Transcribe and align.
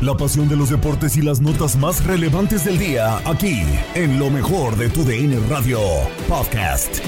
La 0.00 0.16
pasión 0.16 0.48
de 0.48 0.54
los 0.54 0.70
deportes 0.70 1.16
y 1.16 1.22
las 1.22 1.40
notas 1.40 1.74
más 1.74 2.04
relevantes 2.04 2.64
del 2.64 2.78
día, 2.78 3.18
aquí, 3.28 3.64
en 3.96 4.16
lo 4.16 4.30
mejor 4.30 4.76
de 4.76 4.88
tu 4.88 5.02
DN 5.02 5.40
Radio 5.48 5.80
Podcast. 6.28 7.00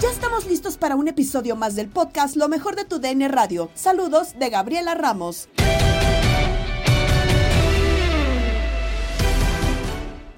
Ya 0.00 0.08
estamos 0.10 0.46
listos 0.46 0.78
para 0.78 0.96
un 0.96 1.08
episodio 1.08 1.54
más 1.54 1.76
del 1.76 1.88
podcast 1.88 2.34
Lo 2.34 2.48
mejor 2.48 2.76
de 2.76 2.86
tu 2.86 3.00
DN 3.00 3.28
Radio. 3.28 3.68
Saludos 3.74 4.38
de 4.38 4.48
Gabriela 4.48 4.94
Ramos. 4.94 5.50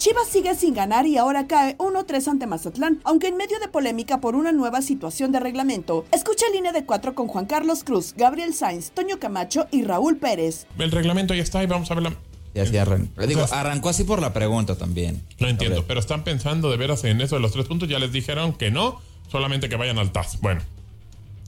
Chivas 0.01 0.29
sigue 0.29 0.55
sin 0.55 0.73
ganar 0.73 1.07
y 1.07 1.19
ahora 1.19 1.47
cae 1.47 1.77
1-3 1.77 2.27
ante 2.29 2.47
Mazatlán, 2.47 3.01
aunque 3.05 3.29
en 3.29 3.37
medio 3.37 3.61
de 3.61 3.69
polémica 3.69 4.19
por 4.19 4.35
una 4.35 4.51
nueva 4.51 4.81
situación 4.81 5.31
de 5.31 5.41
reglamento. 5.41 6.07
Escucha 6.11 6.47
línea 6.55 6.73
de 6.73 6.87
4 6.87 7.15
con 7.15 7.29
Juan 7.29 7.45
Carlos 7.45 7.85
Cruz, 7.85 8.15
Gabriel 8.17 8.55
Sainz, 8.55 8.93
Toño 8.93 9.19
Camacho 9.19 9.67
y 9.71 9.83
Raúl 9.83 10.17
Pérez. 10.17 10.67
El 10.79 10.91
reglamento 10.91 11.35
ya 11.35 11.43
está 11.43 11.63
y 11.63 11.67
vamos 11.67 11.91
a 11.91 11.95
ver 11.97 12.05
la... 12.05 12.15
Y 12.55 12.61
así 12.61 12.79
arrancó. 12.79 13.27
Digo, 13.27 13.45
arrancó 13.53 13.91
así 13.91 14.05
por 14.05 14.23
la 14.23 14.33
pregunta 14.33 14.75
también. 14.75 15.23
Lo 15.39 15.49
entiendo, 15.49 15.85
pero 15.87 16.01
están 16.01 16.25
pensando 16.25 16.71
de 16.71 16.79
veras 16.79 17.05
en 17.05 17.21
eso 17.21 17.35
de 17.37 17.43
los 17.43 17.53
tres 17.53 17.67
puntos. 17.67 17.87
Ya 17.87 17.99
les 17.99 18.11
dijeron 18.11 18.55
que 18.55 18.71
no, 18.71 19.03
solamente 19.31 19.69
que 19.69 19.77
vayan 19.77 19.99
al 19.99 20.13
TAS. 20.13 20.41
Bueno, 20.41 20.63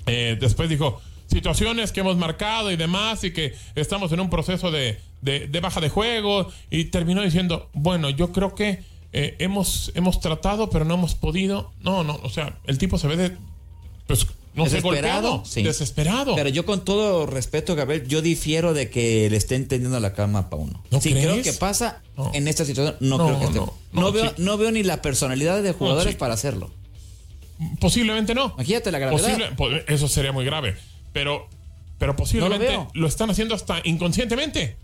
eh, 0.05 0.37
después 0.39 0.69
dijo 0.69 1.01
situaciones 1.33 1.91
que 1.93 2.01
hemos 2.01 2.17
marcado 2.17 2.71
y 2.71 2.77
demás 2.77 3.25
y 3.25 3.33
que 3.33 3.55
estamos 3.75 4.13
en 4.13 4.21
un 4.21 4.31
proceso 4.31 4.71
de, 4.71 5.01
de, 5.21 5.49
de 5.49 5.61
baja 5.61 5.81
de 5.81 5.89
juego 5.89 6.51
y 6.71 6.85
terminó 6.87 7.23
diciendo, 7.23 7.69
bueno, 7.73 8.11
yo 8.11 8.33
creo 8.33 8.55
que 8.55 8.83
eh, 9.13 9.35
hemos, 9.41 9.91
hemos 9.95 10.21
tratado 10.21 10.71
pero 10.71 10.85
no 10.85 10.95
hemos 10.95 11.15
podido. 11.15 11.73
No, 11.81 12.05
no, 12.05 12.21
o 12.23 12.31
sea, 12.31 12.59
el 12.67 12.79
tipo 12.79 12.99
se 12.99 13.09
ve 13.09 13.17
de... 13.17 13.37
Pues, 14.07 14.27
no 14.55 14.67
sé, 14.67 14.83
golpeado, 14.83 15.43
sí. 15.47 15.63
desesperado. 15.63 16.35
Pero 16.35 16.51
yo 16.51 16.67
con 16.67 16.85
todo 16.85 17.25
respeto, 17.25 17.75
Gabriel, 17.75 18.07
yo 18.07 18.21
difiero 18.21 18.75
de 18.75 18.91
que 18.91 19.31
le 19.31 19.37
estén 19.39 19.67
tendiendo 19.67 19.99
la 19.99 20.13
cama 20.13 20.41
a 20.41 20.51
Pauno. 20.51 20.83
¿No 20.91 21.01
sí, 21.01 21.13
crees? 21.13 21.27
creo 21.27 21.43
que 21.43 21.55
pasa 21.55 22.03
No. 22.19 22.31
en 22.35 22.47
esta 22.49 22.67
situación. 22.67 22.97
No, 23.01 23.17
No, 23.17 23.27
creo 23.29 23.39
que 23.39 23.45
esté. 23.47 23.61
no, 23.93 24.13
veo, 24.13 24.29
sí. 24.29 24.35
no 24.37 24.59
veo 24.59 24.71
ni 24.71 24.83
la 24.83 25.01
personalidad 25.01 25.63
de 25.63 25.73
jugadores 25.73 26.13
sí. 26.13 26.19
para 26.19 26.35
hacerlo. 26.35 26.71
Posiblemente 27.81 28.35
no. 28.35 28.53
Imagínate 28.57 28.91
la 28.93 28.99
gravedad. 28.99 29.55
Posible- 29.57 29.85
eso 29.89 30.09
sería 30.09 30.33
muy 30.33 30.45
grave. 30.45 30.77
Pero, 31.13 31.49
pero 31.99 32.17
posiblemente 32.17 32.79
lo, 32.95 33.07
están 33.07 33.31
haciendo 33.31 33.55
hasta 33.55 33.81
inconscientemente. 33.85 34.77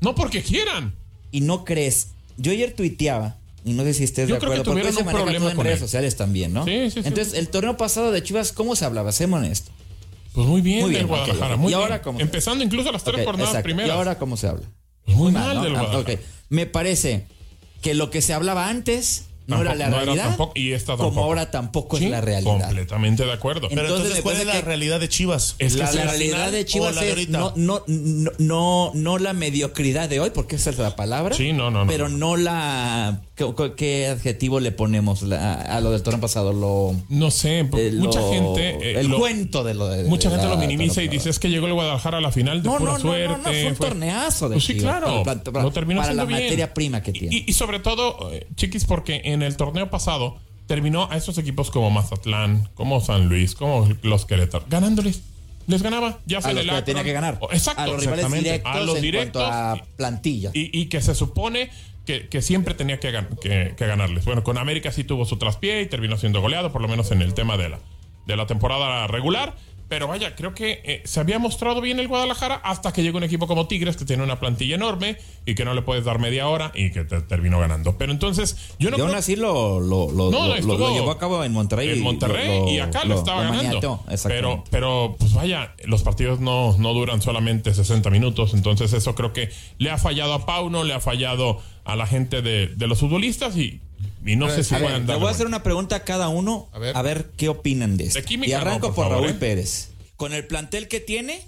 No 0.00 0.14
porque 0.14 0.42
quieran. 0.42 0.94
Y 1.30 1.40
no 1.40 1.64
crees. 1.64 2.08
Yo 2.36 2.52
ayer 2.52 2.72
tuiteaba, 2.74 3.36
y 3.64 3.72
no 3.72 3.82
sé 3.82 3.94
si 3.94 4.04
estés 4.04 4.28
Yo 4.28 4.36
de 4.36 4.40
creo 4.40 4.52
que 4.52 4.60
acuerdo, 4.60 4.72
porque 4.72 4.80
tuvieron 4.80 4.94
se 4.94 5.00
un 5.00 5.06
maneja 5.06 5.22
problema 5.24 5.40
todo 5.44 5.50
en 5.50 5.56
con 5.56 5.64
redes 5.66 5.78
él. 5.80 5.86
sociales 5.86 6.16
también, 6.16 6.52
¿no? 6.52 6.64
Sí, 6.64 6.90
sí, 6.90 7.02
sí. 7.02 7.08
Entonces, 7.08 7.34
el 7.34 7.48
torneo 7.48 7.76
pasado 7.76 8.10
de 8.12 8.22
Chivas, 8.22 8.52
¿cómo 8.52 8.76
se 8.76 8.84
hablaba? 8.84 9.12
Sémonos 9.12 9.46
honesto. 9.46 9.72
Pues 10.32 10.46
muy 10.46 10.60
bien, 10.60 10.82
Muy 10.82 10.90
bien, 10.90 11.00
del 11.02 11.06
Guadalajara. 11.08 11.54
ok. 11.54 11.60
Muy 11.60 11.72
¿Y 11.72 11.74
bien. 11.74 11.80
ahora 11.82 12.00
cómo? 12.02 12.20
Empezando 12.20 12.62
incluso 12.64 12.92
las 12.92 13.02
tres 13.02 13.16
Ok, 13.20 13.24
jornadas 13.24 13.48
exacto. 13.50 13.64
primeras. 13.64 13.88
¿Y 13.88 13.92
ahora 13.92 14.18
cómo 14.18 14.36
se 14.36 14.46
habla? 14.46 14.66
Muy 15.06 15.32
Mal, 15.32 15.44
mal 15.46 15.56
¿no? 15.56 15.62
del 15.64 15.76
Ah, 15.76 15.80
Guadalajara. 15.82 16.14
ok. 16.14 16.20
Me 16.50 16.66
parece 16.66 17.26
que 17.82 17.94
lo 17.94 18.10
que 18.10 18.22
se 18.22 18.34
hablaba 18.34 18.68
antes 18.68 19.24
no 19.56 19.62
era 19.62 19.74
la 19.74 19.88
no 19.88 19.96
era 19.96 20.04
realidad. 20.04 20.24
tampoco- 20.28 20.52
y 20.54 20.72
esta 20.72 20.92
tampoco. 20.92 21.08
Como 21.14 21.24
ahora 21.24 21.50
tampoco 21.50 21.98
Sí, 21.98 22.04
es 22.04 22.10
la 22.10 22.20
realidad. 22.20 22.50
Completamente 22.52 23.24
de 23.24 23.32
acuerdo. 23.32 23.68
Pero 23.68 23.80
Entonces, 23.82 24.16
entonces, 24.18 24.22
¿cuál 24.22 24.36
es 24.36 24.46
la 24.46 24.60
realidad 24.60 25.00
de 25.00 25.08
Chivas? 25.08 25.56
Es 25.58 25.74
la, 25.74 25.90
la 25.92 26.02
realidad 26.04 26.52
de 26.52 26.64
Chivas 26.64 26.94
la 26.94 27.00
de 27.00 27.06
es 27.08 27.12
ahorita? 27.14 27.38
no, 27.38 27.52
no, 27.56 27.82
no, 27.86 28.30
no, 28.38 28.90
no 28.94 29.18
la 29.18 29.32
mediocridad 29.32 30.08
de 30.08 30.20
hoy, 30.20 30.30
porque 30.30 30.56
esa 30.56 30.70
es 30.70 30.78
la 30.78 30.94
palabra. 30.96 31.34
Sí, 31.34 31.52
no, 31.52 31.70
no, 31.70 31.84
no. 31.84 31.90
Pero 31.90 32.08
no 32.08 32.36
la. 32.36 33.20
¿Qué, 33.38 33.72
qué 33.76 34.06
adjetivo 34.08 34.58
le 34.60 34.72
ponemos 34.72 35.22
a 35.22 35.80
lo 35.80 35.92
del 35.92 36.02
torneo 36.02 36.20
pasado? 36.20 36.52
Lo, 36.52 36.94
no 37.08 37.30
sé, 37.30 37.60
eh, 37.60 37.92
mucha 37.96 38.20
lo- 38.20 38.30
gente. 38.32 38.68
eh, 38.82 39.00
el 39.00 39.06
lo- 39.08 39.18
cuento 39.18 39.62
de 39.64 39.74
lo 39.74 39.86
de. 39.88 40.04
Mucha 40.04 40.28
de 40.28 40.34
gente 40.36 40.48
la 40.48 40.54
lo 40.56 40.60
minimiza 40.60 41.02
y 41.02 41.08
dice 41.08 41.30
es 41.30 41.38
que 41.38 41.48
llegó 41.48 41.66
el 41.68 41.74
Guadalajara 41.74 42.18
a 42.18 42.20
la 42.20 42.32
final 42.32 42.62
de 42.62 42.68
No, 42.68 42.76
pura 42.78 42.92
no, 42.92 42.98
no, 42.98 43.02
suerte. 43.02 43.28
no, 43.28 43.36
no, 43.38 43.42
fue 43.44 43.66
un 43.68 43.74
torneazo 43.76 44.48
de 44.48 44.54
Pues 44.56 44.64
sí, 44.64 44.76
claro. 44.76 45.22
para- 45.22 45.42
para- 45.42 45.62
lo 45.62 45.70
terminó 45.70 46.00
para 46.00 46.12
la 46.14 46.24
bien. 46.24 46.40
materia 46.42 46.74
prima 46.74 47.00
que 47.02 47.12
tiene. 47.12 47.36
Y, 47.36 47.44
y 47.48 47.52
sobre 47.52 47.78
todo, 47.78 48.32
eh, 48.32 48.46
chiquis, 48.56 48.84
porque 48.84 49.22
en 49.24 49.42
el 49.42 49.56
torneo 49.56 49.88
pasado 49.88 50.36
terminó 50.66 51.08
a 51.10 51.16
esos 51.16 51.38
equipos 51.38 51.70
como 51.70 51.90
Mazatlán, 51.90 52.68
como 52.74 53.00
San 53.00 53.28
Luis, 53.28 53.54
como 53.54 53.88
los 54.02 54.26
Querétaro, 54.26 54.64
ganándoles. 54.68 55.22
Les 55.68 55.82
ganaba, 55.82 56.18
ya 56.26 56.40
sea 56.40 56.50
a 56.50 56.54
los 56.54 56.64
el 56.64 56.70
que 56.70 56.82
tenía 56.82 57.04
que 57.04 57.12
ganar. 57.12 57.38
O- 57.40 57.52
Exacto, 57.52 57.82
a 57.82 57.86
los 57.86 58.00
rivales 58.00 58.32
directos, 58.32 58.72
a 58.74 58.80
los 58.80 59.00
directos. 59.00 59.42
a 59.44 59.76
plantilla. 59.96 60.50
Y, 60.54 60.76
y 60.76 60.86
que 60.86 61.00
se 61.00 61.14
supone 61.14 61.70
que, 62.06 62.28
que 62.28 62.40
siempre 62.42 62.74
tenía 62.74 62.98
que, 62.98 63.12
que- 63.40 63.74
que 63.76 63.86
ganarles. 63.86 64.24
Bueno, 64.24 64.42
con 64.42 64.58
América 64.58 64.90
sí 64.90 65.04
tuvo 65.04 65.24
su 65.26 65.36
traspié 65.36 65.82
y 65.82 65.86
terminó 65.86 66.16
siendo 66.16 66.40
goleado, 66.40 66.72
por 66.72 66.80
lo 66.82 66.88
menos 66.88 67.10
en 67.12 67.20
el 67.22 67.34
tema 67.34 67.56
de 67.58 67.68
la, 67.68 67.78
de 68.26 68.36
la 68.36 68.46
temporada 68.46 69.06
regular. 69.06 69.54
Pero 69.88 70.06
vaya, 70.06 70.36
creo 70.36 70.54
que 70.54 70.82
eh, 70.84 71.02
se 71.06 71.18
había 71.20 71.38
mostrado 71.38 71.80
bien 71.80 71.98
el 71.98 72.08
Guadalajara 72.08 72.56
hasta 72.56 72.92
que 72.92 73.02
llegó 73.02 73.16
un 73.16 73.24
equipo 73.24 73.46
como 73.46 73.66
Tigres 73.68 73.96
que 73.96 74.04
tiene 74.04 74.22
una 74.22 74.38
plantilla 74.38 74.74
enorme 74.74 75.16
y 75.46 75.54
que 75.54 75.64
no 75.64 75.72
le 75.72 75.80
puedes 75.80 76.04
dar 76.04 76.18
media 76.18 76.46
hora 76.48 76.72
y 76.74 76.90
que 76.90 77.04
te 77.04 77.22
terminó 77.22 77.58
ganando. 77.58 77.96
Pero 77.96 78.12
entonces, 78.12 78.74
yo 78.78 78.90
no 78.90 78.98
y 78.98 79.00
aún 79.00 79.08
creo- 79.10 79.18
así 79.18 79.36
lo, 79.36 79.80
lo, 79.80 80.10
lo, 80.12 80.30
No, 80.30 80.46
lo- 80.46 80.94
llevó 80.94 81.10
a 81.10 81.18
cabo 81.18 81.42
en 81.42 81.52
Monterrey. 81.52 81.88
en 81.88 82.02
Monterrey 82.02 82.74
y 82.74 82.78
acá 82.80 83.04
lo, 83.04 83.14
estaba 83.14 83.44
ganando. 83.44 84.04
Pero, 84.26 84.64
pero, 84.70 85.16
pues 85.18 85.32
vaya, 85.32 85.74
los 85.84 86.02
partidos 86.02 86.38
no, 86.38 86.76
no 86.78 86.92
duran 86.92 87.22
solamente 87.22 87.72
60 87.72 88.10
minutos. 88.10 88.52
Entonces, 88.52 88.92
eso 88.92 89.14
creo 89.14 89.32
que 89.32 89.48
le 89.78 89.90
ha 89.90 89.96
fallado 89.96 90.34
a 90.34 90.44
Pauno, 90.44 90.84
le 90.84 90.92
ha 90.92 91.00
fallado 91.00 91.62
a 91.84 91.96
la 91.96 92.06
gente 92.06 92.42
de, 92.42 92.66
de 92.66 92.86
los 92.86 93.00
futbolistas 93.00 93.56
y 93.56 93.80
y 94.24 94.36
no 94.36 94.48
sé 94.50 94.64
si 94.64 94.74
A 94.74 94.78
ver, 94.78 95.00
le 95.02 95.14
voy 95.16 95.26
a 95.28 95.30
hacer 95.30 95.46
una 95.46 95.62
pregunta 95.62 95.96
a 95.96 96.04
cada 96.04 96.28
uno, 96.28 96.68
A 96.72 96.78
ver. 96.78 96.96
a 96.96 97.02
ver 97.02 97.30
qué 97.36 97.48
opinan 97.48 97.96
de 97.96 98.04
esto. 98.04 98.18
De 98.20 98.24
química 98.24 98.50
y 98.50 98.52
arranco 98.54 98.88
no, 98.88 98.94
por, 98.94 99.04
por 99.04 99.12
favor, 99.12 99.22
Raúl 99.24 99.36
¿eh? 99.36 99.38
Pérez. 99.38 99.90
Con 100.16 100.32
el 100.32 100.46
plantel 100.46 100.88
que 100.88 101.00
tiene, 101.00 101.40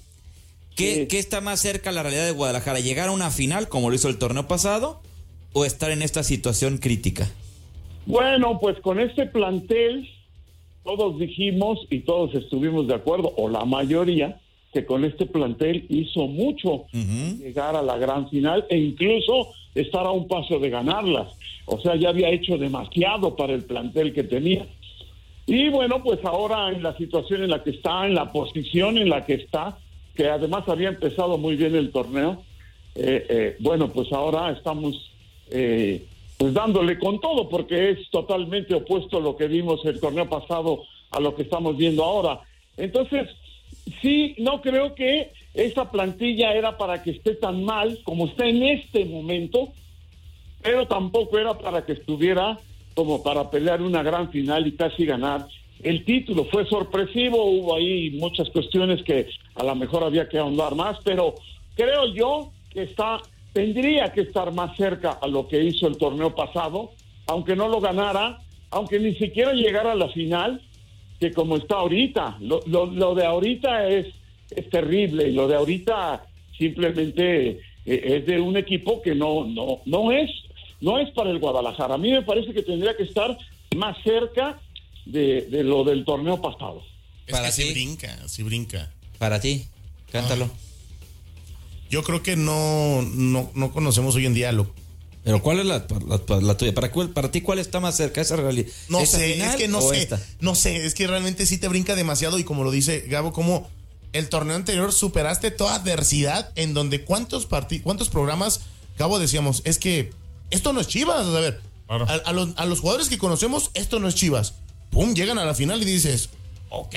¿qué, 0.76 0.94
Sí. 0.94 1.06
qué 1.08 1.18
está 1.18 1.40
más 1.40 1.60
cerca 1.60 1.90
a 1.90 1.92
la 1.92 2.02
realidad 2.02 2.24
de 2.26 2.32
Guadalajara? 2.32 2.80
¿Llegar 2.80 3.08
a 3.08 3.12
una 3.12 3.30
final 3.30 3.68
como 3.68 3.90
lo 3.90 3.96
hizo 3.96 4.08
el 4.08 4.18
torneo 4.18 4.46
pasado 4.48 5.00
o 5.52 5.64
estar 5.64 5.90
en 5.90 6.02
esta 6.02 6.22
situación 6.22 6.78
crítica? 6.78 7.28
Bueno, 8.06 8.58
pues 8.60 8.78
con 8.80 8.98
este 9.00 9.26
plantel, 9.26 10.08
todos 10.84 11.18
dijimos 11.18 11.78
y 11.90 12.00
todos 12.00 12.34
estuvimos 12.34 12.86
de 12.88 12.94
acuerdo, 12.94 13.32
o 13.36 13.48
la 13.48 13.64
mayoría, 13.64 14.40
que 14.72 14.84
con 14.84 15.04
este 15.04 15.26
plantel 15.26 15.86
hizo 15.88 16.26
mucho 16.26 16.86
llegar 16.92 17.76
a 17.76 17.82
la 17.82 17.96
gran 17.98 18.28
final 18.30 18.66
e 18.68 18.78
incluso 18.78 19.48
estar 19.74 20.06
a 20.06 20.10
un 20.10 20.28
paso 20.28 20.58
de 20.58 20.70
ganarlas. 20.70 21.28
O 21.66 21.80
sea, 21.80 21.96
ya 21.96 22.08
había 22.08 22.30
hecho 22.30 22.58
demasiado 22.58 23.36
para 23.36 23.52
el 23.52 23.64
plantel 23.64 24.12
que 24.12 24.24
tenía. 24.24 24.66
Y 25.46 25.68
bueno, 25.68 26.02
pues 26.02 26.24
ahora 26.24 26.70
en 26.70 26.82
la 26.82 26.96
situación 26.96 27.42
en 27.42 27.50
la 27.50 27.62
que 27.62 27.70
está, 27.70 28.06
en 28.06 28.14
la 28.14 28.30
posición 28.32 28.98
en 28.98 29.08
la 29.08 29.24
que 29.24 29.34
está, 29.34 29.78
que 30.14 30.28
además 30.28 30.68
había 30.68 30.88
empezado 30.88 31.38
muy 31.38 31.56
bien 31.56 31.74
el 31.74 31.90
torneo, 31.90 32.42
eh, 32.94 33.26
eh, 33.28 33.56
bueno, 33.60 33.88
pues 33.88 34.12
ahora 34.12 34.50
estamos 34.50 35.10
eh, 35.50 36.04
pues 36.36 36.54
dándole 36.54 36.98
con 36.98 37.20
todo, 37.20 37.48
porque 37.48 37.90
es 37.90 38.10
totalmente 38.10 38.74
opuesto 38.74 39.18
a 39.18 39.20
lo 39.20 39.36
que 39.36 39.46
vimos 39.46 39.84
el 39.84 40.00
torneo 40.00 40.28
pasado 40.28 40.82
a 41.10 41.20
lo 41.20 41.34
que 41.34 41.42
estamos 41.42 41.76
viendo 41.76 42.04
ahora. 42.04 42.40
Entonces, 42.76 43.28
sí, 44.02 44.34
no 44.38 44.60
creo 44.60 44.94
que 44.94 45.32
esa 45.54 45.90
plantilla 45.90 46.52
era 46.54 46.78
para 46.78 47.02
que 47.02 47.10
esté 47.10 47.34
tan 47.34 47.64
mal 47.64 47.98
como 48.04 48.26
está 48.26 48.46
en 48.46 48.62
este 48.62 49.04
momento, 49.04 49.72
pero 50.62 50.86
tampoco 50.86 51.38
era 51.38 51.58
para 51.58 51.84
que 51.84 51.92
estuviera 51.92 52.58
como 52.94 53.22
para 53.22 53.50
pelear 53.50 53.82
una 53.82 54.02
gran 54.02 54.30
final 54.30 54.66
y 54.66 54.72
casi 54.72 55.04
ganar 55.04 55.46
el 55.82 56.04
título. 56.04 56.44
Fue 56.44 56.66
sorpresivo, 56.66 57.44
hubo 57.44 57.74
ahí 57.74 58.10
muchas 58.12 58.50
cuestiones 58.50 59.02
que 59.02 59.28
a 59.54 59.64
lo 59.64 59.74
mejor 59.74 60.04
había 60.04 60.28
que 60.28 60.38
ahondar 60.38 60.74
más, 60.74 60.98
pero 61.04 61.34
creo 61.74 62.12
yo 62.12 62.52
que 62.70 62.82
está 62.82 63.20
tendría 63.52 64.12
que 64.12 64.22
estar 64.22 64.52
más 64.52 64.76
cerca 64.76 65.18
a 65.20 65.26
lo 65.26 65.48
que 65.48 65.62
hizo 65.62 65.86
el 65.86 65.96
torneo 65.96 66.34
pasado, 66.34 66.92
aunque 67.26 67.56
no 67.56 67.68
lo 67.68 67.80
ganara, 67.80 68.38
aunque 68.70 68.98
ni 69.00 69.14
siquiera 69.14 69.52
llegara 69.52 69.92
a 69.92 69.96
la 69.96 70.08
final, 70.08 70.62
que 71.20 71.32
como 71.32 71.56
está 71.56 71.76
ahorita. 71.76 72.38
Lo, 72.40 72.62
lo, 72.66 72.86
lo 72.86 73.14
de 73.14 73.26
ahorita 73.26 73.86
es, 73.88 74.06
es 74.50 74.68
terrible 74.70 75.28
y 75.28 75.32
lo 75.32 75.46
de 75.46 75.54
ahorita 75.56 76.24
simplemente 76.56 77.50
eh, 77.50 77.60
es 77.84 78.26
de 78.26 78.40
un 78.40 78.56
equipo 78.56 79.00
que 79.02 79.14
no, 79.14 79.44
no, 79.44 79.80
no 79.84 80.10
es, 80.12 80.30
no 80.80 80.98
es 80.98 81.10
para 81.10 81.30
el 81.30 81.38
Guadalajara. 81.38 81.94
A 81.94 81.98
mí 81.98 82.10
me 82.10 82.22
parece 82.22 82.52
que 82.52 82.62
tendría 82.62 82.96
que 82.96 83.04
estar 83.04 83.36
más 83.76 83.96
cerca 84.02 84.58
de, 85.04 85.42
de 85.42 85.62
lo 85.62 85.84
del 85.84 86.04
torneo 86.04 86.40
pasado. 86.40 86.82
Es 87.26 87.32
Para 87.32 87.46
que 87.46 87.52
sí 87.52 87.64
ti. 87.64 87.72
brinca, 87.72 88.28
sí 88.28 88.42
brinca. 88.42 88.90
Para 89.18 89.40
ti, 89.40 89.64
cántalo. 90.10 90.50
Yo 91.90 92.02
creo 92.02 92.22
que 92.22 92.36
no, 92.36 93.02
no, 93.02 93.50
no 93.54 93.72
conocemos 93.72 94.14
hoy 94.16 94.24
en 94.26 94.34
día 94.34 94.52
lo. 94.52 94.72
Pero 95.22 95.42
¿cuál 95.42 95.60
es 95.60 95.66
la, 95.66 95.86
la- 96.06 96.40
la 96.40 96.56
tuya? 96.56 96.72
¿Para, 96.74 96.90
cuál- 96.90 97.10
para 97.10 97.30
ti 97.30 97.40
cuál 97.42 97.58
está 97.58 97.78
más 97.80 97.96
cerca? 97.96 98.20
¿Esa 98.20 98.36
realidad? 98.36 98.68
No 98.88 99.00
¿Esa 99.00 99.18
sé, 99.18 99.34
final 99.34 99.50
es 99.50 99.56
que 99.56 99.68
no 99.68 99.82
sé. 99.82 100.02
esta? 100.02 100.20
No 100.40 100.54
sé, 100.54 100.86
es 100.86 100.94
que 100.94 101.06
realmente 101.06 101.44
sí 101.46 101.58
te 101.58 101.68
brinca 101.68 101.94
demasiado 101.94 102.38
y 102.38 102.44
como 102.44 102.64
lo 102.64 102.70
dice 102.70 103.00
Gabo, 103.08 103.32
como 103.32 103.68
el 104.12 104.28
torneo 104.28 104.56
anterior 104.56 104.92
superaste 104.92 105.50
toda 105.50 105.74
adversidad 105.74 106.50
en 106.56 106.72
donde 106.74 107.04
cuántos 107.04 107.46
cuántos 107.82 108.08
programas, 108.08 108.60
Gabo, 108.98 109.18
decíamos, 109.18 109.60
es 109.64 109.78
que 109.78 110.10
esto 110.50 110.72
no 110.72 110.80
es 110.80 110.88
Chivas, 110.88 111.26
a 111.26 111.40
ver, 111.40 111.60
Claro. 111.86 112.06
a, 112.08 112.12
a 112.14 112.32
los, 112.32 112.50
a 112.56 112.64
los 112.66 112.80
jugadores 112.80 113.08
que 113.08 113.18
conocemos, 113.18 113.70
esto 113.74 113.98
no 114.00 114.08
es 114.08 114.14
Chivas. 114.14 114.54
Pum, 114.90 115.12
llegan 115.14 115.38
a 115.38 115.44
la 115.44 115.54
final 115.54 115.82
y 115.82 115.84
dices, 115.84 116.30
ok, 116.70 116.94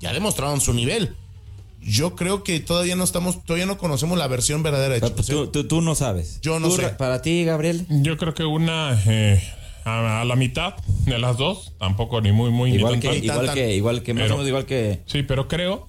ya 0.00 0.12
demostraron 0.12 0.60
su 0.60 0.72
nivel. 0.74 1.16
Yo 1.86 2.16
creo 2.16 2.42
que 2.44 2.60
todavía 2.60 2.96
no 2.96 3.04
estamos, 3.04 3.44
todavía 3.44 3.66
no 3.66 3.78
conocemos 3.78 4.16
la 4.18 4.26
versión 4.26 4.62
verdadera 4.62 4.94
de 4.94 5.00
Pero, 5.00 5.14
pues, 5.14 5.26
Chivas. 5.26 5.44
tú, 5.46 5.62
tú- 5.62 5.68
tú 5.68 5.80
no 5.82 5.94
sabes. 5.94 6.40
Yo 6.40 6.58
no 6.60 6.68
Tú, 6.68 6.76
sé. 6.76 6.82
Ra- 6.82 6.96
Para 6.96 7.22
ti, 7.22 7.44
Gabriel. 7.44 7.86
Yo 7.90 8.16
creo 8.16 8.34
que 8.34 8.44
una 8.44 8.98
eh, 9.06 9.42
a, 9.84 10.22
a 10.22 10.24
la 10.24 10.36
mitad 10.36 10.74
de 11.04 11.18
las 11.18 11.36
dos, 11.36 11.72
tampoco 11.78 12.20
ni 12.20 12.32
muy, 12.32 12.50
muy, 12.50 12.74
Igual 12.74 13.00
que, 13.00 13.08
tan. 13.08 13.24
igual 13.24 13.46
tan. 13.46 13.54
que, 13.54 13.74
igual 13.76 14.02
que, 14.02 14.14
más 14.14 14.30
o 14.30 14.34
menos 14.34 14.48
igual 14.48 14.64
que. 14.66 15.00
Sí, 15.06 15.22
pero 15.22 15.46
creo, 15.46 15.86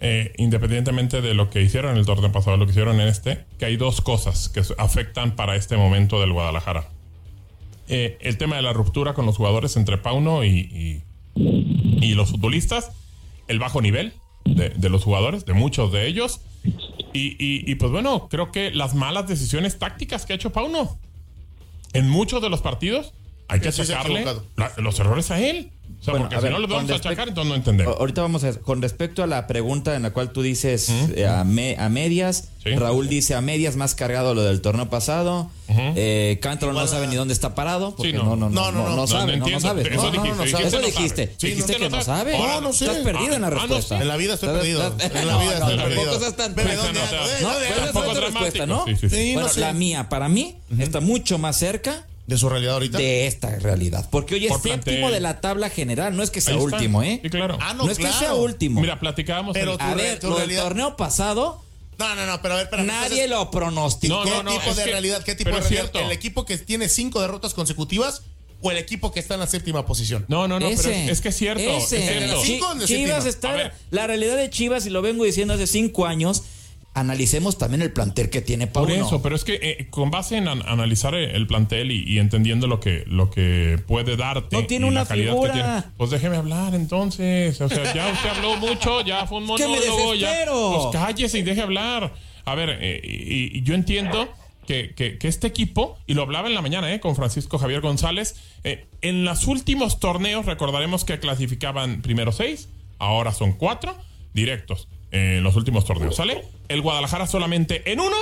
eh, 0.00 0.32
independientemente 0.36 1.20
de 1.22 1.32
lo 1.34 1.48
que 1.50 1.62
hicieron 1.62 1.92
en 1.92 1.96
el 1.98 2.06
torneo 2.06 2.30
pasado, 2.30 2.56
lo 2.58 2.66
que 2.66 2.72
hicieron 2.72 3.00
en 3.00 3.08
este, 3.08 3.44
que 3.58 3.64
hay 3.64 3.76
dos 3.76 4.00
cosas 4.00 4.48
que 4.50 4.62
afectan 4.76 5.34
para 5.34 5.56
este 5.56 5.76
momento 5.76 6.20
del 6.20 6.32
Guadalajara. 6.32 6.88
Eh, 7.88 8.18
el 8.20 8.36
tema 8.36 8.56
de 8.56 8.62
la 8.62 8.74
ruptura 8.74 9.14
con 9.14 9.24
los 9.24 9.38
jugadores 9.38 9.76
entre 9.78 9.96
Pauno 9.96 10.44
y, 10.44 10.48
y- 10.50 11.04
y 12.02 12.14
los 12.14 12.30
futbolistas, 12.32 12.90
el 13.48 13.58
bajo 13.58 13.80
nivel 13.80 14.12
de, 14.54 14.88
los 14.88 15.04
jugadores, 15.04 15.44
de 15.44 15.52
muchos 15.54 15.92
de 15.92 16.06
ellos, 16.06 16.40
y, 17.12 17.36
y- 17.42 17.70
y, 17.70 17.74
pues 17.76 17.90
bueno, 17.92 18.28
creo 18.28 18.50
que 18.52 18.70
las 18.70 18.94
malas 18.94 19.26
decisiones 19.28 19.78
tácticas 19.78 20.26
que 20.26 20.32
ha 20.32 20.36
hecho 20.36 20.52
Pauno 20.52 20.98
en 21.92 22.08
muchos 22.08 22.42
de 22.42 22.48
los 22.50 22.60
partidos, 22.60 23.12
hay 23.48 23.60
que 23.60 23.68
equivocado. 23.68 24.44
la- 24.56 24.72
los 24.78 24.98
errores 25.00 25.30
a 25.30 25.40
él. 25.40 25.70
O 26.00 26.04
sea, 26.04 26.12
Bueno, 26.12 26.26
porque 26.26 26.36
a 26.36 26.38
si 26.38 26.44
ver, 26.44 26.52
no 26.52 26.58
los 26.60 26.70
vamos 26.70 26.90
a 26.92 26.94
achacar, 26.94 27.26
entonces 27.28 27.48
no 27.48 27.56
entendemos. 27.56 27.96
Ahorita 27.98 28.22
vamos 28.22 28.44
a 28.44 28.50
ver, 28.50 28.60
con 28.60 28.80
respecto 28.80 29.24
a 29.24 29.26
la 29.26 29.48
pregunta 29.48 29.96
en 29.96 30.02
la 30.02 30.10
cual 30.12 30.30
tú 30.30 30.42
dices 30.42 30.88
eh, 31.16 31.26
a, 31.26 31.42
me- 31.42 31.76
a 31.76 31.88
medias, 31.88 32.50
Sí. 32.62 32.70
Raúl 32.76 33.08
dice 33.08 33.34
a 33.34 33.40
medias 33.40 33.74
más 33.74 33.94
cargado 33.96 34.32
lo 34.34 34.42
del 34.42 34.60
torneo 34.60 34.88
pasado, 34.90 35.50
eh, 35.68 36.38
Cántaro 36.40 36.72
no 36.72 36.86
sabe 36.86 37.06
a- 37.06 37.08
ni 37.08 37.16
dónde 37.16 37.34
está 37.34 37.54
parado, 37.56 37.96
porque 37.96 38.12
Sí, 38.12 38.16
no, 38.16 38.36
no. 38.36 38.36
no, 38.36 38.48
no, 38.48 38.48
no, 38.50 38.50
No, 38.50 38.70
no, 38.70 38.78
no, 38.84 38.88
no 38.90 38.96
no, 38.96 39.06
sabe, 39.08 39.36
no 39.38 39.48
no, 39.48 39.60
sabe. 39.60 39.82
Eso 39.82 39.90
No, 39.96 40.02
no, 40.12 40.22
dijiste, 40.22 40.30
no, 40.70 40.70
no 40.80 40.86
dijiste. 40.86 41.22
Eso 41.42 41.66
que 41.66 41.88
no 41.88 41.96
no 41.96 42.02
sabe. 42.04 42.38
No, 42.38 42.60
no 42.60 42.72
sé. 42.72 42.84
Estás 42.84 43.02
perdido 43.02 43.34
en 43.34 43.40
la 43.40 43.48
Ah, 43.48 43.50
ah, 43.50 43.54
no, 43.54 43.60
respuesta. 43.62 43.96
sí. 43.96 44.02
En 44.02 44.08
la 44.08 44.16
vida 44.18 44.34
estoy 44.34 44.48
Estás- 44.50 44.60
perdido. 44.62 44.86
estás- 44.86 45.20
En 45.20 45.26
la 45.26 45.38
vida 45.38 45.46
No, 45.46 45.52
estoy 45.58 45.76
no, 45.78 45.82
perdido. 45.82 46.02
tampoco 46.04 46.20
seas 46.24 46.36
tan- 46.36 46.54
Bebe, 46.54 46.68
Pues, 46.68 46.82
¿dónde 46.84 47.00
no, 47.00 47.84
tampoco 47.92 48.20
respuesta, 48.20 48.66
¿no? 48.66 48.84
la 49.56 49.72
mía, 49.72 50.08
para 50.08 50.28
mí, 50.28 50.58
está 50.78 51.00
mucho 51.00 51.38
más 51.38 51.56
cerca 51.56 52.04
De 52.28 52.38
su 52.38 52.48
realidad 52.48 52.74
ahorita. 52.74 52.98
de 52.98 53.26
esta 53.26 53.58
realidad. 53.58 54.06
Porque 54.10 54.34
hoy 54.36 54.44
es 54.46 54.52
Por 54.52 54.60
séptimo 54.60 54.82
plantel. 54.82 55.12
de 55.12 55.20
la 55.20 55.40
tabla 55.40 55.70
general, 55.70 56.16
no 56.16 56.22
es 56.22 56.30
que 56.30 56.40
sea 56.40 56.54
Ahí 56.54 56.60
está. 56.62 56.76
último, 56.76 57.02
¿eh? 57.02 57.18
Sí, 57.22 57.30
claro. 57.30 57.58
Ah, 57.60 57.74
No, 57.74 57.86
no, 57.86 57.90
es 57.90 57.98
que 57.98 58.06
sea 58.12 58.34
último. 58.34 58.80
Mira, 58.80 59.00
platicábamos. 59.00 59.54
Pero 59.54 59.72
el- 59.72 59.78
tú- 59.78 59.84
a 59.84 59.94
ver, 59.94 60.20
tu 60.20 60.26
lo 60.28 60.34
del 60.34 60.46
realidad- 60.46 60.62
torneo 60.64 60.96
pasado, 60.96 61.64
No, 61.98 62.14
no, 62.14 62.26
no, 62.26 62.40
pero 62.42 62.54
a 62.54 62.56
ver, 62.58 62.64
espérame. 62.66 62.86
nadie 62.86 63.24
Entonces, 63.24 63.30
lo 63.30 63.50
pronosticó. 63.50 64.14
No, 64.16 64.24
¿Qué 64.24 64.30
no, 64.30 64.42
no, 64.44 64.50
tipo 64.60 64.74
de 64.74 64.84
que- 64.84 64.90
realidad? 64.90 65.22
¿Qué 65.24 65.34
tipo 65.34 65.44
pero 65.50 65.56
de 65.56 65.62
realidad? 65.62 65.90
cierto. 65.90 66.00
¿El 66.06 66.12
equipo 66.12 66.44
que 66.44 66.56
tiene 66.58 66.88
cinco 66.88 67.20
derrotas 67.20 67.54
consecutivas 67.54 68.22
o 68.60 68.70
el 68.70 68.76
equipo 68.76 69.10
que 69.10 69.20
está 69.20 69.34
en 69.34 69.40
la 69.40 69.46
séptima 69.46 69.86
posición? 69.86 70.24
No, 70.28 70.46
no, 70.46 70.60
no, 70.60 70.66
ese, 70.68 70.82
pero 70.82 70.94
es, 70.94 71.08
es 71.10 71.20
que 71.22 71.28
es 71.30 71.36
cierto. 71.36 71.62
ese. 71.62 71.96
es 71.98 72.44
cierto. 72.44 72.86
Chivas 72.86 73.24
está. 73.26 73.72
La 73.90 74.06
realidad 74.06 74.36
de 74.36 74.50
Chivas, 74.50 74.84
y 74.86 74.90
lo 74.90 75.00
vengo 75.02 75.24
diciendo 75.24 75.54
hace 75.54 75.66
cinco 75.66 76.04
años, 76.06 76.42
analicemos 76.98 77.58
también 77.58 77.82
el 77.82 77.92
plantel 77.92 78.30
que 78.30 78.40
tiene 78.40 78.66
Por 78.66 78.88
Pauno. 78.88 79.06
eso, 79.06 79.22
pero 79.22 79.36
es 79.36 79.44
que 79.44 79.54
eh, 79.62 79.86
con 79.90 80.10
base 80.10 80.36
en 80.36 80.48
an- 80.48 80.62
analizar 80.66 81.14
el 81.14 81.28
el 81.30 81.46
plantel 81.46 81.90
y, 81.92 82.04
y 82.04 82.18
entendiendo 82.18 82.66
lo 82.66 82.80
que, 82.80 83.04
lo 83.06 83.30
que 83.30 83.78
puede 83.86 84.16
darte. 84.16 84.56
No 84.56 84.66
tiene 84.66 84.86
y 84.86 84.88
una 84.90 85.00
la 85.02 85.06
calidad 85.06 85.32
figura. 85.32 85.52
que 85.52 85.58
tiene, 85.60 85.82
pues 85.96 86.10
déjeme 86.10 86.36
hablar 86.36 86.74
entonces. 86.74 87.60
O 87.60 87.68
sea, 87.68 87.92
ya 87.94 88.08
usted 88.12 88.28
habló 88.30 88.56
mucho, 88.56 89.00
ya 89.02 89.26
fue 89.26 89.38
un 89.38 89.44
monólogo, 89.46 90.14
ya. 90.14 90.44
Pues 90.46 90.86
cállese 90.92 91.38
y 91.38 91.42
deje 91.42 91.60
hablar. 91.62 92.12
A 92.44 92.54
ver, 92.54 92.78
eh, 92.80 93.00
y, 93.04 93.58
y 93.58 93.62
yo 93.62 93.74
entiendo 93.74 94.28
que, 94.66 94.94
que- 94.94 95.18
que 95.18 95.28
este 95.28 95.46
equipo, 95.46 95.98
y 96.06 96.14
lo 96.14 96.22
hablaba 96.22 96.48
en 96.48 96.54
la 96.54 96.62
mañana 96.62 96.92
eh, 96.92 97.00
con 97.00 97.14
Francisco 97.16 97.58
Javier 97.58 97.80
González, 97.80 98.36
eh, 98.64 98.86
en 99.02 99.24
los 99.24 99.46
últimos 99.46 100.00
torneos 100.00 100.44
recordaremos 100.46 101.04
que 101.04 101.18
clasificaban 101.20 102.02
primero 102.02 102.32
seis, 102.32 102.68
ahora 102.98 103.32
son 103.32 103.52
cuatro 103.52 103.94
directos 104.34 104.88
eh, 105.12 105.36
en 105.38 105.42
los 105.44 105.56
últimos 105.56 105.84
torneos, 105.84 106.16
¿sale? 106.16 106.44
El 106.68 106.82
Guadalajara 106.82 107.26
solamente 107.26 107.90
en 107.90 108.00
uno 108.00 108.16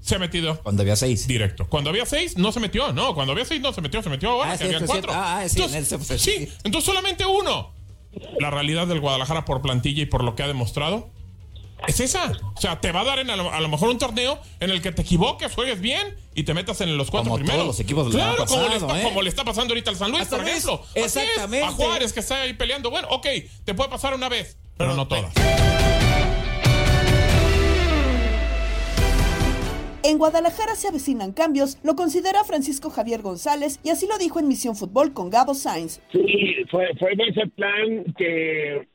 se 0.00 0.16
ha 0.16 0.18
metido 0.18 0.60
Cuando 0.62 0.82
había 0.82 0.96
seis. 0.96 1.26
directo. 1.26 1.66
Cuando 1.68 1.88
había 1.90 2.04
seis, 2.04 2.36
no 2.36 2.52
se 2.52 2.60
metió. 2.60 2.92
No, 2.92 3.14
cuando 3.14 3.32
había 3.32 3.44
seis, 3.46 3.60
no 3.62 3.72
se 3.72 3.80
metió. 3.80 4.02
Se 4.02 4.10
metió 4.10 4.30
ahora, 4.30 4.50
Ah, 4.50 4.52
que 4.52 4.58
sí, 4.58 4.64
habían 4.64 4.80
sí, 4.82 4.86
cuatro. 4.86 5.12
ah, 5.14 5.40
ah, 5.40 5.48
sí, 5.48 5.62
en 5.62 5.70
ese- 5.70 5.78
entonces, 5.78 6.20
sí. 6.20 6.48
entonces 6.64 6.84
solamente 6.84 7.24
uno. 7.24 7.72
La 8.38 8.50
realidad 8.50 8.86
del 8.86 9.00
Guadalajara 9.00 9.44
por 9.44 9.62
plantilla 9.62 10.02
y 10.02 10.06
por 10.06 10.22
lo 10.22 10.34
que 10.36 10.42
ha 10.42 10.46
demostrado 10.46 11.08
es 11.88 12.00
esa. 12.00 12.32
O 12.54 12.60
sea, 12.60 12.80
te 12.80 12.92
va 12.92 13.00
a 13.00 13.04
dar 13.04 13.18
en 13.18 13.30
a, 13.30 13.36
lo, 13.36 13.50
a 13.52 13.60
lo 13.60 13.68
mejor 13.68 13.88
un 13.88 13.98
torneo 13.98 14.38
en 14.60 14.70
el 14.70 14.80
que 14.82 14.92
te 14.92 15.02
equivoques, 15.02 15.52
juegues 15.52 15.80
bien 15.80 16.14
y 16.34 16.44
te 16.44 16.54
metas 16.54 16.80
en 16.82 16.96
los 16.96 17.10
cuatro 17.10 17.30
Como 17.30 17.36
primeros. 17.38 17.56
todos 17.62 17.66
los 17.68 17.80
equipos 17.80 18.10
claro, 18.10 18.42
año 18.42 18.46
como, 18.46 18.62
le 18.62 18.68
pasado, 18.68 18.86
está, 18.88 19.00
¿eh? 19.00 19.04
como 19.04 19.22
le 19.22 19.28
está 19.30 19.44
pasando 19.44 19.72
ahorita 19.72 19.90
al 19.90 19.96
San 19.96 20.10
Luis, 20.10 20.22
San 20.28 20.30
por 20.38 20.40
Luis, 20.42 20.52
ejemplo. 20.64 20.82
Así 20.90 21.00
es, 21.00 21.16
exactamente. 21.16 21.66
a 21.66 21.70
Juárez 21.72 22.12
que 22.12 22.20
está 22.20 22.42
ahí 22.42 22.52
peleando. 22.52 22.90
Bueno, 22.90 23.08
ok, 23.10 23.26
te 23.64 23.74
puede 23.74 23.88
pasar 23.90 24.14
una 24.14 24.28
vez, 24.28 24.56
pero, 24.76 24.90
Pero- 24.90 24.96
no 24.96 25.08
todas. 25.08 25.32
En 30.06 30.18
Guadalajara 30.18 30.74
se 30.74 30.88
avecinan 30.88 31.32
cambios, 31.32 31.78
lo 31.82 31.96
considera 31.96 32.44
Francisco 32.44 32.90
Javier 32.90 33.22
González 33.22 33.80
y 33.82 33.88
así 33.88 34.06
lo 34.06 34.18
dijo 34.18 34.38
en 34.38 34.48
Misión 34.48 34.76
Fútbol 34.76 35.14
con 35.14 35.30
Gabo 35.30 35.54
Sainz. 35.54 35.98
Sí, 36.12 36.56
fue, 36.70 36.94
fue 36.98 37.12
ese 37.26 37.46
plan 37.56 38.04
que, 38.14 38.86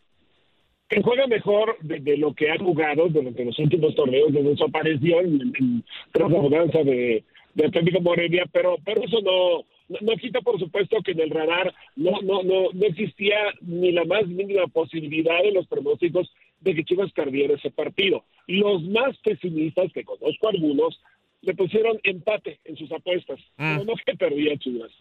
juega 1.04 1.26
mejor 1.26 1.80
de, 1.82 2.00
de 2.00 2.16
lo 2.16 2.36
que 2.36 2.52
ha 2.52 2.60
jugado 2.60 3.10
durante 3.10 3.44
los 3.44 3.58
últimos 3.58 3.96
torneos 3.96 4.32
desde 4.32 4.56
su 4.56 4.64
aparición 4.66 5.26
en, 5.60 5.84
tras 6.12 6.30
la 6.30 6.42
mudanza 6.42 6.84
de, 6.84 7.24
de 7.56 7.66
Atlético 7.66 8.02
Morelia, 8.02 8.46
pero, 8.52 8.78
pero 8.86 9.02
eso 9.04 9.20
no, 9.22 9.66
No, 9.90 9.98
no 10.02 10.16
quita, 10.18 10.42
por 10.42 10.60
supuesto, 10.60 10.98
que 11.04 11.14
en 11.14 11.22
el 11.22 11.32
radar 11.32 11.74
no, 11.96 12.22
no, 12.22 12.44
no, 12.44 12.70
no 12.72 12.86
existía 12.86 13.38
ni 13.62 13.92
la 13.92 14.06
más 14.06 14.28
mínima 14.28 14.68
posibilidad 14.68 15.44
en 15.44 15.56
los 15.56 15.66
pronósticos 15.66 16.32
de 16.62 16.76
que 16.76 16.84
Chivas 16.84 17.12
perdiera 17.12 17.56
ese 17.56 17.72
partido. 17.72 18.24
Los 18.48 18.84
más 18.84 19.18
pesimistas, 19.20 19.92
que 19.94 20.04
conozco 20.04 20.50
algunos, 20.50 21.00
le 21.42 21.54
pusieron 21.56 22.00
empate 22.04 22.60
en 22.66 22.76
sus 22.76 22.92
apuestas, 22.92 23.40
pero 23.56 23.86
no 23.86 23.94
que 24.06 24.16
perdía 24.16 24.58
Chivas. 24.58 24.92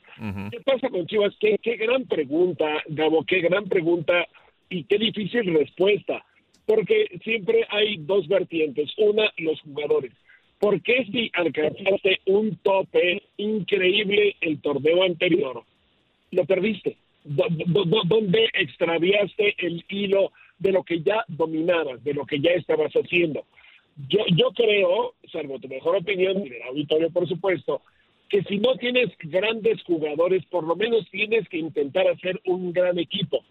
¿Qué 0.51 0.61
pasa 0.61 0.89
con 0.89 1.07
Chivas? 1.07 1.35
Qué, 1.41 1.59
qué 1.61 1.77
gran 1.77 2.05
pregunta, 2.07 2.83
Gabo, 2.89 3.25
qué 3.25 3.41
gran 3.41 3.65
pregunta 3.69 4.27
y 4.71 4.85
qué 4.85 4.99
difícil 4.99 5.53
respuesta, 5.55 6.25
porque 6.67 7.07
siempre 7.25 7.67
hay 7.71 7.97
dos 7.99 8.29
vertientes. 8.29 8.91
Una, 8.99 9.33
los 9.39 9.61
jugadores. 9.63 10.13
¿Por 10.61 10.81
qué 10.83 11.05
si 11.11 11.31
alcanzaste 11.35 12.21
un 12.27 12.57
tope 12.57 13.23
increíble 13.37 14.37
el 14.41 14.61
torneo 14.61 15.03
anterior, 15.05 15.63
lo 16.33 16.45
perdiste? 16.45 16.97
¿Dó- 17.25 17.47
dó- 17.49 17.85
dó- 17.85 18.03
¿Dónde 18.05 18.49
extraviaste 18.55 19.55
el 19.59 19.85
hilo 19.89 20.33
de 20.59 20.73
lo 20.73 20.83
que 20.83 21.01
ya 21.03 21.25
dominabas, 21.29 22.03
de 22.05 22.15
lo 22.15 22.27
que 22.27 22.41
ya 22.41 22.51
estabas 22.53 22.93
haciendo? 22.93 23.45
Yo, 24.09 24.21
yo 24.37 24.51
creo, 24.53 25.15
salvo 25.33 25.59
tu 25.59 25.69
mejor 25.69 25.97
opinión, 25.97 26.45
del 26.45 26.63
auditorio 26.63 27.11
por 27.11 27.29
supuesto, 27.29 27.83
que 28.29 28.43
si 28.45 28.59
no 28.59 28.77
tienes 28.77 29.09
grandes 29.19 29.83
jugadores, 29.85 30.45
por 30.47 30.65
lo 30.65 30.77
menos 30.77 31.09
tienes 31.11 31.49
que 31.49 31.59
intentar 31.59 32.07
hacer 32.09 32.41
un 32.45 32.73
gran 32.73 32.99
equipo. 32.99 33.43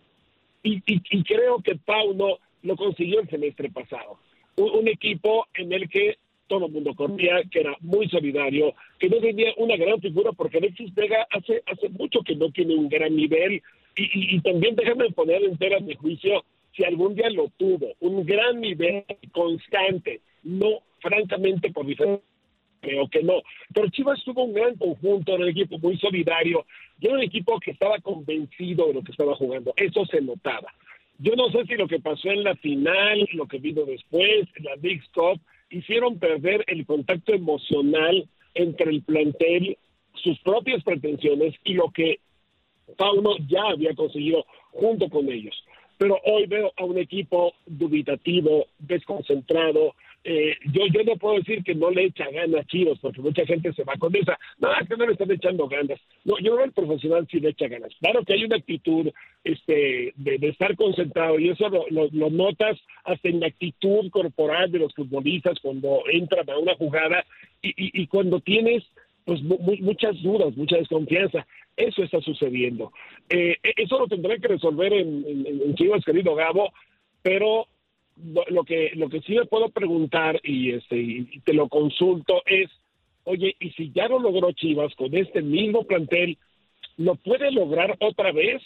Y, 0.63 0.81
y- 0.85 1.23
creo 1.23 1.59
que 1.59 1.75
Pauno 1.75 2.37
lo 2.63 2.75
consiguió 2.75 3.19
el 3.21 3.29
semestre 3.29 3.69
pasado. 3.69 4.19
Un, 4.55 4.87
equipo 4.87 5.47
en 5.53 5.71
el 5.71 5.87
que 5.89 6.17
todo 6.47 6.65
el 6.65 6.71
mundo 6.71 6.93
corría, 6.95 7.43
que 7.51 7.59
era 7.59 7.75
muy 7.81 8.07
solidario, 8.09 8.73
que 8.99 9.09
no 9.09 9.17
tenía 9.17 9.51
una 9.57 9.75
gran 9.77 9.99
figura, 10.01 10.31
porque 10.31 10.57
Alexis 10.57 10.93
Vega 10.95 11.27
hace, 11.31 11.61
hace 11.67 11.89
mucho 11.89 12.21
que 12.21 12.35
no 12.35 12.49
tiene 12.51 12.75
un 12.75 12.89
gran 12.89 13.15
nivel. 13.15 13.61
Y, 13.95 14.35
y- 14.35 14.39
también 14.41 14.75
déjame 14.75 15.09
poner 15.11 15.43
en 15.43 15.57
tela 15.57 15.79
de 15.79 15.95
juicio 15.95 16.43
si 16.73 16.83
algún 16.83 17.15
día 17.15 17.29
lo 17.29 17.49
tuvo, 17.57 17.93
un 17.99 18.25
gran 18.25 18.61
nivel 18.61 19.03
constante, 19.31 20.21
no 20.43 20.81
francamente 20.99 21.71
por 21.71 21.85
diferencia 21.85 22.23
creo 22.79 23.07
que 23.07 23.23
no. 23.23 23.41
Pero 23.73 23.89
Chivas 23.89 24.23
tuvo 24.23 24.43
un 24.43 24.53
gran 24.53 24.75
conjunto, 24.75 25.33
era 25.33 25.43
un 25.43 25.49
equipo 25.49 25.77
muy 25.79 25.97
solidario, 25.97 26.65
y 26.99 27.07
era 27.07 27.15
un 27.15 27.23
equipo 27.23 27.59
que 27.59 27.71
estaba 27.71 27.99
convencido 27.99 28.87
de 28.87 28.93
lo 28.93 29.03
que 29.03 29.11
estaba 29.11 29.35
jugando, 29.35 29.73
eso 29.75 30.05
se 30.05 30.21
notaba. 30.21 30.73
Yo 31.19 31.35
no 31.35 31.49
sé 31.49 31.65
si 31.65 31.75
lo 31.75 31.87
que 31.87 31.99
pasó 31.99 32.29
en 32.29 32.43
la 32.43 32.55
final, 32.55 33.27
lo 33.33 33.47
que 33.47 33.57
vino 33.57 33.83
después, 33.83 34.47
en 34.55 34.63
la 34.63 34.75
Big 34.75 35.01
Cup, 35.11 35.39
hicieron 35.69 36.19
perder 36.19 36.63
el 36.67 36.85
contacto 36.85 37.33
emocional 37.33 38.27
entre 38.53 38.91
el 38.91 39.01
plantel, 39.01 39.77
sus 40.13 40.39
propias 40.39 40.83
pretensiones 40.83 41.55
y 41.63 41.73
lo 41.73 41.89
que 41.91 42.19
Pauno 42.97 43.35
ya 43.47 43.63
había 43.63 43.93
conseguido 43.95 44.45
junto 44.71 45.09
con 45.09 45.29
ellos. 45.29 45.55
Pero 45.97 46.19
hoy 46.25 46.45
veo 46.47 46.71
a 46.77 46.83
un 46.85 46.97
equipo 46.97 47.53
dubitativo, 47.65 48.67
desconcentrado. 48.79 49.95
Eh, 50.23 50.55
yo, 50.73 50.81
yo 50.93 51.03
no 51.03 51.15
puedo 51.15 51.35
decir 51.37 51.63
que 51.63 51.73
no 51.73 51.89
le 51.89 52.03
echa 52.05 52.29
ganas 52.31 52.65
a 52.67 52.99
porque 52.99 53.21
mucha 53.21 53.45
gente 53.45 53.71
se 53.73 53.83
va 53.83 53.93
con 53.97 54.13
esa. 54.15 54.37
No, 54.59 54.69
es 54.77 54.87
que 54.87 54.97
no 54.97 55.05
le 55.05 55.13
están 55.13 55.31
echando 55.31 55.67
ganas. 55.67 55.99
No, 56.25 56.37
yo 56.39 56.57
que 56.57 56.65
el 56.65 56.71
profesional 56.73 57.25
sí 57.31 57.39
le 57.39 57.49
echa 57.49 57.67
ganas. 57.67 57.91
Claro 57.99 58.23
que 58.25 58.33
hay 58.33 58.43
una 58.43 58.57
actitud 58.57 59.09
este, 59.43 60.13
de, 60.17 60.37
estar 60.49 60.75
concentrado 60.75 61.39
y 61.39 61.49
eso 61.49 61.69
lo, 61.69 61.85
lo- 61.89 62.09
notas 62.29 62.77
hasta 63.05 63.29
en 63.29 63.39
la 63.39 63.47
actitud 63.47 64.09
corporal 64.11 64.69
de 64.71 64.79
los 64.79 64.93
futbolistas 64.93 65.59
cuando 65.61 66.01
entran 66.11 66.49
a 66.49 66.57
una 66.57 66.75
jugada 66.75 67.25
y, 67.61 67.69
y- 67.69 68.01
y 68.03 68.07
cuando 68.07 68.39
tienes 68.41 68.83
pues 69.23 69.41
mu- 69.43 69.59
mu- 69.59 69.77
muchas 69.81 70.21
dudas, 70.21 70.55
mucha 70.57 70.77
desconfianza. 70.77 71.45
Eso 71.77 72.03
está 72.03 72.19
sucediendo. 72.21 72.91
Eh, 73.29 73.55
e- 73.63 73.73
eso 73.77 73.99
lo 73.99 74.07
tendrá 74.07 74.37
que 74.37 74.47
resolver 74.47 74.91
en, 74.93 75.75
Chivas, 75.75 76.03
querido 76.03 76.33
Gabo, 76.33 76.73
pero 77.21 77.67
lo, 78.17 78.43
lo 78.49 78.63
que 78.63 78.91
lo 78.95 79.09
que 79.09 79.21
sí 79.21 79.35
me 79.35 79.45
puedo 79.45 79.69
preguntar 79.69 80.41
y 80.43 80.71
este 80.71 80.97
y 80.97 81.39
te 81.45 81.53
lo 81.53 81.69
consulto 81.69 82.41
es, 82.47 82.71
oye, 83.25 83.55
y 83.59 83.69
si 83.71 83.91
ya 83.91 84.07
lo 84.07 84.19
logró 84.19 84.51
Chivas 84.53 84.93
con 84.95 85.15
este 85.15 85.43
mismo 85.43 85.83
plantel, 85.83 86.37
¿lo 86.97 87.15
puede 87.15 87.51
lograr 87.51 87.95
otra 87.99 88.31
vez? 88.31 88.61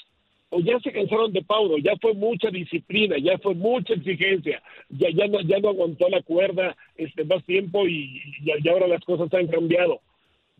o 0.51 0.59
ya 0.59 0.77
se 0.81 0.91
cansaron 0.91 1.31
de 1.31 1.41
Paulo, 1.43 1.77
ya 1.77 1.95
fue 2.01 2.13
mucha 2.13 2.49
disciplina, 2.49 3.15
ya 3.17 3.37
fue 3.37 3.55
mucha 3.55 3.93
exigencia, 3.93 4.61
ya 4.89 5.09
ya 5.09 5.25
no 5.27 5.39
ya 5.41 5.59
no 5.59 5.69
aguantó 5.69 6.09
la 6.09 6.21
cuerda 6.21 6.75
este 6.97 7.23
más 7.23 7.43
tiempo 7.45 7.87
y, 7.87 8.21
y, 8.43 8.51
y 8.61 8.69
ahora 8.69 8.87
las 8.87 9.03
cosas 9.05 9.33
han 9.33 9.47
cambiado. 9.47 10.01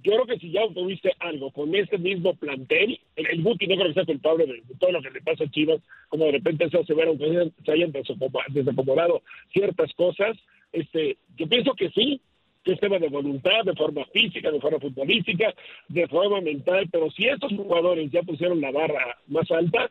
Yo 0.03 0.13
creo 0.13 0.25
que 0.25 0.39
si 0.39 0.51
ya 0.51 0.61
tuviste 0.73 1.13
algo 1.19 1.51
con 1.51 1.73
este 1.75 1.97
mismo 1.97 2.35
plantel, 2.35 2.99
el, 3.15 3.27
el 3.27 3.43
Guti 3.43 3.67
no 3.67 3.75
creo 3.75 3.87
que 3.87 3.93
sea 3.93 4.05
culpable 4.05 4.45
de, 4.45 4.63
todo 4.79 4.91
lo 4.91 5.01
que 5.01 5.11
le 5.11 5.21
pasa 5.21 5.43
a 5.43 5.51
Chivas, 5.51 5.81
como 6.09 6.25
de 6.25 6.31
repente 6.33 6.69
se 6.69 6.79
hace 6.79 6.93
ver, 6.93 7.07
aunque 7.07 7.51
se 7.65 7.71
hayan- 7.71 7.93
desacomodado 8.49 9.21
ciertas 9.53 9.93
cosas, 9.93 10.37
este, 10.71 11.17
yo 11.37 11.47
pienso 11.47 11.73
que 11.73 11.89
sí, 11.89 12.21
que 12.63 12.73
es 12.73 12.79
tema 12.79 12.99
de 12.99 13.09
voluntad, 13.09 13.63
de 13.65 13.73
forma 13.73 14.05
física, 14.05 14.51
de 14.51 14.59
forma 14.59 14.79
futbolística, 14.79 15.53
de 15.87 16.07
forma 16.07 16.41
mental, 16.41 16.87
pero 16.91 17.09
si 17.11 17.27
estos 17.27 17.51
jugadores 17.53 18.11
ya 18.11 18.21
pusieron 18.21 18.61
la 18.61 18.71
barra 18.71 19.17
más 19.27 19.49
alta, 19.51 19.89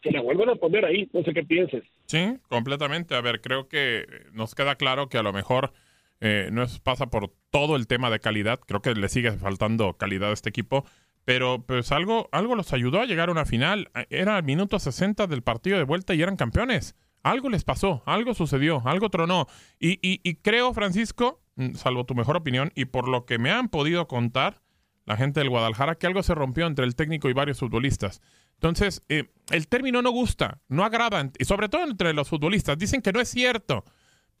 que 0.00 0.10
la 0.10 0.20
vuelvan 0.20 0.50
a 0.50 0.54
poner 0.56 0.84
ahí, 0.84 1.08
no 1.12 1.22
sé 1.22 1.32
qué 1.34 1.42
pienses. 1.42 1.82
Sí, 2.06 2.36
completamente. 2.48 3.14
A 3.14 3.20
ver, 3.20 3.40
creo 3.40 3.68
que 3.68 4.06
nos 4.32 4.54
queda 4.54 4.76
claro 4.76 5.08
que 5.08 5.18
a 5.18 5.22
lo 5.22 5.32
mejor 5.32 5.72
eh, 6.20 6.48
no 6.52 6.64
pasa 6.82 7.06
por 7.06 7.32
todo 7.50 7.76
el 7.76 7.86
tema 7.86 8.10
de 8.10 8.20
calidad. 8.20 8.60
Creo 8.60 8.82
que 8.82 8.94
le 8.94 9.08
sigue 9.08 9.32
faltando 9.32 9.96
calidad 9.96 10.30
a 10.30 10.34
este 10.34 10.48
equipo. 10.48 10.84
Pero 11.24 11.64
pues 11.66 11.90
algo, 11.90 12.28
algo 12.30 12.54
los 12.54 12.72
ayudó 12.72 13.00
a 13.00 13.04
llegar 13.04 13.28
a 13.28 13.32
una 13.32 13.44
final. 13.44 13.90
Era 14.10 14.38
el 14.38 14.44
minuto 14.44 14.78
60 14.78 15.26
del 15.26 15.42
partido 15.42 15.76
de 15.76 15.84
vuelta 15.84 16.14
y 16.14 16.22
eran 16.22 16.36
campeones. 16.36 16.94
Algo 17.24 17.48
les 17.48 17.64
pasó, 17.64 18.04
algo 18.06 18.34
sucedió, 18.34 18.80
algo 18.84 19.10
tronó. 19.10 19.48
Y, 19.80 19.94
y, 19.94 20.20
y 20.22 20.36
creo, 20.36 20.72
Francisco, 20.72 21.42
mm, 21.56 21.74
salvo 21.74 22.06
tu 22.06 22.14
mejor 22.14 22.36
opinión, 22.36 22.70
y 22.76 22.84
por 22.84 23.08
lo 23.08 23.26
que 23.26 23.38
me 23.38 23.50
han 23.50 23.68
podido 23.68 24.06
contar 24.06 24.62
la 25.06 25.16
gente 25.16 25.40
del 25.40 25.50
Guadalajara, 25.50 25.96
que 25.96 26.06
algo 26.06 26.22
se 26.22 26.36
rompió 26.36 26.68
entre 26.68 26.84
el 26.84 26.94
técnico 26.94 27.28
y 27.28 27.32
varios 27.32 27.58
futbolistas. 27.58 28.20
Entonces, 28.54 29.02
eh, 29.08 29.32
el 29.50 29.66
término 29.66 30.02
no 30.02 30.10
gusta, 30.10 30.60
no 30.68 30.84
agrada, 30.84 31.28
y 31.36 31.44
sobre 31.44 31.68
todo 31.68 31.82
entre 31.82 32.14
los 32.14 32.28
futbolistas. 32.28 32.78
Dicen 32.78 33.02
que 33.02 33.12
no 33.12 33.20
es 33.20 33.28
cierto, 33.28 33.84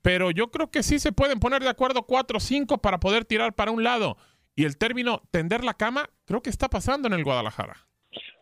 pero 0.06 0.30
yo 0.30 0.52
creo 0.52 0.70
que 0.70 0.84
sí 0.84 1.00
se 1.00 1.10
pueden 1.10 1.40
poner 1.40 1.64
de 1.64 1.68
acuerdo 1.68 2.04
cuatro 2.04 2.36
o 2.36 2.40
cinco 2.40 2.78
para 2.78 3.00
poder 3.00 3.24
tirar 3.24 3.56
para 3.56 3.72
un 3.72 3.82
lado. 3.82 4.16
Y 4.54 4.62
el 4.62 4.78
término 4.78 5.20
tender 5.32 5.64
la 5.64 5.74
cama, 5.74 6.08
creo 6.26 6.42
que 6.42 6.50
está 6.50 6.68
pasando 6.68 7.08
en 7.08 7.14
el 7.14 7.24
Guadalajara. 7.24 7.74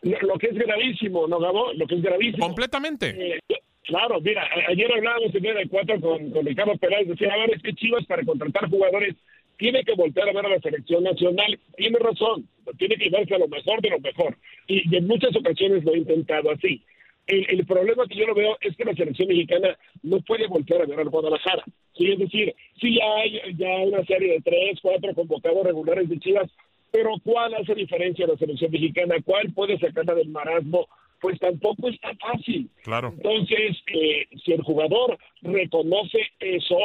Lo, 0.03 0.15
lo 0.21 0.37
que 0.37 0.45
es 0.45 0.53
gravísimo, 0.53 1.27
¿no, 1.27 1.39
Gabo? 1.39 1.73
Lo 1.73 1.87
que 1.87 1.95
es 1.95 2.03
gravísimo. 2.03 2.45
Completamente. 2.45 3.37
Eh, 3.37 3.39
claro, 3.81 4.21
mira, 4.21 4.47
ayer 4.69 4.91
hablábamos 4.93 5.33
en 5.33 5.43
el 5.43 5.67
4 5.67 6.01
con, 6.01 6.29
con 6.29 6.45
Ricardo 6.45 6.77
Peláez, 6.77 7.07
decía, 7.07 7.33
a 7.33 7.37
ver, 7.37 7.55
es 7.55 7.63
que 7.63 7.73
Chivas 7.73 8.05
para 8.05 8.23
contratar 8.23 8.69
jugadores 8.69 9.15
tiene 9.57 9.83
que 9.83 9.95
voltear 9.95 10.29
a 10.29 10.33
ver 10.33 10.45
a 10.45 10.49
la 10.49 10.59
selección 10.59 11.03
nacional. 11.03 11.59
Tiene 11.77 11.97
razón, 11.97 12.47
tiene 12.77 12.95
que 12.95 13.09
verse 13.09 13.33
a 13.33 13.39
lo 13.39 13.47
mejor 13.47 13.81
de 13.81 13.89
lo 13.89 13.99
mejor. 14.01 14.37
Y, 14.67 14.87
y 14.93 14.97
en 14.97 15.07
muchas 15.07 15.35
ocasiones 15.35 15.83
lo 15.83 15.93
ha 15.93 15.97
intentado 15.97 16.51
así. 16.51 16.83
El, 17.27 17.45
el 17.49 17.65
problema 17.65 18.05
que 18.07 18.15
yo 18.15 18.25
lo 18.25 18.35
veo 18.35 18.57
es 18.61 18.75
que 18.75 18.85
la 18.85 18.93
selección 18.93 19.27
mexicana 19.27 19.77
no 20.03 20.19
puede 20.21 20.47
voltear 20.47 20.81
a 20.81 20.85
ver 20.85 20.99
al 20.99 21.09
Guadalajara. 21.09 21.63
Sí, 21.97 22.11
es 22.11 22.19
decir, 22.19 22.53
sí 22.79 22.99
hay 23.01 23.41
ya 23.57 23.77
una 23.77 24.03
serie 24.05 24.33
de 24.33 24.41
tres, 24.41 24.79
cuatro 24.81 25.13
convocados 25.13 25.65
regulares 25.65 26.09
de 26.09 26.19
Chivas, 26.19 26.51
pero 26.91 27.11
¿cuál 27.23 27.53
hace 27.55 27.75
diferencia 27.75 28.25
a 28.25 28.29
la 28.29 28.37
selección 28.37 28.71
mexicana? 28.71 29.15
¿Cuál 29.23 29.51
puede 29.53 29.77
sacarla 29.77 30.13
del 30.13 30.29
marasmo? 30.29 30.87
Pues 31.19 31.39
tampoco 31.39 31.89
está 31.89 32.13
fácil. 32.15 32.69
Claro. 32.83 33.13
Entonces, 33.15 33.77
eh, 33.87 34.27
si 34.43 34.53
el 34.53 34.61
jugador 34.61 35.17
reconoce 35.41 36.19
eso, 36.39 36.77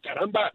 caramba, 0.00 0.52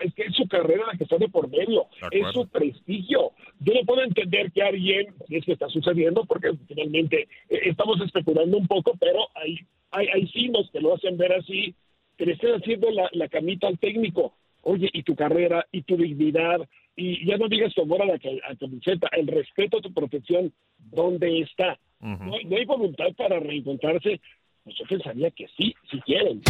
es 0.00 0.14
que 0.14 0.22
es 0.24 0.34
su 0.34 0.46
carrera 0.48 0.86
la 0.86 0.96
que 0.96 1.04
está 1.04 1.16
de 1.16 1.28
por 1.28 1.48
medio, 1.48 1.86
es 2.10 2.26
su 2.32 2.46
prestigio. 2.48 3.32
Yo 3.60 3.74
no 3.74 3.80
puedo 3.84 4.02
entender 4.02 4.52
que 4.52 4.62
alguien, 4.62 5.14
y 5.28 5.36
es 5.36 5.44
que 5.44 5.52
está 5.52 5.68
sucediendo, 5.68 6.24
porque 6.24 6.52
finalmente 6.66 7.28
eh, 7.48 7.60
estamos 7.64 8.00
especulando 8.00 8.56
un 8.56 8.66
poco, 8.66 8.94
pero 8.98 9.28
hay, 9.34 9.58
hay, 9.90 10.08
hay 10.08 10.26
signos 10.28 10.70
que 10.70 10.80
lo 10.80 10.94
hacen 10.94 11.16
ver 11.16 11.32
así, 11.32 11.74
que 12.16 12.26
le 12.26 12.32
estén 12.32 12.54
haciendo 12.54 12.90
la, 12.90 13.08
la 13.12 13.28
camita 13.28 13.68
al 13.68 13.78
técnico. 13.78 14.34
Oye, 14.62 14.90
y 14.92 15.02
tu 15.02 15.14
carrera, 15.14 15.66
y 15.70 15.82
tu 15.82 15.96
dignidad, 15.96 16.60
y 16.96 17.24
ya 17.24 17.36
no 17.36 17.48
digas 17.48 17.72
tu 17.74 17.82
amor 17.82 18.02
a 18.02 18.06
la 18.06 18.14
a 18.14 18.56
camiseta, 18.56 19.08
el 19.12 19.28
respeto 19.28 19.78
a 19.78 19.80
tu 19.80 19.92
profesión, 19.92 20.52
¿dónde 20.78 21.40
está? 21.40 21.78
No, 22.00 22.36
no 22.44 22.56
hay 22.56 22.64
voluntad 22.64 23.06
para 23.16 23.38
reencontrarse. 23.38 24.20
Pues 24.64 24.76
yo 24.76 24.84
pensaría 24.86 25.30
que 25.30 25.46
sí, 25.56 25.74
si 25.90 26.00
quieren. 26.00 26.42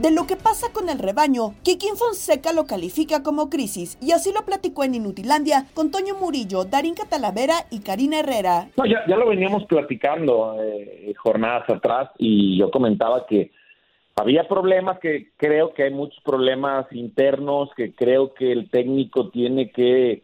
De 0.00 0.10
lo 0.10 0.26
que 0.26 0.36
pasa 0.36 0.72
con 0.72 0.88
el 0.88 0.98
rebaño, 0.98 1.54
Kikín 1.62 1.94
Fonseca 1.96 2.54
lo 2.54 2.64
califica 2.64 3.22
como 3.22 3.50
crisis 3.50 3.98
y 4.00 4.12
así 4.12 4.32
lo 4.32 4.46
platicó 4.46 4.82
en 4.82 4.94
Inutilandia 4.94 5.66
con 5.74 5.90
Toño 5.90 6.14
Murillo, 6.18 6.64
Darín 6.64 6.94
Catalavera 6.94 7.66
y 7.70 7.80
Karina 7.80 8.20
Herrera. 8.20 8.70
No, 8.78 8.86
ya, 8.86 9.04
ya 9.06 9.16
lo 9.16 9.28
veníamos 9.28 9.64
platicando 9.66 10.56
eh, 10.62 11.12
jornadas 11.18 11.68
atrás 11.68 12.08
y 12.16 12.58
yo 12.58 12.70
comentaba 12.70 13.26
que 13.26 13.50
había 14.16 14.48
problemas 14.48 14.98
que 15.00 15.32
creo 15.36 15.74
que 15.74 15.82
hay 15.82 15.90
muchos 15.92 16.18
problemas 16.24 16.86
internos, 16.92 17.68
que 17.76 17.92
creo 17.94 18.32
que 18.32 18.52
el 18.52 18.70
técnico 18.70 19.28
tiene 19.28 19.70
que 19.70 20.22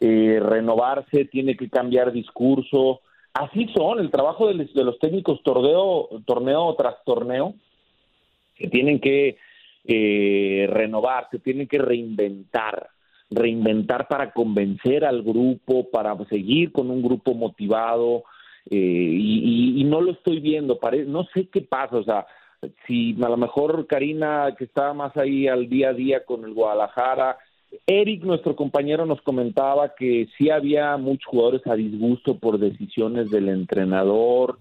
eh, 0.00 0.40
renovarse, 0.42 1.26
tiene 1.26 1.56
que 1.56 1.70
cambiar 1.70 2.10
discurso. 2.12 3.00
Así 3.34 3.68
son, 3.76 4.00
el 4.00 4.10
trabajo 4.10 4.48
de, 4.48 4.54
los- 4.74 4.98
técnicos 4.98 5.40
torneo 5.44 6.74
tras 6.76 6.96
torneo, 7.04 7.54
que 8.56 8.68
tienen 8.68 8.98
que 9.00 9.36
eh, 9.84 10.66
renovarse, 10.70 11.38
tienen 11.38 11.68
que 11.68 11.78
reinventar, 11.78 12.88
reinventar 13.30 14.08
para 14.08 14.32
convencer 14.32 15.04
al 15.04 15.22
grupo, 15.22 15.90
para 15.90 16.16
seguir 16.28 16.72
con 16.72 16.90
un 16.90 17.02
grupo 17.02 17.34
motivado, 17.34 18.24
eh, 18.70 18.76
y 18.78 19.84
no 19.84 20.00
lo 20.00 20.12
estoy 20.12 20.40
viendo, 20.40 20.78
pare- 20.78 21.04
no 21.04 21.24
sé 21.32 21.48
qué 21.48 21.60
pasa, 21.60 21.96
o 21.96 22.02
sea, 22.02 22.26
si 22.86 23.14
a 23.22 23.28
lo 23.28 23.36
mejor 23.36 23.86
Karina, 23.86 24.54
que 24.58 24.64
está 24.64 24.92
más 24.92 25.16
ahí 25.16 25.46
al 25.46 25.68
día 25.68 25.90
a 25.90 25.92
día 25.92 26.24
con 26.24 26.44
el 26.44 26.54
Guadalajara, 26.54 27.36
Eric, 27.86 28.24
nuestro 28.24 28.56
compañero, 28.56 29.06
nos 29.06 29.20
comentaba 29.22 29.94
que 29.94 30.28
sí 30.36 30.50
había 30.50 30.96
muchos 30.96 31.26
jugadores 31.26 31.66
a 31.66 31.74
disgusto 31.74 32.38
por 32.38 32.58
decisiones 32.58 33.30
del 33.30 33.48
entrenador, 33.48 34.58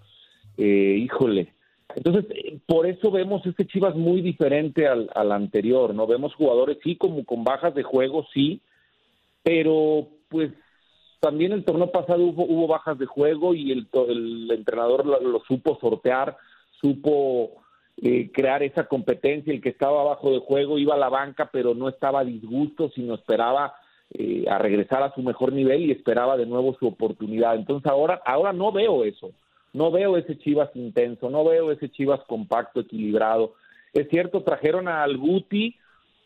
eh, 0.58 0.98
híjole. 1.00 1.55
Entonces, 1.94 2.26
por 2.66 2.88
eso 2.88 3.12
vemos 3.12 3.46
este 3.46 3.66
Chivas 3.68 3.96
muy 3.96 4.22
diferente 4.22 4.88
al, 4.88 5.32
anterior, 5.32 5.94
¿no? 5.94 6.08
Vemos 6.08 6.34
jugadores, 6.34 6.78
sí, 6.84 6.96
como 6.96 7.24
con 7.26 7.44
bajas 7.44 7.76
de 7.76 7.84
juego, 7.84 8.26
sí, 8.34 8.62
pero 9.44 10.08
pues 10.30 10.52
también 11.20 11.52
el 11.52 11.64
torneo 11.64 11.92
pasado 11.92 12.24
hubo, 12.24 12.44
hubo 12.46 12.68
bajas 12.68 12.98
de 12.98 13.06
juego 13.06 13.54
y 13.54 13.72
el, 13.72 13.88
el 14.10 14.52
entrenador 14.52 15.06
lo, 15.06 15.20
lo 15.20 15.40
supo 15.42 15.78
sortear, 15.80 16.36
supo 16.82 17.64
eh, 18.02 18.30
crear 18.34 18.62
esa 18.64 18.88
competencia. 18.88 19.54
El 19.54 19.62
que 19.62 19.70
estaba 19.70 20.02
abajo 20.02 20.32
de 20.32 20.40
juego 20.40 20.78
iba 20.78 20.96
a 20.96 21.00
la 21.00 21.10
banca, 21.10 21.50
pero 21.52 21.74
no 21.74 21.88
estaba 21.88 22.22
a 22.22 22.26
disgusto, 22.26 22.90
sino 22.90 23.16
esperaba 23.16 23.76
eh, 24.12 24.46
a 24.50 24.58
regresar 24.58 25.02
a 25.02 25.14
su 25.14 25.22
mejor 25.22 25.54
nivel 25.54 25.84
y 25.84 25.92
esperaba 25.92 26.36
de 26.36 26.46
nuevo 26.46 26.76
su 26.78 26.88
oportunidad. 26.88 27.56
Entonces 27.56 27.90
ahora, 27.90 28.22
ahora 28.26 28.54
no 28.54 28.72
veo 28.72 29.04
eso. 29.06 29.32
No 29.76 29.92
veo 29.92 30.16
ese 30.16 30.38
Chivas 30.38 30.70
intenso, 30.74 31.30
no 31.30 31.44
veo 31.44 31.70
ese 31.70 31.90
Chivas 31.90 32.22
compacto, 32.28 32.80
equilibrado. 32.80 33.56
Es 33.94 34.08
cierto, 34.10 34.42
trajeron 34.42 34.88
al 34.88 35.18
Guti, 35.18 35.76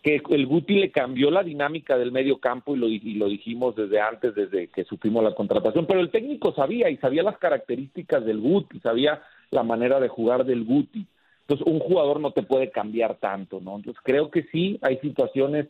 que 0.03 0.21
el 0.29 0.45
Guti 0.45 0.75
le 0.75 0.91
cambió 0.91 1.31
la 1.31 1.41
dinámica 1.41 1.97
del 1.97 2.11
medio 2.11 2.37
campo 2.37 2.75
y 2.75 2.79
lo, 2.79 2.87
y 2.87 3.15
lo 3.15 3.27
dijimos 3.27 3.75
desde 3.75 3.99
antes, 3.99 4.35
desde 4.35 4.67
que 4.67 4.83
supimos 4.83 5.23
la 5.23 5.33
contratación, 5.33 5.87
pero 5.87 5.99
el 5.99 6.11
técnico 6.11 6.53
sabía 6.53 6.91
y 6.91 6.97
sabía 6.97 7.23
las 7.23 7.39
características 7.39 8.23
del 8.23 8.39
Guti, 8.39 8.79
sabía 8.81 9.23
la 9.49 9.63
manera 9.63 9.99
de 9.99 10.09
jugar 10.09 10.45
del 10.45 10.63
Guti. 10.63 11.07
Entonces, 11.41 11.65
un 11.65 11.79
jugador 11.79 12.19
no 12.19 12.31
te 12.31 12.43
puede 12.43 12.69
cambiar 12.69 13.15
tanto, 13.15 13.59
¿no? 13.59 13.77
Entonces, 13.77 13.99
creo 14.03 14.29
que 14.29 14.43
sí, 14.51 14.77
hay 14.83 14.97
situaciones 14.99 15.65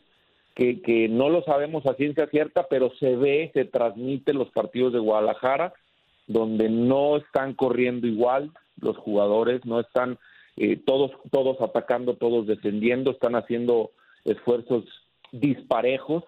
que, 0.54 0.82
que 0.82 1.08
no 1.08 1.30
lo 1.30 1.42
sabemos 1.44 1.86
a 1.86 1.94
ciencia 1.94 2.26
cierta, 2.26 2.66
pero 2.68 2.92
se 3.00 3.16
ve, 3.16 3.50
se 3.54 3.64
transmite 3.64 4.32
en 4.32 4.38
los 4.38 4.50
partidos 4.50 4.92
de 4.92 4.98
Guadalajara, 4.98 5.72
donde 6.30 6.68
no 6.68 7.16
están 7.16 7.54
corriendo 7.54 8.06
igual 8.06 8.52
los 8.80 8.96
jugadores, 8.96 9.64
no 9.64 9.80
están 9.80 10.16
eh, 10.56 10.76
todos, 10.76 11.10
todos 11.32 11.60
atacando, 11.60 12.14
todos 12.14 12.46
defendiendo, 12.46 13.10
están 13.10 13.34
haciendo 13.34 13.90
esfuerzos 14.24 14.84
disparejos 15.32 16.22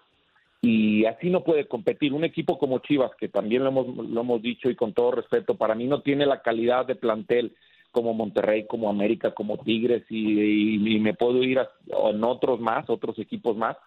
y 0.61 1.05
así 1.05 1.29
no 1.29 1.45
puede 1.45 1.67
competir. 1.67 2.13
Un 2.13 2.25
equipo 2.25 2.57
como 2.57 2.79
Chivas, 2.79 3.11
que 3.17 3.29
también 3.29 3.63
lo 3.63 3.69
hemos, 3.69 3.87
lo 3.95 4.21
hemos 4.21 4.41
dicho 4.41 4.69
y 4.69 4.75
con 4.75 4.91
todo 4.93 5.11
respeto, 5.11 5.55
para 5.55 5.73
mí 5.73 5.87
no 5.87 6.01
tiene 6.01 6.25
la 6.25 6.41
calidad 6.41 6.85
de 6.85 6.95
plantel 6.95 7.55
como 7.91 8.13
Monterrey, 8.13 8.65
como 8.67 8.89
América, 8.89 9.31
como 9.31 9.57
Tigres 9.57 10.03
y, 10.09 10.99
me 10.99 11.13
puedo 11.13 11.43
ir 11.43 11.59
a, 11.59 11.69
en 12.09 12.23
otros 12.25 12.59
más, 12.59 12.89
otros 12.89 13.17
equipos 13.19 13.55
más, 13.55 13.77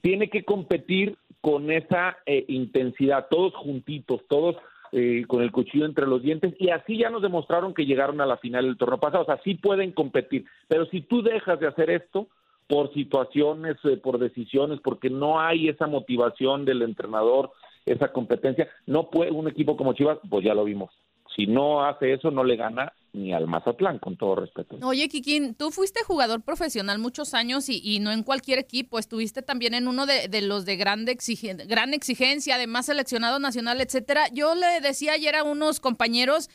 tiene 0.00 0.30
que 0.30 0.44
competir 0.44 1.16
con 1.40 1.72
esa 1.72 2.18
eh, 2.24 2.44
intensidad, 2.46 3.26
todos 3.28 3.52
juntitos, 3.54 4.20
todos 4.28 4.56
eh, 4.94 5.24
con 5.26 5.42
el 5.42 5.50
cuchillo 5.50 5.86
entre 5.86 6.06
los 6.06 6.22
dientes, 6.22 6.54
y 6.58 6.70
así 6.70 6.96
ya 6.96 7.10
nos 7.10 7.22
demostraron 7.22 7.74
que 7.74 7.84
llegaron 7.84 8.20
a 8.20 8.26
la 8.26 8.36
final 8.36 8.64
del 8.64 8.76
torneo 8.76 8.98
pasado, 8.98 9.24
o 9.24 9.26
sea, 9.26 9.40
sí 9.42 9.54
pueden 9.54 9.92
competir, 9.92 10.44
pero 10.68 10.86
si 10.86 11.00
tú 11.00 11.22
dejas 11.22 11.58
de 11.58 11.66
hacer 11.66 11.90
esto 11.90 12.28
por 12.68 12.92
situaciones, 12.94 13.76
eh, 13.84 13.96
por 13.96 14.18
decisiones, 14.18 14.80
porque 14.80 15.10
no 15.10 15.40
hay 15.40 15.68
esa 15.68 15.86
motivación 15.86 16.64
del 16.64 16.82
entrenador, 16.82 17.50
esa 17.84 18.12
competencia, 18.12 18.68
no 18.86 19.10
puede 19.10 19.32
un 19.32 19.48
equipo 19.48 19.76
como 19.76 19.94
Chivas, 19.94 20.18
pues 20.30 20.44
ya 20.44 20.54
lo 20.54 20.64
vimos, 20.64 20.90
si 21.34 21.46
no 21.46 21.84
hace 21.84 22.12
eso 22.12 22.30
no 22.30 22.44
le 22.44 22.56
gana 22.56 22.92
ni 23.14 23.32
al 23.32 23.46
Mazatlán, 23.46 23.98
con 23.98 24.16
todo 24.18 24.34
respeto. 24.36 24.76
Oye, 24.82 25.08
Kikín, 25.08 25.54
tú 25.54 25.70
fuiste 25.70 26.02
jugador 26.02 26.42
profesional 26.42 26.98
muchos 26.98 27.32
años 27.32 27.68
y, 27.68 27.80
y 27.82 28.00
no 28.00 28.10
en 28.12 28.22
cualquier 28.24 28.58
equipo, 28.58 28.98
estuviste 28.98 29.40
también 29.40 29.72
en 29.72 29.88
uno 29.88 30.04
de, 30.04 30.28
de 30.28 30.42
los 30.42 30.64
de 30.66 30.76
grande 30.76 31.16
exigen- 31.16 31.66
gran 31.66 31.94
exigencia, 31.94 32.56
además 32.56 32.86
seleccionado 32.86 33.38
nacional, 33.38 33.80
etcétera. 33.80 34.28
Yo 34.32 34.54
le 34.54 34.80
decía 34.80 35.12
ayer 35.12 35.36
a 35.36 35.44
unos 35.44 35.80
compañeros, 35.80 36.50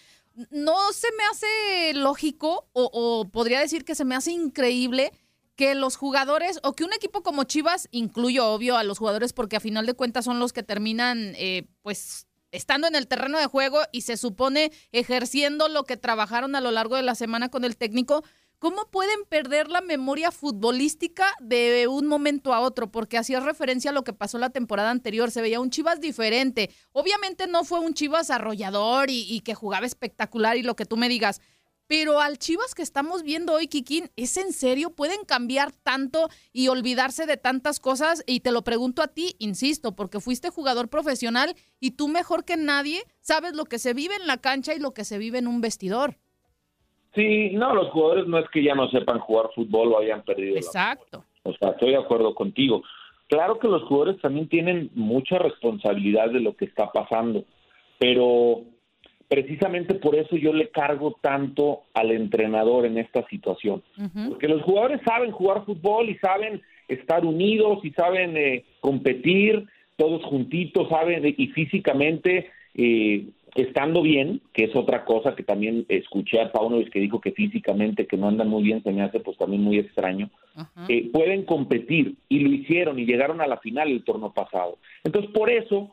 no 0.51 0.77
se 0.93 1.07
me 1.17 1.23
hace 1.31 1.93
lógico 1.99 2.67
o, 2.73 2.89
o 2.93 3.29
podría 3.29 3.59
decir 3.59 3.83
que 3.83 3.95
se 3.95 4.05
me 4.05 4.15
hace 4.15 4.31
increíble 4.31 5.11
que 5.55 5.75
los 5.75 5.97
jugadores 5.97 6.59
o 6.63 6.71
que 6.73 6.85
un 6.85 6.93
equipo 6.93 7.21
como 7.21 7.43
Chivas, 7.43 7.89
incluyo 7.91 8.47
obvio 8.47 8.77
a 8.77 8.83
los 8.85 8.97
jugadores 8.99 9.33
porque 9.33 9.57
a 9.57 9.59
final 9.59 9.85
de 9.85 9.93
cuentas 9.93 10.23
son 10.23 10.39
los 10.39 10.53
que 10.53 10.63
terminan 10.63 11.33
eh, 11.35 11.67
pues 11.81 12.27
estando 12.51 12.87
en 12.87 12.95
el 12.95 13.07
terreno 13.07 13.37
de 13.37 13.45
juego 13.45 13.79
y 13.91 14.01
se 14.01 14.17
supone 14.17 14.71
ejerciendo 14.91 15.67
lo 15.67 15.83
que 15.83 15.97
trabajaron 15.97 16.55
a 16.55 16.61
lo 16.61 16.71
largo 16.71 16.95
de 16.95 17.03
la 17.03 17.15
semana 17.15 17.49
con 17.49 17.63
el 17.63 17.77
técnico, 17.77 18.23
¿cómo 18.59 18.89
pueden 18.91 19.23
perder 19.29 19.69
la 19.69 19.81
memoria 19.81 20.31
futbolística 20.31 21.33
de 21.39 21.87
un 21.87 22.07
momento 22.07 22.53
a 22.53 22.59
otro? 22.59 22.91
Porque 22.91 23.17
hacías 23.17 23.43
referencia 23.43 23.91
a 23.91 23.93
lo 23.93 24.03
que 24.03 24.13
pasó 24.13 24.37
la 24.37 24.49
temporada 24.49 24.91
anterior, 24.91 25.31
se 25.31 25.41
veía 25.41 25.59
un 25.59 25.69
Chivas 25.69 26.01
diferente. 26.01 26.69
Obviamente 26.91 27.47
no 27.47 27.63
fue 27.63 27.79
un 27.79 27.93
Chivas 27.93 28.29
arrollador 28.29 29.09
y, 29.09 29.25
y 29.29 29.41
que 29.41 29.55
jugaba 29.55 29.85
espectacular 29.85 30.57
y 30.57 30.63
lo 30.63 30.75
que 30.75 30.85
tú 30.85 30.97
me 30.97 31.09
digas, 31.09 31.41
pero 31.89 32.19
al 32.19 32.37
Chivas 32.37 32.75
que 32.75 32.83
estamos 32.83 33.23
viendo 33.23 33.51
hoy, 33.51 33.67
Kikín, 33.67 34.11
¿es 34.15 34.37
en 34.37 34.53
serio? 34.53 34.91
¿Pueden 34.95 35.25
cambiar 35.27 35.71
tanto 35.71 36.27
y 36.53 36.67
olvidarse 36.67 37.25
de 37.25 37.35
tantas 37.35 37.79
cosas? 37.79 38.23
Y 38.27 38.41
te 38.41 38.51
lo 38.51 38.61
pregunto 38.61 39.01
a 39.01 39.07
ti, 39.07 39.33
insisto, 39.39 39.95
porque 39.95 40.19
fuiste 40.19 40.51
jugador 40.51 40.89
profesional 40.89 41.55
y 41.79 41.97
tú 41.97 42.07
mejor 42.07 42.45
que 42.45 42.57
nadie 42.57 42.99
sabes 43.21 43.55
lo 43.55 43.65
que 43.65 43.79
se 43.79 43.95
vive 43.95 44.13
en 44.21 44.27
la 44.27 44.37
cancha 44.37 44.75
y 44.75 44.79
lo 44.79 44.93
que 44.93 45.03
se 45.03 45.17
vive 45.17 45.39
en 45.39 45.47
un 45.47 45.61
vestidor. 45.61 46.17
Sí, 47.15 47.49
no, 47.53 47.73
los 47.73 47.89
jugadores 47.89 48.27
no 48.27 48.37
es 48.37 48.47
que 48.51 48.63
ya 48.63 48.75
no 48.75 48.87
sepan 48.91 49.17
jugar 49.17 49.49
fútbol 49.55 49.93
o 49.93 49.99
hayan 49.99 50.21
perdido 50.21 50.53
la 50.53 50.59
Exacto. 50.59 51.25
O 51.41 51.53
sea, 51.53 51.69
estoy 51.69 51.89
de 51.89 51.97
acuerdo 51.97 52.35
contigo. 52.35 52.83
Claro 53.29 53.57
que 53.57 53.67
los 53.67 53.81
jugadores 53.85 54.21
también 54.21 54.47
tienen 54.47 54.91
mucha 54.93 55.39
responsabilidad 55.39 56.29
de 56.29 56.39
lo 56.39 56.55
que 56.55 56.65
está 56.65 56.91
pasando, 56.91 57.45
pero 57.97 58.63
precisamente 59.29 59.93
por 59.93 60.15
eso 60.15 60.35
yo 60.35 60.51
le 60.51 60.69
cargo 60.69 61.17
tanto 61.21 61.83
al 61.93 62.11
entrenador 62.11 62.85
en 62.85 62.97
esta 62.97 63.25
situación. 63.27 63.83
Porque 64.27 64.47
los 64.47 64.63
jugadores 64.63 64.99
saben 65.05 65.31
jugar 65.31 65.65
fútbol 65.65 66.09
y 66.09 66.15
saben 66.17 66.61
estar 66.87 67.23
unidos 67.23 67.79
y 67.83 67.91
saben 67.91 68.35
eh, 68.35 68.65
competir 68.81 69.65
todos 69.95 70.23
juntitos, 70.25 70.89
saben 70.89 71.23
y 71.37 71.47
físicamente 71.47 72.49
eh, 72.73 73.27
estando 73.55 74.01
bien, 74.01 74.41
que 74.53 74.65
es 74.65 74.75
otra 74.75 75.05
cosa 75.05 75.35
que 75.35 75.43
también 75.43 75.85
escuché 75.89 76.41
a 76.41 76.51
Paunovic 76.51 76.89
que 76.89 76.99
dijo 76.99 77.21
que 77.21 77.31
físicamente 77.31 78.07
que 78.07 78.17
no 78.17 78.27
andan 78.27 78.47
muy 78.47 78.63
bien, 78.63 78.81
se 78.81 78.91
me 78.91 79.03
hace 79.03 79.19
pues 79.19 79.37
también 79.37 79.61
muy 79.61 79.77
extraño. 79.77 80.29
Eh, 80.87 81.09
pueden 81.13 81.43
competir 81.43 82.15
y 82.27 82.39
lo 82.39 82.49
hicieron 82.49 82.97
y 82.97 83.05
llegaron 83.05 83.41
a 83.41 83.47
la 83.47 83.57
final 83.57 83.89
el 83.89 84.03
torneo 84.03 84.33
pasado. 84.33 84.77
Entonces, 85.03 85.31
por 85.31 85.49
eso, 85.49 85.91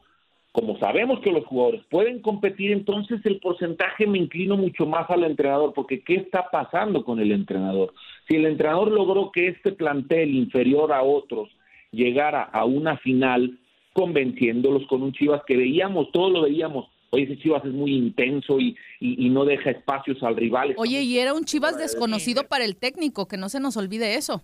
como 0.56 0.78
sabemos 0.78 1.20
que 1.20 1.30
los 1.30 1.44
jugadores 1.44 1.82
pueden 1.90 2.22
competir, 2.22 2.72
entonces 2.72 3.20
el 3.24 3.40
porcentaje 3.40 4.06
me 4.06 4.16
inclino 4.16 4.56
mucho 4.56 4.86
más 4.86 5.10
al 5.10 5.24
entrenador, 5.24 5.74
porque 5.74 6.00
¿qué 6.00 6.14
está 6.14 6.48
pasando 6.50 7.04
con 7.04 7.20
el 7.20 7.30
entrenador? 7.30 7.92
Si 8.26 8.36
el 8.36 8.46
entrenador 8.46 8.90
logró 8.90 9.30
que 9.30 9.48
este 9.48 9.72
plantel 9.72 10.34
inferior 10.34 10.94
a 10.94 11.02
otros 11.02 11.50
llegara 11.90 12.42
a 12.42 12.64
una 12.64 12.96
final, 12.96 13.58
convenciéndolos 13.92 14.86
con 14.86 15.02
un 15.02 15.12
Chivas 15.12 15.42
que 15.46 15.58
veíamos, 15.58 16.10
todos 16.10 16.32
lo 16.32 16.42
veíamos, 16.44 16.86
oye, 17.10 17.24
ese 17.24 17.38
Chivas 17.38 17.64
es 17.64 17.72
muy 17.72 17.94
intenso 17.94 18.58
y, 18.58 18.76
y, 19.00 19.26
y 19.26 19.30
no 19.30 19.44
deja 19.44 19.70
espacios 19.70 20.22
al 20.22 20.36
rival. 20.36 20.74
Oye, 20.76 21.02
y 21.02 21.18
era 21.18 21.34
un 21.34 21.44
Chivas 21.44 21.78
desconocido 21.78 22.44
para 22.48 22.64
el 22.64 22.76
técnico, 22.76 23.26
que 23.28 23.36
no 23.36 23.48
se 23.48 23.60
nos 23.60 23.76
olvide 23.76 24.14
eso. 24.14 24.42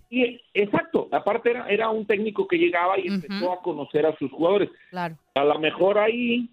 Exacto. 0.54 1.08
Aparte 1.12 1.50
era, 1.50 1.68
era 1.68 1.90
un 1.90 2.06
técnico 2.06 2.46
que 2.46 2.58
llegaba 2.58 2.98
y 2.98 3.08
empezó 3.08 3.52
a 3.52 3.62
conocer 3.62 4.06
a 4.06 4.16
sus 4.18 4.30
jugadores. 4.30 4.70
Claro. 4.90 5.16
A 5.34 5.44
lo 5.44 5.58
mejor 5.58 5.98
ahí 5.98 6.48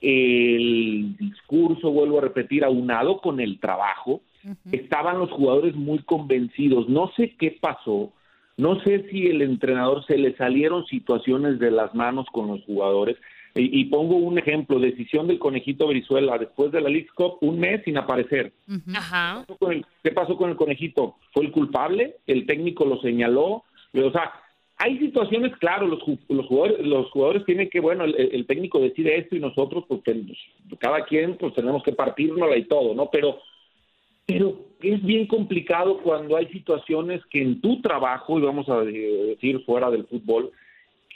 el 0.00 1.16
discurso, 1.16 1.90
vuelvo 1.90 2.18
a 2.18 2.22
repetir, 2.22 2.64
aunado 2.64 3.20
con 3.20 3.40
el 3.40 3.58
trabajo, 3.58 4.22
estaban 4.70 5.18
los 5.18 5.30
jugadores 5.30 5.74
muy 5.74 5.98
convencidos. 6.00 6.88
No 6.88 7.10
sé 7.16 7.34
qué 7.38 7.58
pasó, 7.60 8.12
no 8.56 8.80
sé 8.82 9.08
si 9.10 9.26
el 9.26 9.42
entrenador 9.42 10.04
se 10.06 10.16
le 10.16 10.36
salieron 10.36 10.86
situaciones 10.86 11.58
de 11.58 11.70
las 11.70 11.94
manos 11.94 12.26
con 12.32 12.48
los 12.48 12.62
jugadores. 12.64 13.16
Y, 13.58 13.80
y 13.80 13.84
pongo 13.86 14.16
un 14.16 14.38
ejemplo, 14.38 14.78
decisión 14.78 15.26
del 15.26 15.38
conejito 15.38 15.86
Brizuela 15.86 16.38
después 16.38 16.70
de 16.72 16.80
la 16.80 16.88
League 16.88 17.08
Cup, 17.14 17.38
un 17.40 17.58
mes 17.58 17.82
sin 17.84 17.98
aparecer. 17.98 18.52
Ajá. 18.94 19.44
¿Qué 19.46 19.54
pasó 19.54 19.58
con 19.58 19.72
el- 19.72 19.86
¿Qué 20.02 20.10
pasó 20.12 20.36
con 20.36 20.50
el 20.50 20.56
conejito? 20.56 21.16
¿Fue 21.32 21.44
el 21.44 21.50
culpable? 21.52 22.16
¿El 22.26 22.46
técnico 22.46 22.84
lo 22.84 23.00
señaló? 23.00 23.64
O 23.94 24.12
sea, 24.12 24.32
hay 24.76 24.96
situaciones, 24.98 25.56
claro, 25.56 25.88
los, 25.88 26.00
los 26.28 26.46
jugadores 26.46 26.86
los 26.86 27.10
jugadores 27.10 27.44
tienen 27.44 27.68
que, 27.68 27.80
bueno, 27.80 28.04
el, 28.04 28.14
el 28.16 28.46
técnico 28.46 28.78
decide 28.78 29.18
esto 29.18 29.34
y 29.34 29.40
nosotros, 29.40 29.84
pues, 29.88 30.02
ten- 30.04 30.30
cada 30.78 31.04
quien, 31.04 31.36
pues, 31.36 31.52
tenemos 31.54 31.82
que 31.82 31.92
partirnosla 31.92 32.56
y 32.56 32.64
todo, 32.66 32.94
¿no? 32.94 33.10
Pero, 33.10 33.40
pero 34.24 34.56
es 34.82 35.02
bien 35.02 35.26
complicado 35.26 35.98
cuando 35.98 36.36
hay 36.36 36.46
situaciones 36.48 37.20
que 37.30 37.42
en 37.42 37.60
tu 37.60 37.80
trabajo, 37.80 38.38
y 38.38 38.42
vamos 38.42 38.68
a 38.68 38.82
eh, 38.84 39.26
decir 39.34 39.64
fuera 39.64 39.90
del 39.90 40.04
fútbol, 40.06 40.52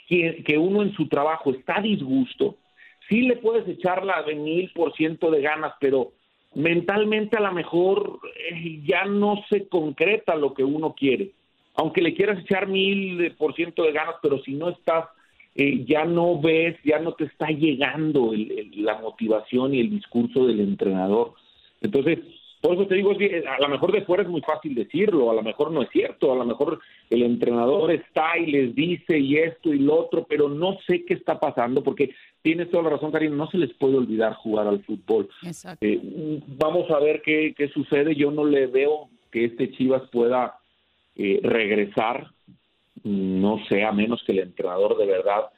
que, 0.07 0.43
que 0.45 0.57
uno 0.57 0.81
en 0.83 0.93
su 0.93 1.07
trabajo 1.07 1.51
está 1.51 1.79
a 1.79 1.81
disgusto, 1.81 2.57
sí 3.09 3.21
le 3.23 3.37
puedes 3.37 3.67
echar 3.67 4.05
la 4.05 4.23
de 4.23 4.35
mil 4.35 4.71
por 4.73 4.93
ciento 4.93 5.31
de 5.31 5.41
ganas, 5.41 5.73
pero 5.79 6.11
mentalmente 6.55 7.37
a 7.37 7.41
lo 7.41 7.51
mejor 7.51 8.19
eh, 8.51 8.81
ya 8.85 9.05
no 9.05 9.43
se 9.49 9.67
concreta 9.67 10.35
lo 10.35 10.53
que 10.53 10.63
uno 10.63 10.93
quiere. 10.93 11.31
Aunque 11.75 12.01
le 12.01 12.13
quieras 12.13 12.39
echar 12.39 12.67
mil 12.67 13.31
por 13.37 13.55
ciento 13.55 13.83
de 13.83 13.91
ganas, 13.91 14.15
pero 14.21 14.39
si 14.43 14.53
no 14.53 14.69
estás, 14.69 15.05
eh, 15.55 15.83
ya 15.85 16.05
no 16.05 16.39
ves, 16.39 16.77
ya 16.83 16.99
no 16.99 17.13
te 17.13 17.25
está 17.25 17.47
llegando 17.47 18.33
el- 18.33 18.51
el- 18.51 18.85
la 18.85 18.99
motivación 18.99 19.73
y 19.73 19.79
el 19.79 19.89
discurso 19.89 20.45
del 20.45 20.59
entrenador. 20.59 21.33
Entonces, 21.81 22.19
por 22.63 22.75
eso 22.75 22.87
te 22.87 22.95
digo, 22.95 23.13
bien, 23.13 23.45
a 23.45 23.59
lo 23.59 23.67
mejor 23.67 23.91
de 23.91 24.05
fuera 24.05 24.23
es 24.23 24.29
muy 24.29 24.39
fácil 24.39 24.73
decirlo, 24.73 25.29
a 25.29 25.33
lo 25.33 25.43
mejor 25.43 25.69
no 25.69 25.81
es 25.81 25.89
cierto, 25.89 26.31
a 26.31 26.35
lo 26.37 26.45
mejor 26.45 26.79
el 27.09 27.23
entrenador 27.23 27.91
está 27.91 28.37
y 28.37 28.45
les 28.45 28.73
dice 28.73 29.19
y 29.19 29.35
esto 29.35 29.73
y 29.73 29.79
lo 29.79 29.99
otro, 29.99 30.25
pero 30.29 30.47
no 30.47 30.77
sé 30.87 31.03
qué 31.03 31.13
está 31.13 31.41
pasando 31.41 31.83
porque 31.83 32.15
tienes 32.41 32.71
toda 32.71 32.83
la 32.83 32.91
razón, 32.91 33.11
Karim, 33.11 33.35
no 33.35 33.49
se 33.49 33.57
les 33.57 33.73
puede 33.73 33.97
olvidar 33.97 34.35
jugar 34.35 34.65
al 34.67 34.81
fútbol. 34.85 35.27
Exacto. 35.43 35.85
Eh, 35.85 35.99
vamos 36.57 36.89
a 36.89 36.99
ver 36.99 37.21
qué, 37.21 37.53
qué 37.53 37.67
sucede. 37.67 38.15
Yo 38.15 38.31
no 38.31 38.45
le 38.45 38.67
veo 38.67 39.09
que 39.29 39.43
este 39.43 39.69
Chivas 39.71 40.03
pueda 40.09 40.55
eh, 41.17 41.41
regresar, 41.43 42.27
no 43.03 43.59
sé, 43.67 43.83
a 43.83 43.91
menos 43.91 44.23
que 44.25 44.31
el 44.31 44.39
entrenador 44.39 44.97
de 44.97 45.05
verdad 45.05 45.49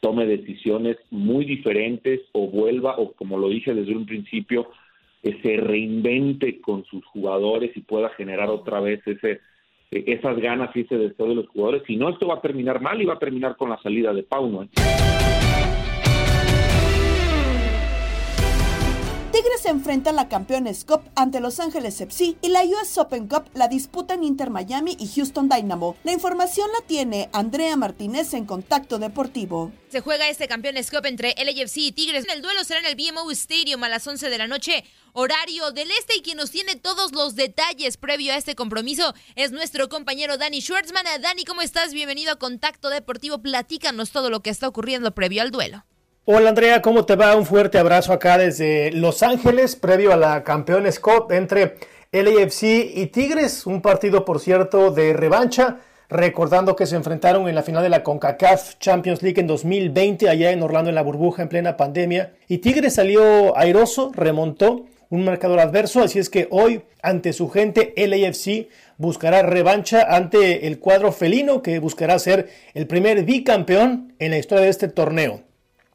tome 0.00 0.24
decisiones 0.24 0.96
muy 1.10 1.44
diferentes 1.44 2.22
o 2.32 2.46
vuelva, 2.48 2.96
o 2.96 3.12
como 3.12 3.36
lo 3.36 3.50
dije 3.50 3.74
desde 3.74 3.94
un 3.94 4.06
principio, 4.06 4.62
eh, 4.62 4.70
se 5.42 5.56
reinvente 5.56 6.60
con 6.60 6.84
sus 6.84 7.04
jugadores 7.06 7.76
y 7.76 7.80
pueda 7.80 8.10
generar 8.10 8.50
otra 8.50 8.80
vez 8.80 9.00
ese 9.06 9.40
eh, 9.90 10.04
esas 10.08 10.36
ganas 10.38 10.74
y 10.74 10.80
ese 10.80 10.96
deseo 10.96 11.28
de 11.28 11.34
los 11.36 11.48
jugadores. 11.48 11.82
Si 11.86 11.96
no, 11.96 12.10
esto 12.10 12.26
va 12.26 12.36
a 12.36 12.40
terminar 12.40 12.80
mal 12.80 13.00
y 13.00 13.04
va 13.04 13.14
a 13.14 13.18
terminar 13.18 13.56
con 13.56 13.70
la 13.70 13.80
salida 13.80 14.12
de 14.12 14.22
Pauno. 14.22 14.64
¿eh? 14.64 14.68
Tigres 19.30 19.62
se 19.62 19.68
enfrenta 19.68 20.10
a 20.10 20.12
la 20.12 20.28
Campeones 20.28 20.84
Cup 20.84 21.02
ante 21.16 21.40
Los 21.40 21.58
Ángeles 21.58 22.00
FC 22.00 22.36
y 22.40 22.48
la 22.50 22.62
US 22.62 22.96
Open 22.98 23.26
Cup 23.26 23.44
la 23.54 23.66
disputan 23.66 24.22
Inter 24.22 24.50
Miami 24.50 24.96
y 24.98 25.08
Houston 25.08 25.48
Dynamo. 25.48 25.96
La 26.04 26.12
información 26.12 26.68
la 26.72 26.86
tiene 26.86 27.28
Andrea 27.32 27.76
Martínez 27.76 28.32
en 28.34 28.46
Contacto 28.46 28.98
Deportivo. 28.98 29.72
Se 29.88 30.00
juega 30.00 30.28
este 30.28 30.48
Campeones 30.48 30.90
Cup 30.90 31.06
entre 31.06 31.34
LAFC 31.36 31.76
y 31.78 31.92
Tigres. 31.92 32.26
El 32.32 32.42
duelo 32.42 32.62
será 32.64 32.80
en 32.80 32.86
el 32.86 32.94
BMO 32.94 33.30
Stadium 33.32 33.82
a 33.82 33.88
las 33.88 34.06
11 34.06 34.30
de 34.30 34.38
la 34.38 34.46
noche, 34.46 34.84
horario 35.14 35.70
del 35.70 35.88
este. 35.98 36.16
Y 36.18 36.22
quien 36.22 36.36
nos 36.36 36.50
tiene 36.50 36.76
todos 36.76 37.12
los 37.12 37.34
detalles 37.34 37.96
previo 37.96 38.34
a 38.34 38.36
este 38.36 38.54
compromiso 38.54 39.14
es 39.36 39.52
nuestro 39.52 39.88
compañero 39.88 40.36
Dani 40.36 40.60
Schwartzman. 40.60 41.06
Dani, 41.22 41.44
¿cómo 41.44 41.62
estás? 41.62 41.94
Bienvenido 41.94 42.32
a 42.32 42.36
Contacto 42.36 42.90
Deportivo. 42.90 43.38
Platícanos 43.38 44.10
todo 44.10 44.28
lo 44.28 44.40
que 44.40 44.50
está 44.50 44.68
ocurriendo 44.68 45.14
previo 45.14 45.40
al 45.40 45.50
duelo. 45.50 45.84
Hola 46.26 46.48
Andrea, 46.48 46.80
¿cómo 46.80 47.04
te 47.04 47.16
va? 47.16 47.36
Un 47.36 47.44
fuerte 47.44 47.78
abrazo 47.78 48.12
acá 48.12 48.38
desde 48.38 48.90
Los 48.92 49.22
Ángeles, 49.22 49.76
previo 49.76 50.10
a 50.10 50.16
la 50.16 50.42
Campeones 50.42 50.98
Cup 50.98 51.30
entre 51.32 51.76
LAFC 52.12 52.62
y 52.94 53.08
Tigres, 53.12 53.66
un 53.66 53.82
partido 53.82 54.24
por 54.24 54.40
cierto 54.40 54.90
de 54.90 55.12
revancha, 55.12 55.80
recordando 56.08 56.76
que 56.76 56.86
se 56.86 56.96
enfrentaron 56.96 57.46
en 57.46 57.54
la 57.54 57.62
final 57.62 57.82
de 57.82 57.90
la 57.90 58.02
CONCACAF 58.02 58.78
Champions 58.78 59.22
League 59.22 59.38
en 59.38 59.46
2020 59.46 60.30
allá 60.30 60.50
en 60.50 60.62
Orlando 60.62 60.88
en 60.88 60.94
la 60.94 61.02
burbuja 61.02 61.42
en 61.42 61.50
plena 61.50 61.76
pandemia 61.76 62.32
y 62.48 62.58
Tigres 62.58 62.94
salió 62.94 63.54
airoso, 63.58 64.10
remontó 64.14 64.86
un 65.14 65.24
marcador 65.24 65.60
adverso, 65.60 66.02
así 66.02 66.18
es 66.18 66.30
que 66.30 66.48
hoy 66.50 66.82
ante 67.02 67.32
su 67.32 67.48
gente 67.48 67.94
LAFC 67.96 68.68
buscará 68.98 69.42
revancha 69.42 70.02
ante 70.02 70.66
el 70.66 70.78
cuadro 70.78 71.12
felino 71.12 71.62
que 71.62 71.78
buscará 71.78 72.18
ser 72.18 72.48
el 72.74 72.86
primer 72.86 73.24
bicampeón 73.24 74.14
en 74.18 74.30
la 74.30 74.38
historia 74.38 74.64
de 74.64 74.70
este 74.70 74.88
torneo 74.88 75.42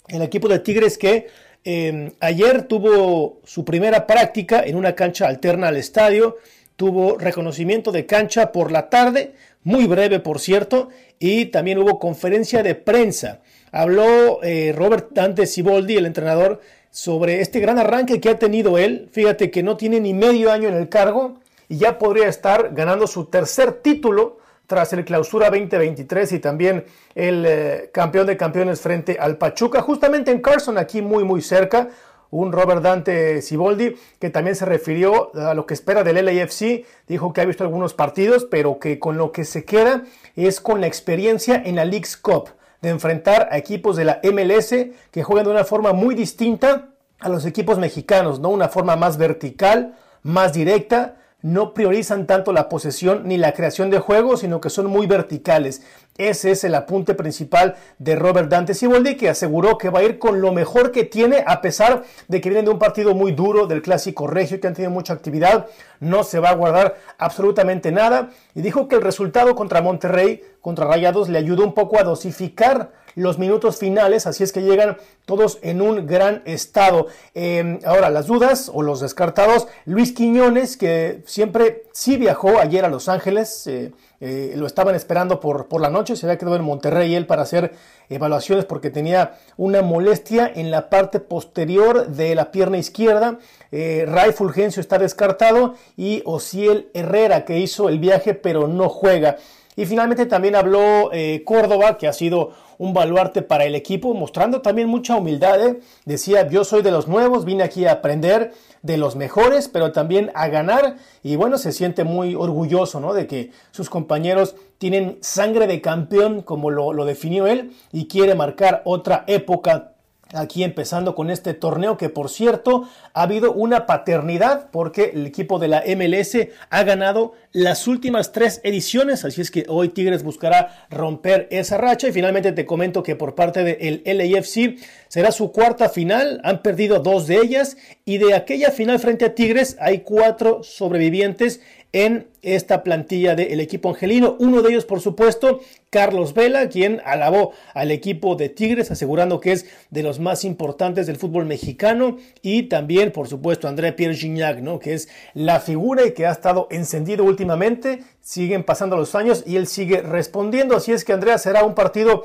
el 0.09 0.21
equipo 0.21 0.47
de 0.47 0.59
Tigres 0.59 0.97
que 0.97 1.27
eh, 1.63 2.11
ayer 2.19 2.63
tuvo 2.63 3.41
su 3.43 3.65
primera 3.65 4.07
práctica 4.07 4.61
en 4.65 4.75
una 4.75 4.95
cancha 4.95 5.27
alterna 5.27 5.67
al 5.67 5.77
estadio, 5.77 6.37
tuvo 6.75 7.17
reconocimiento 7.17 7.91
de 7.91 8.05
cancha 8.05 8.51
por 8.51 8.71
la 8.71 8.89
tarde, 8.89 9.33
muy 9.63 9.85
breve 9.87 10.19
por 10.19 10.39
cierto, 10.39 10.89
y 11.19 11.45
también 11.45 11.77
hubo 11.79 11.99
conferencia 11.99 12.63
de 12.63 12.75
prensa. 12.75 13.41
Habló 13.71 14.41
eh, 14.41 14.73
Robert 14.75 15.09
Dante 15.11 15.45
Siboldi, 15.45 15.97
el 15.97 16.05
entrenador, 16.05 16.61
sobre 16.91 17.41
este 17.41 17.59
gran 17.59 17.79
arranque 17.79 18.19
que 18.19 18.29
ha 18.29 18.39
tenido 18.39 18.77
él. 18.77 19.09
Fíjate 19.11 19.51
que 19.51 19.63
no 19.63 19.77
tiene 19.77 19.99
ni 19.99 20.13
medio 20.13 20.51
año 20.51 20.67
en 20.69 20.75
el 20.75 20.89
cargo 20.89 21.35
y 21.67 21.77
ya 21.77 21.97
podría 21.99 22.27
estar 22.27 22.73
ganando 22.73 23.07
su 23.07 23.25
tercer 23.25 23.73
título 23.73 24.39
tras 24.69 24.93
el 24.93 25.03
clausura 25.03 25.49
2023 25.49 26.31
y 26.33 26.39
también 26.39 26.85
el 27.15 27.43
eh, 27.47 27.89
campeón 27.91 28.27
de 28.27 28.37
campeones 28.37 28.79
frente 28.81 29.17
al 29.19 29.37
Pachuca, 29.37 29.81
justamente 29.81 30.29
en 30.31 30.41
Carson, 30.41 30.77
aquí 30.77 31.01
muy 31.01 31.23
muy 31.23 31.41
cerca, 31.41 31.89
un 32.29 32.51
Robert 32.51 32.83
Dante 32.83 33.41
Siboldi 33.41 33.95
que 34.19 34.29
también 34.29 34.55
se 34.55 34.65
refirió 34.65 35.35
a 35.35 35.55
lo 35.55 35.65
que 35.65 35.73
espera 35.73 36.03
del 36.03 36.23
LAFC, 36.23 36.85
dijo 37.07 37.33
que 37.33 37.41
ha 37.41 37.45
visto 37.45 37.63
algunos 37.63 37.95
partidos, 37.95 38.45
pero 38.45 38.77
que 38.77 38.99
con 38.99 39.17
lo 39.17 39.31
que 39.31 39.43
se 39.43 39.65
queda 39.65 40.03
es 40.35 40.61
con 40.61 40.81
la 40.81 40.87
experiencia 40.87 41.61
en 41.65 41.75
la 41.75 41.85
League's 41.85 42.15
Cup, 42.15 42.49
de 42.81 42.89
enfrentar 42.89 43.49
a 43.51 43.57
equipos 43.57 43.95
de 43.95 44.05
la 44.05 44.19
MLS 44.23 44.73
que 45.11 45.23
juegan 45.23 45.45
de 45.45 45.51
una 45.51 45.65
forma 45.65 45.93
muy 45.93 46.15
distinta 46.15 46.89
a 47.19 47.29
los 47.29 47.45
equipos 47.45 47.77
mexicanos, 47.77 48.39
¿no? 48.39 48.49
Una 48.49 48.69
forma 48.69 48.95
más 48.95 49.17
vertical, 49.17 49.95
más 50.23 50.53
directa, 50.53 51.15
no 51.41 51.73
priorizan 51.73 52.27
tanto 52.27 52.51
la 52.51 52.67
posesión 52.67 53.21
ni 53.25 53.37
la 53.37 53.53
creación 53.53 53.89
de 53.89 53.99
juego, 53.99 54.35
sino 54.35 54.59
que 54.59 54.69
son 54.69 54.87
muy 54.87 55.07
verticales. 55.07 55.81
Ese 56.17 56.51
es 56.51 56.65
el 56.65 56.75
apunte 56.75 57.13
principal 57.13 57.75
de 57.97 58.17
Robert 58.17 58.49
Dante 58.49 58.73
Siboldi, 58.73 59.15
que 59.15 59.29
aseguró 59.29 59.77
que 59.77 59.89
va 59.89 59.99
a 59.99 60.03
ir 60.03 60.19
con 60.19 60.41
lo 60.41 60.51
mejor 60.51 60.91
que 60.91 61.05
tiene, 61.05 61.45
a 61.47 61.61
pesar 61.61 62.03
de 62.27 62.41
que 62.41 62.49
vienen 62.49 62.65
de 62.65 62.71
un 62.71 62.79
partido 62.79 63.15
muy 63.15 63.31
duro 63.31 63.67
del 63.67 63.81
clásico 63.81 64.27
regio, 64.27 64.59
que 64.59 64.67
han 64.67 64.73
tenido 64.73 64.91
mucha 64.91 65.13
actividad. 65.13 65.67
No 66.01 66.23
se 66.23 66.39
va 66.39 66.49
a 66.49 66.55
guardar 66.55 66.97
absolutamente 67.17 67.93
nada. 67.93 68.31
Y 68.53 68.61
dijo 68.61 68.89
que 68.89 68.95
el 68.95 69.01
resultado 69.01 69.55
contra 69.55 69.81
Monterrey, 69.81 70.43
contra 70.59 70.87
Rayados, 70.87 71.29
le 71.29 71.37
ayudó 71.37 71.63
un 71.63 71.73
poco 71.73 71.97
a 71.97 72.03
dosificar 72.03 72.91
los 73.19 73.37
minutos 73.37 73.77
finales, 73.77 74.25
así 74.25 74.43
es 74.43 74.51
que 74.51 74.61
llegan 74.61 74.97
todos 75.25 75.59
en 75.61 75.81
un 75.81 76.07
gran 76.07 76.41
estado. 76.45 77.07
Eh, 77.35 77.79
ahora, 77.85 78.09
las 78.09 78.27
dudas 78.27 78.71
o 78.73 78.81
los 78.81 78.99
descartados, 78.99 79.67
Luis 79.85 80.11
Quiñones, 80.13 80.77
que 80.77 81.21
siempre 81.25 81.83
sí 81.99 82.17
viajó 82.17 82.59
ayer 82.59 82.85
a 82.85 82.89
Los 82.89 83.09
Ángeles, 83.09 83.67
eh, 83.67 83.91
eh, 84.21 84.53
lo 84.55 84.65
estaban 84.65 84.95
esperando 84.95 85.39
por, 85.39 85.67
por 85.67 85.81
la 85.81 85.89
noche, 85.89 86.15
se 86.15 86.25
había 86.25 86.37
quedado 86.37 86.55
en 86.55 86.63
Monterrey 86.63 87.13
él 87.13 87.25
para 87.25 87.41
hacer 87.41 87.73
evaluaciones 88.09 88.65
porque 88.65 88.89
tenía 88.89 89.35
una 89.57 89.81
molestia 89.81 90.51
en 90.53 90.71
la 90.71 90.89
parte 90.89 91.19
posterior 91.19 92.07
de 92.07 92.35
la 92.35 92.51
pierna 92.51 92.77
izquierda. 92.77 93.39
Eh, 93.71 94.05
Ray 94.07 94.31
Fulgencio 94.31 94.81
está 94.81 94.97
descartado 94.97 95.75
y 95.97 96.21
Ociel 96.25 96.89
Herrera 96.93 97.45
que 97.45 97.59
hizo 97.59 97.89
el 97.89 97.99
viaje 97.99 98.33
pero 98.33 98.67
no 98.67 98.89
juega. 98.89 99.37
Y 99.75 99.85
finalmente 99.85 100.25
también 100.25 100.55
habló 100.55 101.09
Córdoba, 101.45 101.97
que 101.97 102.09
ha 102.09 102.11
sido 102.11 102.51
un 102.79 102.93
baluarte 102.93 103.43
para 103.43 103.65
el 103.65 103.75
equipo, 103.75 104.15
mostrando 104.15 104.61
también 104.61 104.87
mucha 104.87 105.15
humildad. 105.15 105.63
¿eh? 105.63 105.79
Decía, 106.05 106.47
yo 106.47 106.63
soy 106.63 106.81
de 106.81 106.89
los 106.89 107.07
nuevos, 107.07 107.45
vine 107.45 107.61
aquí 107.61 107.85
a 107.85 107.91
aprender 107.91 108.53
de 108.81 108.97
los 108.97 109.15
mejores, 109.15 109.67
pero 109.67 109.91
también 109.91 110.31
a 110.33 110.47
ganar. 110.47 110.95
Y 111.21 111.35
bueno, 111.35 111.57
se 111.57 111.73
siente 111.73 112.05
muy 112.05 112.35
orgulloso 112.35 112.99
¿no? 112.99 113.13
de 113.13 113.27
que 113.27 113.51
sus 113.71 113.89
compañeros 113.89 114.55
tienen 114.77 115.17
sangre 115.21 115.67
de 115.67 115.81
campeón, 115.81 116.41
como 116.41 116.71
lo, 116.71 116.93
lo 116.93 117.05
definió 117.05 117.47
él, 117.47 117.73
y 117.91 118.07
quiere 118.07 118.33
marcar 118.33 118.81
otra 118.85 119.25
época 119.27 119.93
Aquí 120.33 120.63
empezando 120.63 121.15
con 121.15 121.31
este 121.31 121.55
torneo 121.55 121.97
que 121.97 122.09
por 122.09 122.29
cierto 122.29 122.87
ha 123.13 123.23
habido 123.23 123.51
una 123.51 123.87
paternidad 123.87 124.69
porque 124.69 125.11
el 125.15 125.25
equipo 125.25 125.57
de 125.57 125.67
la 125.67 125.83
MLS 125.87 126.37
ha 126.69 126.83
ganado 126.83 127.33
las 127.51 127.87
últimas 127.87 128.31
tres 128.31 128.61
ediciones, 128.63 129.25
así 129.25 129.41
es 129.41 129.49
que 129.49 129.65
hoy 129.67 129.89
Tigres 129.89 130.21
buscará 130.21 130.85
romper 130.91 131.47
esa 131.49 131.79
racha. 131.79 132.09
Y 132.09 132.11
finalmente 132.11 132.51
te 132.51 132.67
comento 132.67 133.01
que 133.01 133.15
por 133.15 133.33
parte 133.33 133.63
del 133.63 134.03
LAFC 134.05 134.77
será 135.07 135.31
su 135.31 135.51
cuarta 135.51 135.89
final, 135.89 136.41
han 136.43 136.61
perdido 136.61 136.99
dos 136.99 137.25
de 137.25 137.37
ellas. 137.37 137.77
Y 138.05 138.19
de 138.19 138.35
aquella 138.35 138.69
final 138.69 138.99
frente 138.99 139.25
a 139.25 139.33
Tigres 139.33 139.77
hay 139.79 140.01
cuatro 140.01 140.61
sobrevivientes 140.61 141.61
en 141.91 142.27
esta 142.41 142.83
plantilla 142.83 143.35
del 143.35 143.59
equipo 143.59 143.89
angelino. 143.89 144.35
Uno 144.39 144.61
de 144.61 144.69
ellos, 144.69 144.85
por 144.85 145.01
supuesto, 145.01 145.59
Carlos 145.89 146.33
Vela, 146.33 146.69
quien 146.69 147.01
alabó 147.03 147.51
al 147.73 147.91
equipo 147.91 148.35
de 148.35 148.49
Tigres, 148.49 148.91
asegurando 148.91 149.39
que 149.39 149.53
es 149.53 149.65
de 149.89 150.03
los 150.03 150.19
más 150.19 150.45
importantes 150.45 151.07
del 151.07 151.17
fútbol 151.17 151.45
mexicano. 151.45 152.17
Y 152.41 152.63
también, 152.63 153.11
por 153.11 153.27
supuesto, 153.27 153.67
André 153.67 153.93
Pierre 153.93 154.15
Gignac, 154.15 154.59
¿no? 154.59 154.79
que 154.79 154.93
es 154.93 155.09
la 155.33 155.59
figura 155.59 156.05
y 156.05 156.13
que 156.13 156.27
ha 156.27 156.31
estado 156.31 156.67
encendido 156.69 157.23
últimamente. 157.23 158.03
Siguen 158.21 158.63
pasando 158.63 158.95
los 158.95 159.15
años 159.15 159.43
y 159.47 159.55
él 159.55 159.67
sigue 159.67 160.01
respondiendo. 160.01 160.75
Así 160.75 160.91
es 160.91 161.03
que, 161.03 161.13
Andrea, 161.13 161.37
será 161.37 161.63
un 161.63 161.73
partido 161.73 162.23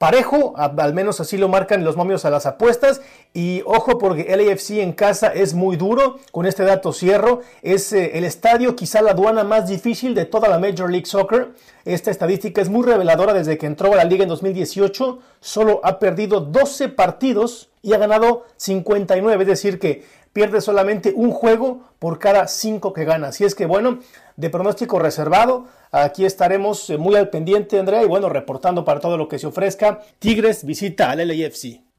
parejo, 0.00 0.54
al 0.56 0.94
menos 0.94 1.20
así 1.20 1.36
lo 1.36 1.50
marcan 1.50 1.84
los 1.84 1.94
momios 1.94 2.24
a 2.24 2.30
las 2.30 2.46
apuestas. 2.46 3.02
Y 3.34 3.60
ojo 3.66 3.98
porque 3.98 4.22
el 4.32 4.48
AFC 4.48 4.78
en 4.78 4.94
casa 4.94 5.26
es 5.26 5.52
muy 5.52 5.76
duro, 5.76 6.16
con 6.32 6.46
este 6.46 6.64
dato 6.64 6.94
cierro, 6.94 7.42
es 7.60 7.92
eh, 7.92 8.12
el 8.14 8.24
estadio 8.24 8.74
quizá 8.74 9.02
la 9.02 9.10
aduana 9.10 9.44
más 9.44 9.68
difícil 9.68 10.14
de 10.14 10.24
toda 10.24 10.48
la 10.48 10.58
Major 10.58 10.90
League 10.90 11.04
Soccer. 11.04 11.50
Esta 11.84 12.10
estadística 12.10 12.62
es 12.62 12.70
muy 12.70 12.86
reveladora 12.86 13.34
desde 13.34 13.58
que 13.58 13.66
entró 13.66 13.92
a 13.92 13.96
la 13.96 14.04
liga 14.04 14.22
en 14.22 14.30
2018, 14.30 15.18
solo 15.38 15.82
ha 15.84 15.98
perdido 15.98 16.40
12 16.40 16.88
partidos 16.88 17.68
y 17.82 17.92
ha 17.92 17.98
ganado 17.98 18.46
59, 18.56 19.42
es 19.42 19.48
decir 19.48 19.78
que 19.78 20.02
pierde 20.32 20.62
solamente 20.62 21.12
un 21.14 21.30
juego 21.30 21.82
por 21.98 22.18
cada 22.18 22.46
5 22.46 22.94
que 22.94 23.04
gana. 23.04 23.28
Así 23.28 23.44
es 23.44 23.54
que 23.54 23.66
bueno, 23.66 23.98
de 24.40 24.50
pronóstico 24.50 24.98
reservado, 24.98 25.66
Aquí 25.92 26.24
estaremos 26.24 26.88
eh, 26.90 26.98
muy 26.98 27.16
al 27.16 27.30
pendiente, 27.30 27.78
Andrea, 27.78 28.02
y 28.04 28.06
bueno, 28.06 28.28
reportando 28.28 28.84
para 28.84 29.00
todo 29.00 29.16
lo 29.16 29.26
que 29.26 29.40
se 29.40 29.48
ofrezca. 29.48 30.00
Tigres 30.20 30.64
visita 30.64 31.10
al 31.10 31.26
LAFC. 31.26 31.89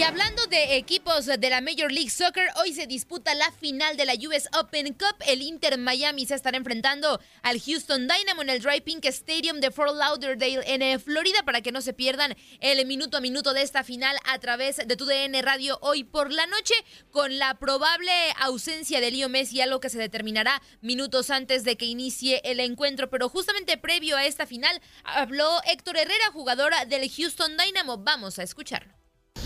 Y 0.00 0.02
hablando 0.02 0.46
de 0.46 0.76
equipos 0.76 1.26
de 1.26 1.50
la 1.50 1.60
Major 1.60 1.92
League 1.92 2.08
Soccer, 2.08 2.48
hoy 2.56 2.72
se 2.72 2.86
disputa 2.86 3.34
la 3.34 3.52
final 3.52 3.98
de 3.98 4.06
la 4.06 4.14
US 4.14 4.48
Open 4.58 4.94
Cup. 4.94 5.14
El 5.26 5.42
Inter 5.42 5.76
Miami 5.76 6.24
se 6.24 6.34
estará 6.34 6.56
enfrentando 6.56 7.20
al 7.42 7.60
Houston 7.60 8.08
Dynamo 8.08 8.40
en 8.40 8.48
el 8.48 8.62
Dry 8.62 8.80
Pink 8.80 9.04
Stadium 9.04 9.60
de 9.60 9.70
Fort 9.70 9.94
Lauderdale 9.94 10.62
en 10.64 10.80
eh, 10.80 10.98
Florida 10.98 11.42
para 11.44 11.60
que 11.60 11.70
no 11.70 11.82
se 11.82 11.92
pierdan 11.92 12.34
el 12.60 12.86
minuto 12.86 13.18
a 13.18 13.20
minuto 13.20 13.52
de 13.52 13.60
esta 13.60 13.84
final 13.84 14.16
a 14.24 14.38
través 14.38 14.76
de 14.76 14.96
TUDN 14.96 15.42
Radio 15.42 15.78
hoy 15.82 16.02
por 16.02 16.32
la 16.32 16.46
noche 16.46 16.72
con 17.10 17.36
la 17.36 17.58
probable 17.58 18.10
ausencia 18.40 19.02
de 19.02 19.10
Leo 19.10 19.28
Messi, 19.28 19.60
algo 19.60 19.80
que 19.80 19.90
se 19.90 19.98
determinará 19.98 20.62
minutos 20.80 21.28
antes 21.28 21.62
de 21.62 21.76
que 21.76 21.84
inicie 21.84 22.40
el 22.44 22.60
encuentro. 22.60 23.10
Pero 23.10 23.28
justamente 23.28 23.76
previo 23.76 24.16
a 24.16 24.24
esta 24.24 24.46
final 24.46 24.80
habló 25.04 25.60
Héctor 25.66 25.98
Herrera, 25.98 26.30
jugadora 26.32 26.86
del 26.86 27.06
Houston 27.10 27.58
Dynamo. 27.58 27.98
Vamos 27.98 28.38
a 28.38 28.44
escucharlo 28.44 28.99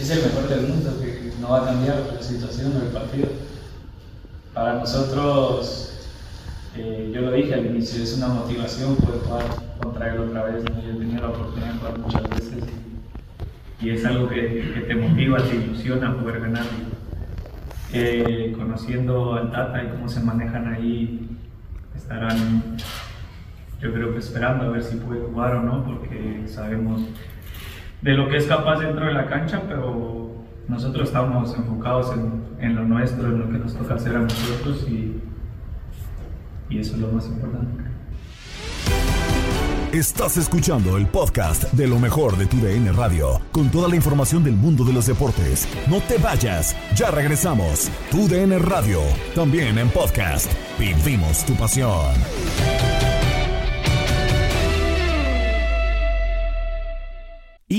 es 0.04 0.10
el 0.10 0.22
mejor 0.22 0.48
del 0.48 0.68
mundo, 0.68 0.90
que 1.00 1.32
no 1.40 1.48
va 1.48 1.62
a 1.62 1.64
cambiar 1.64 2.12
la 2.14 2.22
situación 2.22 2.78
del 2.78 2.88
partido. 2.88 3.28
Para 4.52 4.74
nosotros, 4.74 6.08
eh, 6.76 7.10
yo 7.14 7.22
lo 7.22 7.32
dije 7.32 7.54
al 7.54 7.64
inicio, 7.64 8.02
es 8.02 8.16
una 8.18 8.28
motivación 8.28 8.96
poder 8.96 9.20
jugar 9.20 9.44
contra 9.82 10.12
él 10.12 10.20
otra 10.20 10.44
vez. 10.44 10.64
Yo 10.64 10.90
he 10.90 10.94
tenido 10.94 11.22
la 11.22 11.28
oportunidad 11.28 11.72
de 11.72 11.78
jugar 11.78 11.98
muchas 11.98 12.28
veces 12.28 12.64
y, 13.80 13.90
es 13.90 14.04
algo 14.04 14.28
que, 14.28 14.84
te 14.86 14.94
motiva, 14.94 15.38
te 15.38 15.56
ilusiona 15.56 16.18
poder 16.18 16.40
ganar. 16.40 16.66
Eh, 17.92 18.52
conociendo 18.58 19.34
al 19.34 19.52
Tata 19.52 19.84
y 19.84 19.88
cómo 19.88 20.08
se 20.08 20.20
manejan 20.20 20.66
ahí, 20.66 21.28
estarán, 21.96 22.76
yo 23.80 23.92
creo 23.92 24.12
que 24.12 24.18
esperando 24.18 24.64
a 24.64 24.68
ver 24.68 24.82
si 24.82 24.96
puede 24.96 25.20
jugar 25.20 25.54
o 25.56 25.62
no, 25.62 25.84
porque 25.84 26.42
sabemos 26.46 27.02
de 28.04 28.12
lo 28.12 28.28
que 28.28 28.36
es 28.36 28.44
capaz 28.44 28.80
dentro 28.80 29.06
de 29.06 29.14
la 29.14 29.26
cancha, 29.26 29.62
pero 29.66 30.30
nosotros 30.68 31.08
estamos 31.08 31.56
enfocados 31.56 32.12
en, 32.60 32.76
lo 32.76 32.84
nuestro, 32.84 33.28
en 33.28 33.38
lo 33.38 33.50
que 33.50 33.58
nos 33.58 33.74
toca 33.74 33.94
hacer 33.94 34.14
a 34.14 34.20
nosotros 34.20 34.86
y, 34.86 35.22
y 36.68 36.78
eso 36.78 36.96
es 36.96 37.00
lo 37.00 37.08
más 37.08 37.26
importante. 37.26 37.82
Estás 39.90 40.36
escuchando 40.36 40.98
el 40.98 41.06
podcast 41.06 41.72
de 41.72 41.86
lo 41.86 41.98
mejor 41.98 42.36
de 42.36 42.46
tu 42.46 42.58
DN 42.58 42.92
Radio, 42.92 43.40
con 43.52 43.70
toda 43.70 43.88
la 43.88 43.96
información 43.96 44.44
del 44.44 44.54
mundo 44.54 44.84
de 44.84 44.92
los 44.92 45.06
deportes. 45.06 45.66
No 45.88 46.00
te 46.00 46.18
vayas, 46.18 46.76
ya 46.94 47.10
regresamos. 47.10 47.90
Tu 48.10 48.28
DN 48.28 48.58
Radio, 48.58 49.00
también 49.34 49.78
en 49.78 49.88
podcast. 49.88 50.52
Vivimos 50.78 51.46
tu 51.46 51.54
pasión. 51.54 52.12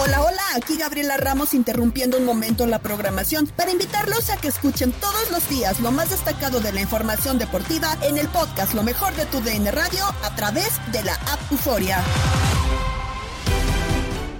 Hola, 0.00 0.22
hola, 0.22 0.42
aquí 0.54 0.76
Gabriela 0.76 1.16
Ramos 1.16 1.54
interrumpiendo 1.54 2.18
un 2.18 2.24
momento 2.24 2.66
la 2.66 2.78
programación 2.78 3.48
para 3.48 3.72
invitarlos 3.72 4.30
a 4.30 4.36
que 4.36 4.46
escuchen 4.46 4.92
todos 4.92 5.30
los 5.32 5.48
días 5.48 5.80
lo 5.80 5.90
más 5.90 6.10
destacado 6.10 6.60
de 6.60 6.72
la 6.72 6.80
información 6.80 7.36
deportiva 7.36 7.98
en 8.02 8.16
el 8.16 8.28
podcast 8.28 8.74
Lo 8.74 8.84
mejor 8.84 9.14
de 9.16 9.26
tu 9.26 9.40
DN 9.40 9.70
Radio 9.72 10.04
a 10.22 10.34
través 10.36 10.78
de 10.92 11.02
la 11.02 11.14
app 11.14 11.40
Euforia. 11.50 12.02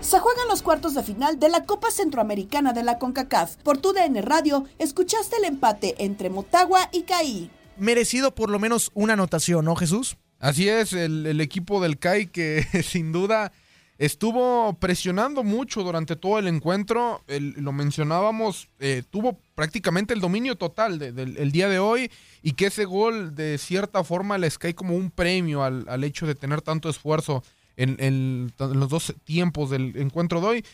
Se 0.00 0.20
juegan 0.20 0.48
los 0.48 0.62
cuartos 0.62 0.94
de 0.94 1.02
final 1.02 1.38
de 1.38 1.48
la 1.48 1.64
Copa 1.64 1.90
Centroamericana 1.90 2.72
de 2.72 2.82
la 2.82 2.98
CONCACAF. 2.98 3.56
Por 3.56 3.78
tu 3.78 3.92
DN 3.92 4.22
Radio, 4.22 4.64
escuchaste 4.78 5.36
el 5.36 5.44
empate 5.44 5.96
entre 5.98 6.30
Motagua 6.30 6.88
y 6.92 7.02
CAI. 7.02 7.50
Merecido 7.76 8.34
por 8.34 8.48
lo 8.48 8.58
menos 8.58 8.90
una 8.94 9.12
anotación, 9.14 9.64
¿no, 9.64 9.76
Jesús? 9.76 10.16
Así 10.38 10.68
es, 10.68 10.92
el, 10.92 11.26
el 11.26 11.40
equipo 11.40 11.82
del 11.82 11.98
CAI 11.98 12.28
que 12.28 12.64
sin 12.82 13.12
duda 13.12 13.52
estuvo 13.98 14.74
presionando 14.74 15.42
mucho 15.42 15.82
durante 15.82 16.14
todo 16.16 16.38
el 16.38 16.46
encuentro. 16.46 17.22
lo 17.28 17.72
mencionábamos, 17.72 18.68
eh, 18.78 19.02
tuvo 19.10 19.40
prácticamente 19.54 20.14
el 20.14 20.20
dominio 20.20 20.56
total 20.56 20.98
del 20.98 21.52
día 21.52 21.68
de 21.68 21.80
hoy 21.80 22.10
y 22.42 22.52
que 22.52 22.66
ese 22.66 22.84
gol 22.84 23.34
de 23.34 23.58
cierta 23.58 24.04
forma 24.04 24.38
les 24.38 24.56
cae 24.56 24.74
como 24.74 24.94
un 24.94 25.10
premio 25.10 25.64
al, 25.64 26.04
hecho 26.04 26.26
de 26.26 26.36
tener 26.36 26.62
tanto 26.62 26.88
esfuerzo 26.88 27.42
en, 27.76 28.52
los 28.58 28.88
dos 28.88 29.14
tiempos 29.24 29.70
del 29.70 29.96
encuentro 29.96 30.40
de 30.40 30.46
hoy. 30.46 30.64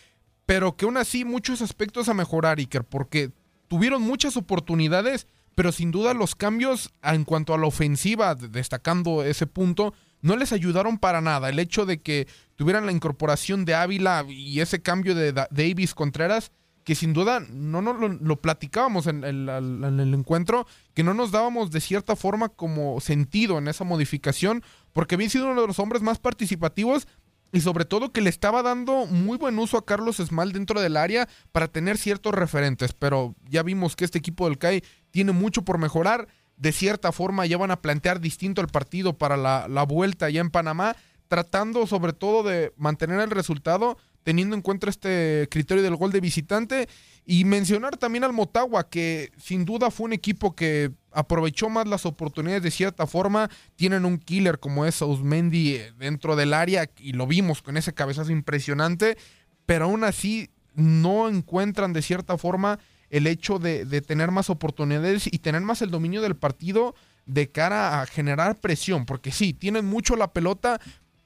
Pero 0.46 0.76
que 0.76 0.84
aún 0.84 0.98
así 0.98 1.24
muchos 1.24 1.62
aspectos 1.62 2.10
a 2.10 2.14
mejorar, 2.14 2.58
Iker, 2.58 2.84
porque 2.84 3.30
tuvieron 3.68 4.02
muchas 4.02 4.36
oportunidades, 4.36 5.26
pero 5.54 5.72
sin 5.72 5.90
duda 5.90 6.12
los 6.12 6.34
cambios 6.34 6.92
en 7.02 7.24
cuanto 7.24 7.54
a 7.54 7.58
la 7.58 7.66
ofensiva, 7.66 8.34
destacando 8.34 9.24
ese 9.24 9.46
punto, 9.46 9.94
no 10.24 10.36
les 10.36 10.52
ayudaron 10.52 10.96
para 10.98 11.20
nada. 11.20 11.50
El 11.50 11.58
hecho 11.58 11.84
de 11.84 12.00
que 12.00 12.26
tuvieran 12.56 12.86
la 12.86 12.92
incorporación 12.92 13.66
de 13.66 13.74
Ávila 13.74 14.24
y 14.26 14.60
ese 14.60 14.80
cambio 14.80 15.14
de 15.14 15.32
Davis 15.32 15.94
Contreras, 15.94 16.50
que 16.82 16.94
sin 16.94 17.12
duda 17.12 17.40
no 17.50 17.82
nos 17.82 18.20
lo, 18.22 18.36
platicábamos 18.40 19.06
en, 19.06 19.22
el 19.22 20.14
encuentro, 20.14 20.66
que 20.94 21.04
no 21.04 21.12
nos 21.12 21.30
dábamos 21.30 21.70
de 21.70 21.82
cierta 21.82 22.16
forma 22.16 22.48
como 22.48 23.02
sentido 23.02 23.58
en 23.58 23.68
esa 23.68 23.84
modificación, 23.84 24.62
porque 24.94 25.16
había 25.16 25.28
sido 25.28 25.50
uno 25.50 25.60
de 25.60 25.66
los 25.66 25.78
hombres 25.78 26.00
más 26.00 26.18
participativos 26.18 27.06
y 27.52 27.60
sobre 27.60 27.84
todo 27.84 28.10
que 28.10 28.22
le 28.22 28.30
estaba 28.30 28.62
dando 28.62 29.04
muy 29.04 29.36
buen 29.36 29.58
uso 29.58 29.76
a 29.76 29.84
Carlos 29.84 30.20
Esmal 30.20 30.52
dentro 30.52 30.80
del 30.80 30.96
área 30.96 31.28
para 31.52 31.68
tener 31.68 31.98
ciertos 31.98 32.32
referentes, 32.32 32.94
pero 32.94 33.34
ya 33.50 33.62
vimos 33.62 33.94
que 33.94 34.06
este 34.06 34.18
equipo 34.18 34.48
del 34.48 34.56
CAI 34.56 34.82
tiene 35.10 35.32
mucho 35.32 35.66
por 35.66 35.76
mejorar 35.76 36.28
de 36.56 36.72
cierta 36.72 37.12
forma 37.12 37.46
ya 37.46 37.58
van 37.58 37.70
a 37.70 37.80
plantear 37.80 38.20
distinto 38.20 38.60
el 38.60 38.68
partido 38.68 39.16
para 39.16 39.36
la, 39.36 39.82
vuelta 39.84 40.30
ya 40.30 40.40
en 40.40 40.50
Panamá, 40.50 40.96
tratando 41.28 41.86
sobre 41.86 42.12
todo 42.12 42.42
de 42.42 42.72
mantener 42.76 43.20
el 43.20 43.30
resultado, 43.30 43.96
teniendo 44.22 44.56
en 44.56 44.62
cuenta 44.62 44.88
este 44.88 45.48
criterio 45.50 45.82
del 45.82 45.96
gol 45.96 46.12
de 46.12 46.20
visitante. 46.20 46.88
Y 47.26 47.44
mencionar 47.44 47.96
también 47.96 48.24
al 48.24 48.32
Motagua, 48.34 48.88
que 48.88 49.32
sin 49.38 49.64
duda 49.64 49.90
fue 49.90 50.06
un 50.06 50.12
equipo 50.12 50.54
que 50.54 50.92
aprovechó 51.10 51.70
más 51.70 51.88
las 51.88 52.04
oportunidades 52.04 52.62
de 52.62 52.70
cierta 52.70 53.06
forma. 53.06 53.50
Tienen 53.76 54.04
un 54.04 54.18
killer 54.18 54.58
como 54.58 54.84
es 54.84 55.00
Ausmendi 55.00 55.76
eh, 55.76 55.92
dentro 55.98 56.36
del 56.36 56.52
área 56.52 56.90
y 56.98 57.12
lo 57.12 57.26
vimos 57.26 57.62
con 57.62 57.76
ese 57.76 57.94
cabezazo 57.94 58.30
impresionante, 58.30 59.16
pero 59.64 59.86
aún 59.86 60.04
así 60.04 60.50
no 60.74 61.28
encuentran 61.28 61.92
de 61.92 62.02
cierta 62.02 62.36
forma 62.36 62.78
el 63.14 63.28
hecho 63.28 63.60
de, 63.60 63.86
tener 64.02 64.32
más 64.32 64.50
oportunidades 64.50 65.28
y 65.32 65.38
tener 65.38 65.60
más 65.60 65.82
el 65.82 65.92
dominio 65.92 66.20
del 66.20 66.34
partido 66.34 66.96
de 67.26 67.48
cara 67.48 68.02
a 68.02 68.06
generar 68.06 68.58
presión, 68.58 69.06
porque 69.06 69.30
sí, 69.30 69.52
tienen 69.54 69.86
mucho 69.86 70.16
la 70.16 70.32
pelota, 70.32 70.80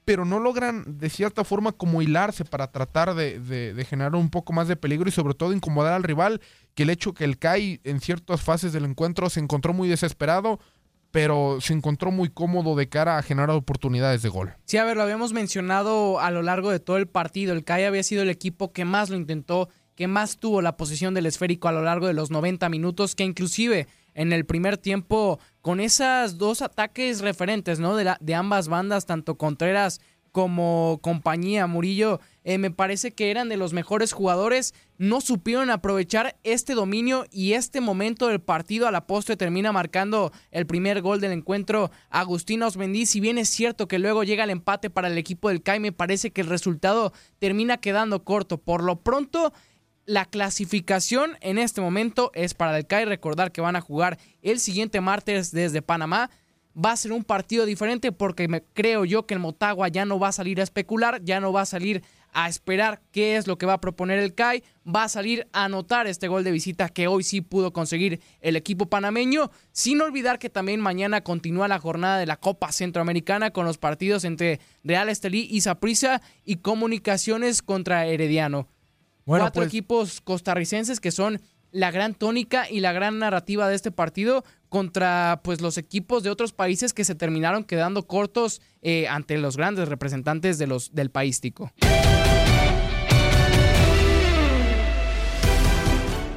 pero 0.04 0.26
no 0.26 0.38
logran 0.38 0.98
de 0.98 1.08
cierta 1.08 1.44
forma 1.44 1.72
como 1.72 2.02
hilarse 2.02 2.44
para 2.44 2.70
tratar 2.72 3.14
de, 3.14 3.40
de- 3.40 3.84
generar 3.86 4.16
un 4.16 4.28
poco 4.28 4.52
más 4.52 4.68
de 4.68 4.76
peligro 4.76 5.08
y 5.08 5.12
sobre 5.12 5.32
todo 5.32 5.54
incomodar 5.54 5.94
al 5.94 6.02
rival, 6.02 6.42
que 6.74 6.82
el 6.82 6.90
hecho 6.90 7.14
que 7.14 7.24
el 7.24 7.38
CAI 7.38 7.80
en 7.84 8.00
ciertas 8.00 8.42
fases 8.42 8.74
del 8.74 8.84
encuentro 8.84 9.30
se 9.30 9.40
encontró 9.40 9.72
muy 9.72 9.88
desesperado, 9.88 10.60
pero 11.10 11.58
se 11.62 11.72
encontró 11.72 12.10
muy 12.10 12.28
cómodo 12.28 12.76
de 12.76 12.90
cara 12.90 13.16
a 13.16 13.22
generar 13.22 13.48
oportunidades 13.56 14.20
de 14.20 14.28
gol. 14.28 14.52
Sí, 14.66 14.76
a 14.76 14.84
ver, 14.84 14.98
lo 14.98 15.04
habíamos 15.04 15.32
mencionado 15.32 16.20
a 16.20 16.30
lo 16.30 16.42
largo 16.42 16.70
de 16.70 16.80
todo 16.80 16.98
el 16.98 17.08
partido. 17.08 17.54
El 17.54 17.64
CAI 17.64 17.84
había 17.86 18.02
sido 18.02 18.22
el 18.22 18.28
equipo 18.28 18.74
que 18.74 18.84
más 18.84 19.08
lo 19.08 19.16
intentó, 19.16 19.70
que 19.98 20.06
más 20.06 20.38
tuvo 20.38 20.62
la 20.62 20.76
posición 20.76 21.12
del 21.12 21.26
esférico 21.26 21.66
a 21.66 21.72
lo 21.72 21.82
largo 21.82 22.06
de 22.06 22.12
los 22.12 22.30
90 22.30 22.68
minutos, 22.68 23.16
que 23.16 23.24
inclusive 23.24 23.88
en 24.14 24.32
el 24.32 24.46
primer 24.46 24.78
tiempo, 24.78 25.40
con 25.60 25.80
esas 25.80 26.38
dos 26.38 26.62
ataques 26.62 27.20
referentes, 27.20 27.80
¿no? 27.80 27.96
De 27.96 28.34
ambas 28.36 28.68
bandas, 28.68 29.06
tanto 29.06 29.36
Contreras 29.36 30.00
como 30.30 31.00
compañía 31.02 31.66
Murillo, 31.66 32.20
eh, 32.44 32.58
me 32.58 32.70
parece 32.70 33.12
que 33.12 33.32
eran 33.32 33.48
de 33.48 33.56
los 33.56 33.72
mejores 33.72 34.12
jugadores, 34.12 34.72
no 34.98 35.20
supieron 35.20 35.68
aprovechar 35.68 36.36
este 36.44 36.74
dominio 36.74 37.26
y 37.32 37.54
este 37.54 37.80
momento 37.80 38.28
del 38.28 38.40
partido 38.40 38.86
a 38.86 38.92
la 38.92 39.06
postre 39.06 39.36
termina 39.36 39.72
marcando 39.72 40.30
el 40.52 40.64
primer 40.64 41.02
gol 41.02 41.20
del 41.20 41.32
encuentro 41.32 41.90
Agustín 42.08 42.62
Osmendí, 42.62 43.04
si 43.04 43.18
bien 43.18 43.36
es 43.36 43.48
cierto 43.48 43.88
que 43.88 43.98
luego 43.98 44.22
llega 44.22 44.44
el 44.44 44.50
empate 44.50 44.90
para 44.90 45.08
el 45.08 45.18
equipo 45.18 45.48
del 45.48 45.62
CAI, 45.62 45.80
me 45.80 45.92
parece 45.92 46.30
que 46.30 46.42
el 46.42 46.46
resultado 46.46 47.12
termina 47.40 47.78
quedando 47.78 48.22
corto, 48.22 48.58
por 48.58 48.84
lo 48.84 49.00
pronto 49.00 49.52
la 50.08 50.24
clasificación 50.24 51.36
en 51.42 51.58
este 51.58 51.82
momento 51.82 52.30
es 52.34 52.54
para 52.54 52.76
el 52.78 52.86
CAI. 52.86 53.04
Recordar 53.04 53.52
que 53.52 53.60
van 53.60 53.76
a 53.76 53.82
jugar 53.82 54.18
el 54.40 54.58
siguiente 54.58 55.02
martes 55.02 55.52
desde 55.52 55.82
Panamá. 55.82 56.30
Va 56.74 56.92
a 56.92 56.96
ser 56.96 57.12
un 57.12 57.24
partido 57.24 57.66
diferente 57.66 58.10
porque 58.10 58.48
me, 58.48 58.62
creo 58.62 59.04
yo 59.04 59.26
que 59.26 59.34
el 59.34 59.40
Motagua 59.40 59.88
ya 59.88 60.06
no 60.06 60.18
va 60.18 60.28
a 60.28 60.32
salir 60.32 60.60
a 60.60 60.62
especular, 60.62 61.22
ya 61.24 61.40
no 61.40 61.52
va 61.52 61.62
a 61.62 61.66
salir 61.66 62.02
a 62.32 62.48
esperar 62.48 63.02
qué 63.10 63.36
es 63.36 63.46
lo 63.46 63.58
que 63.58 63.66
va 63.66 63.74
a 63.74 63.80
proponer 63.82 64.18
el 64.18 64.34
CAI. 64.34 64.64
Va 64.86 65.04
a 65.04 65.08
salir 65.10 65.46
a 65.52 65.64
anotar 65.64 66.06
este 66.06 66.26
gol 66.26 66.42
de 66.42 66.52
visita 66.52 66.88
que 66.88 67.06
hoy 67.06 67.22
sí 67.22 67.42
pudo 67.42 67.74
conseguir 67.74 68.22
el 68.40 68.56
equipo 68.56 68.86
panameño. 68.86 69.50
Sin 69.72 70.00
olvidar 70.00 70.38
que 70.38 70.48
también 70.48 70.80
mañana 70.80 71.20
continúa 71.20 71.68
la 71.68 71.80
jornada 71.80 72.16
de 72.16 72.24
la 72.24 72.38
Copa 72.38 72.72
Centroamericana 72.72 73.50
con 73.50 73.66
los 73.66 73.76
partidos 73.76 74.24
entre 74.24 74.58
Real 74.84 75.10
Estelí 75.10 75.46
y 75.50 75.60
Saprissa 75.60 76.22
y 76.46 76.56
Comunicaciones 76.56 77.60
contra 77.60 78.06
Herediano 78.06 78.68
Bueno, 79.28 79.44
cuatro 79.44 79.60
pues- 79.60 79.68
equipos 79.68 80.20
costarricenses 80.22 81.00
que 81.00 81.10
son 81.10 81.42
la 81.70 81.90
gran 81.90 82.14
tónica 82.14 82.68
y 82.70 82.80
la 82.80 82.92
gran 82.92 83.18
narrativa 83.18 83.68
de 83.68 83.74
este 83.74 83.90
partido 83.90 84.42
contra 84.70 85.42
pues 85.44 85.60
los 85.60 85.76
equipos 85.76 86.22
de 86.22 86.30
otros 86.30 86.54
países 86.54 86.94
que 86.94 87.04
se 87.04 87.14
terminaron 87.14 87.64
quedando 87.64 88.06
cortos 88.06 88.62
eh, 88.80 89.06
ante 89.06 89.36
los 89.36 89.58
grandes 89.58 89.90
representantes 89.90 90.56
de 90.56 90.66
los 90.66 90.94
del 90.94 91.10
país 91.10 91.42
tico. 91.42 91.70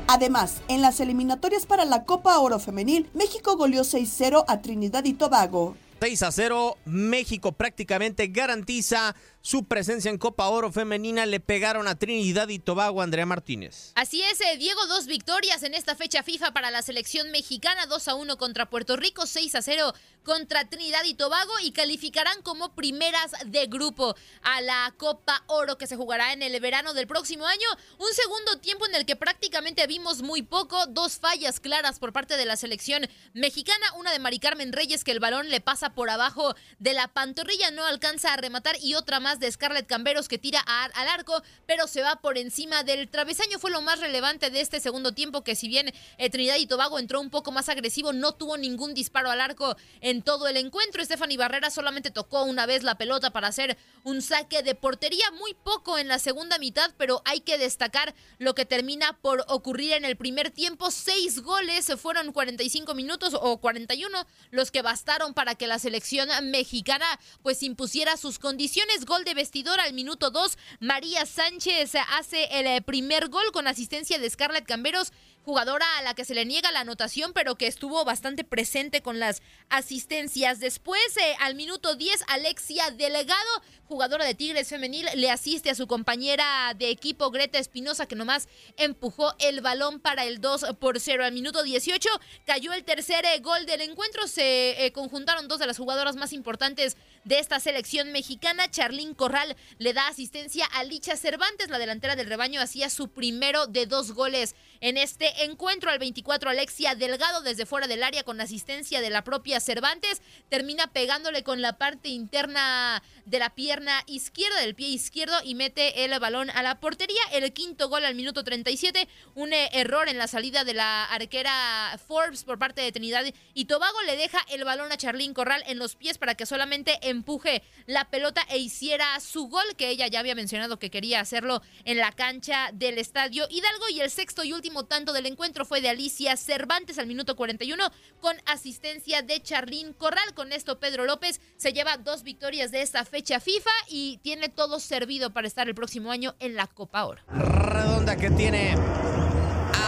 Además, 0.08 0.62
en 0.68 0.82
las 0.82 1.00
eliminatorias 1.00 1.66
para 1.66 1.86
la 1.86 2.04
Copa 2.04 2.38
Oro 2.40 2.60
Femenil, 2.60 3.10
México 3.14 3.56
goleó 3.56 3.84
6-0 3.84 4.44
a 4.46 4.62
Trinidad 4.62 5.06
y 5.06 5.14
Tobago. 5.14 5.78
6 6.02 6.24
a 6.24 6.32
0, 6.32 6.78
México 6.86 7.52
prácticamente 7.52 8.28
garantiza 8.28 9.16
su 9.42 9.66
presencia 9.66 10.10
en 10.10 10.18
Copa 10.18 10.48
Oro 10.50 10.72
Femenina. 10.72 11.26
Le 11.26 11.40
pegaron 11.40 11.88
a 11.88 11.96
Trinidad 11.96 12.50
y 12.50 12.60
Tobago 12.60 13.02
Andrea 13.02 13.26
Martínez. 13.26 13.92
Así 13.96 14.22
es, 14.22 14.40
eh, 14.42 14.58
Diego, 14.58 14.86
dos 14.88 15.08
victorias 15.08 15.64
en 15.64 15.74
esta 15.74 15.96
fecha 15.96 16.24
FIFA 16.24 16.54
para 16.54 16.72
la 16.72 16.82
selección 16.82 17.32
mexicana, 17.32 17.86
2 17.86 18.08
a 18.08 18.16
1 18.16 18.38
contra 18.38 18.70
Puerto 18.70 18.96
Rico, 18.96 19.26
6 19.26 19.56
a 19.56 19.62
0 19.62 19.94
contra 20.24 20.66
Trinidad 20.70 21.04
y 21.06 21.16
Tobago 21.16 21.52
y 21.64 21.72
calificarán 21.72 22.42
como 22.44 22.76
primeras 22.76 23.32
de 23.46 23.66
grupo 23.66 24.16
a 24.44 24.62
la 24.62 24.94
Copa 24.98 25.44
Oro 25.48 25.78
que 25.78 25.88
se 25.88 25.96
jugará 25.96 26.34
en 26.34 26.44
el 26.44 26.60
verano 26.60 26.94
del 26.94 27.08
próximo 27.08 27.48
año. 27.48 27.68
Un 27.98 28.14
segundo 28.14 28.60
tiempo 28.60 28.86
en 28.86 28.96
el 28.96 29.06
que 29.06 29.16
prácticamente 29.16 29.88
vimos 29.88 30.22
muy 30.22 30.44
poco, 30.44 30.86
dos 30.88 31.18
fallas 31.18 31.60
claras 31.60 32.00
por 32.00 32.14
parte 32.14 32.38
de 32.38 32.46
la 32.46 32.56
selección 32.56 33.08
mexicana, 33.34 33.94
una 33.98 34.12
de 34.12 34.20
Mari 34.20 34.40
Carmen 34.40 34.74
Reyes 34.74 35.04
que 35.04 35.12
el 35.12 35.20
balón 35.20 35.50
le 35.50 35.62
pasa 35.62 35.94
por 35.94 36.10
abajo 36.10 36.56
de 36.80 36.94
la 36.94 37.08
pantorrilla, 37.08 37.72
no 37.72 37.86
alcanza 37.86 38.34
a 38.34 38.38
rematar 38.38 38.76
y 38.82 38.96
otra 38.96 39.20
más 39.20 39.31
de 39.40 39.52
Scarlett 39.52 39.88
Camberos 39.88 40.28
que 40.28 40.38
tira 40.38 40.60
al 40.60 41.08
arco, 41.08 41.42
pero 41.66 41.88
se 41.88 42.02
va 42.02 42.18
por 42.18 42.38
encima 42.38 42.84
del 42.84 43.10
travesaño. 43.10 43.60
Fue 43.60 43.72
lo 43.72 43.82
más 43.82 44.00
relevante 44.00 44.50
de 44.50 44.62
este 44.62 44.80
segundo 44.80 45.14
tiempo, 45.14 45.44
que 45.44 45.56
si 45.56 45.68
bien 45.68 45.94
eh, 46.18 46.30
Trinidad 46.30 46.58
y 46.58 46.68
Tobago 46.68 47.00
entró 47.00 47.20
un 47.22 47.30
poco 47.30 47.52
más 47.52 47.70
agresivo, 47.70 48.14
no 48.14 48.34
tuvo 48.34 48.58
ningún 48.58 48.94
disparo 48.94 49.30
al 49.30 49.42
arco 49.42 49.76
en 50.02 50.22
todo 50.22 50.48
el 50.48 50.58
encuentro. 50.58 51.04
Stephanie 51.04 51.38
Barrera 51.38 51.70
solamente 51.70 52.12
tocó 52.12 52.44
una 52.44 52.66
vez 52.66 52.84
la 52.84 52.96
pelota 52.96 53.32
para 53.32 53.48
hacer 53.48 53.78
un 54.04 54.22
saque 54.22 54.64
de 54.64 54.76
portería, 54.76 55.30
muy 55.32 55.54
poco 55.54 55.98
en 55.98 56.08
la 56.08 56.20
segunda 56.20 56.58
mitad, 56.58 56.92
pero 56.98 57.22
hay 57.26 57.42
que 57.42 57.58
destacar 57.58 58.14
lo 58.40 58.56
que 58.56 58.66
termina 58.66 59.18
por 59.22 59.46
ocurrir 59.48 59.94
en 59.94 60.06
el 60.06 60.18
primer 60.18 60.52
tiempo. 60.52 60.92
Seis 60.92 61.42
goles, 61.42 61.92
fueron 61.98 62.32
45 62.32 62.94
minutos 62.96 63.36
o 63.40 63.58
41 63.58 64.26
los 64.52 64.72
que 64.72 64.82
bastaron 64.82 65.34
para 65.34 65.56
que 65.56 65.68
la 65.68 65.80
selección 65.80 66.30
mexicana 66.50 67.06
pues 67.42 67.64
impusiera 67.64 68.18
sus 68.18 68.40
condiciones. 68.40 69.06
Gol 69.06 69.21
de 69.24 69.34
vestidor 69.34 69.80
al 69.80 69.94
minuto 69.94 70.32
2. 70.32 70.58
María 70.80 71.26
Sánchez 71.26 71.94
hace 72.10 72.46
el 72.52 72.68
eh, 72.68 72.82
primer 72.82 73.30
gol 73.30 73.52
con 73.52 73.68
asistencia 73.68 74.20
de 74.20 74.30
Scarlett 74.30 74.66
Camberos 74.66 75.12
jugadora 75.44 75.86
a 75.98 76.04
la 76.04 76.14
que 76.14 76.26
se 76.26 76.36
le 76.36 76.46
niega 76.46 76.72
la 76.72 76.82
anotación, 76.82 77.34
pero 77.34 77.56
que 77.56 77.68
estuvo 77.68 78.06
bastante 78.06 78.44
presente 78.44 79.02
con 79.02 79.20
las 79.20 79.42
asistencias. 79.70 80.60
Después, 80.60 81.02
eh, 81.18 81.36
al 81.40 81.56
minuto 81.56 81.96
10, 81.96 82.24
Alexia 82.28 82.92
Delegado, 82.92 83.50
jugadora 83.88 84.26
de 84.26 84.36
Tigres 84.36 84.70
Femenil, 84.70 85.08
le 85.16 85.32
asiste 85.32 85.70
a 85.70 85.76
su 85.76 85.88
compañera 85.88 86.74
de 86.78 86.90
equipo, 86.90 87.32
Greta 87.32 87.58
Espinosa, 87.58 88.06
que 88.06 88.16
nomás 88.16 88.48
empujó 88.78 89.34
el 89.40 89.62
balón 89.62 90.00
para 90.00 90.26
el 90.26 90.42
2 90.42 90.76
por 90.80 91.00
0. 91.00 91.26
Al 91.26 91.34
minuto 91.34 91.64
18 91.64 92.08
cayó 92.46 92.74
el 92.74 92.84
tercer 92.84 93.26
eh, 93.26 93.40
gol 93.40 93.66
del 93.66 93.82
encuentro. 93.82 94.28
Se 94.28 94.92
conjuntaron 94.94 95.48
dos 95.48 95.60
de 95.60 95.68
las 95.68 95.78
jugadoras 95.78 96.16
más 96.16 96.34
importantes 96.34 96.98
de 97.24 97.40
esta 97.40 97.60
selección 97.60 98.12
mexicana. 98.12 98.70
Charlín 98.70 99.14
Corral 99.14 99.56
le 99.78 99.94
da 99.94 100.08
asistencia 100.08 100.66
a 100.66 100.84
Licha 100.84 101.18
Cervantes, 101.18 101.70
la 101.70 101.80
delantera 101.80 102.16
del 102.16 102.28
rebaño, 102.28 102.62
hacía 102.62 102.90
su 102.90 103.10
primero 103.10 103.68
de 103.68 103.86
dos 103.86 104.12
goles 104.14 104.56
en 104.80 104.98
este 104.98 105.46
encuentro. 105.46 105.92
Al 105.92 106.00
24, 106.00 106.50
Alexia 106.50 106.96
Delgado 106.96 107.42
desde 107.42 107.66
fuera 107.66 107.88
del 107.88 108.04
área 108.04 108.24
con 108.24 108.42
asistencia 108.42 109.02
de 109.02 109.10
la 109.10 109.24
propia 109.24 109.60
Cervantes, 109.60 110.22
termina 110.50 110.88
pegándole 110.88 111.44
con 111.44 111.62
la 111.62 111.78
parte 111.78 112.10
interna 112.10 113.04
de 113.32 113.40
la 113.40 113.56
pierna 113.56 114.04
izquierda, 114.08 114.60
del 114.60 114.76
pie 114.76 114.90
izquierdo 114.90 115.34
y 115.46 115.56
mete 115.56 116.04
el 116.04 116.20
balón 116.20 116.50
a 116.50 116.62
la 116.62 116.82
portería. 116.82 117.22
El 117.32 117.54
quinto 117.54 117.88
gol 117.88 118.04
al 118.04 118.14
minuto 118.14 118.44
37, 118.44 119.08
un 119.36 119.54
error 119.54 120.10
en 120.10 120.18
la 120.18 120.28
salida 120.28 120.66
de 120.66 120.74
la 120.74 121.06
arquera 121.06 121.98
Forbes 122.10 122.44
por 122.44 122.60
parte 122.60 122.82
de 122.82 122.92
Trinidad 122.92 123.24
y 123.54 123.66
Tobago 123.66 124.02
le 124.02 124.18
deja 124.18 124.40
el 124.50 124.66
balón 124.66 124.92
a 124.92 124.98
Charlín 124.98 125.34
Corral 125.34 125.64
en 125.68 125.80
los 125.80 125.96
pies 125.96 126.18
para 126.18 126.36
que 126.36 126.46
solamente 126.46 127.00
empuje 127.04 127.64
la 127.86 128.10
pelota 128.10 128.42
e 128.50 128.58
hiciera 128.58 129.18
su 129.22 129.48
gol, 129.48 129.64
que 129.78 129.88
ella 129.88 130.08
ya 130.08 130.20
había 130.20 130.36
mencionado 130.36 130.78
que 130.78 130.92
quería 130.92 131.22
hacerlo 131.22 131.62
en 131.86 132.00
la 132.00 132.12
cancha 132.12 132.72
del 132.74 132.98
estadio 132.98 133.48
Hidalgo. 133.50 133.88
Y 133.92 134.02
el 134.02 134.12
sexto 134.12 134.44
y 134.44 134.52
último 134.52 134.88
tanto 134.88 135.14
del 135.14 135.26
encuentro 135.26 135.64
fue 135.64 135.80
de 135.80 135.88
Alicia 135.88 136.36
Cervantes 136.36 137.00
al 137.00 137.08
minuto 137.08 137.38
41 137.38 137.92
con 138.20 138.36
asistencia 138.46 139.22
de 139.22 139.42
Charlín 139.42 139.94
Corral. 139.94 140.34
Con 140.34 140.52
esto 140.52 140.82
Pedro 140.82 141.06
López 141.06 141.40
se 141.56 141.72
lleva 141.72 141.96
dos 141.96 142.24
victorias 142.24 142.72
de 142.72 142.82
esta 142.82 143.06
fecha 143.06 143.21
FIFA 143.22 143.70
y 143.88 144.18
tiene 144.18 144.50
todo 144.50 144.80
servido 144.80 145.32
para 145.32 145.48
estar 145.48 145.68
el 145.68 145.76
próximo 145.76 146.12
año 146.12 146.36
en 146.40 146.56
la 146.56 146.68
Copa 146.68 147.06
Oro. 147.06 147.22
Redonda 147.30 148.16
que 148.16 148.30
tiene 148.32 148.76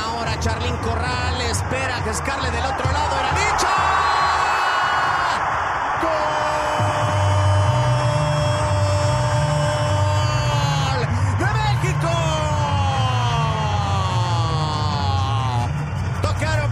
ahora 0.04 0.40
Charlín 0.40 0.76
Corral. 0.78 1.42
Espera 1.42 2.04
que 2.04 2.14
Scarlett 2.14 2.54
del 2.54 2.66
otro 2.66 2.92
lado. 2.92 3.16
Era 3.20 3.34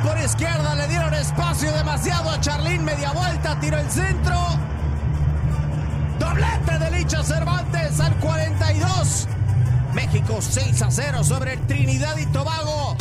por 0.03 0.17
izquierda, 0.17 0.75
le 0.75 0.87
dieron 0.87 1.13
espacio 1.13 1.71
demasiado 1.71 2.29
a 2.29 2.39
Charlín. 2.39 2.83
Media 2.83 3.11
vuelta, 3.11 3.59
tiró 3.59 3.77
el 3.77 3.89
centro. 3.89 4.35
Doblete 6.21 6.77
de 6.77 6.99
Licha 6.99 7.23
Cervantes 7.23 7.99
al 7.99 8.15
42. 8.19 9.27
México 9.95 10.37
6 10.39 10.81
a 10.83 10.91
0 10.91 11.23
sobre 11.23 11.53
el 11.53 11.65
Trinidad 11.65 12.15
y 12.15 12.27
Tobago. 12.27 12.95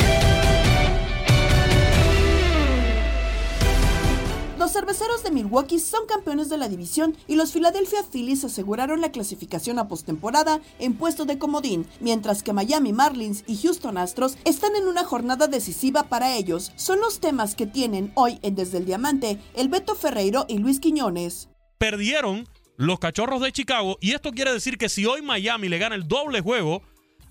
Los 4.57 4.73
cerveceros 4.73 5.21
de 5.23 5.29
Milwaukee 5.29 5.77
son 5.77 6.07
campeones 6.07 6.49
de 6.49 6.57
la 6.57 6.67
división 6.67 7.15
y 7.27 7.35
los 7.35 7.51
Philadelphia 7.51 7.99
Phillies 8.11 8.43
aseguraron 8.43 9.01
la 9.01 9.11
clasificación 9.11 9.77
a 9.77 9.87
postemporada 9.87 10.59
en 10.79 10.95
puesto 10.95 11.25
de 11.25 11.37
comodín, 11.37 11.85
mientras 11.99 12.41
que 12.41 12.53
Miami 12.53 12.91
Marlins 12.91 13.43
y 13.45 13.55
Houston 13.57 13.99
Astros 13.99 14.35
están 14.45 14.75
en 14.75 14.87
una 14.87 15.03
jornada 15.03 15.45
decisiva 15.45 16.09
para 16.09 16.35
ellos. 16.35 16.71
Son 16.75 16.99
los 16.99 17.19
temas 17.19 17.53
que 17.53 17.67
tienen 17.67 18.11
hoy 18.15 18.39
en 18.41 18.55
Desde 18.55 18.79
el 18.79 18.85
Diamante 18.85 19.37
el 19.53 19.69
Beto 19.69 19.93
Ferreiro 19.93 20.45
y 20.47 20.57
Luis 20.57 20.79
Quiñones. 20.79 21.49
perdieron 21.77 22.47
los 22.77 22.99
Cachorros 22.99 23.41
de 23.41 23.51
Chicago. 23.51 23.97
Y 24.01 24.11
esto 24.11 24.31
quiere 24.31 24.53
decir 24.53 24.77
que 24.77 24.89
si 24.89 25.05
hoy 25.05 25.21
Miami 25.21 25.69
le 25.69 25.77
gana 25.77 25.95
el 25.95 26.07
doble 26.07 26.41
juego, 26.41 26.81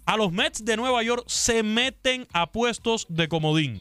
a 0.07 0.17
los 0.17 0.33
Mets 0.33 0.65
de 0.65 0.77
Nueva 0.77 1.03
York 1.03 1.25
se 1.27 1.63
meten 1.63 2.27
a 2.33 2.51
puestos 2.51 3.07
de 3.09 3.29
comodín. 3.29 3.81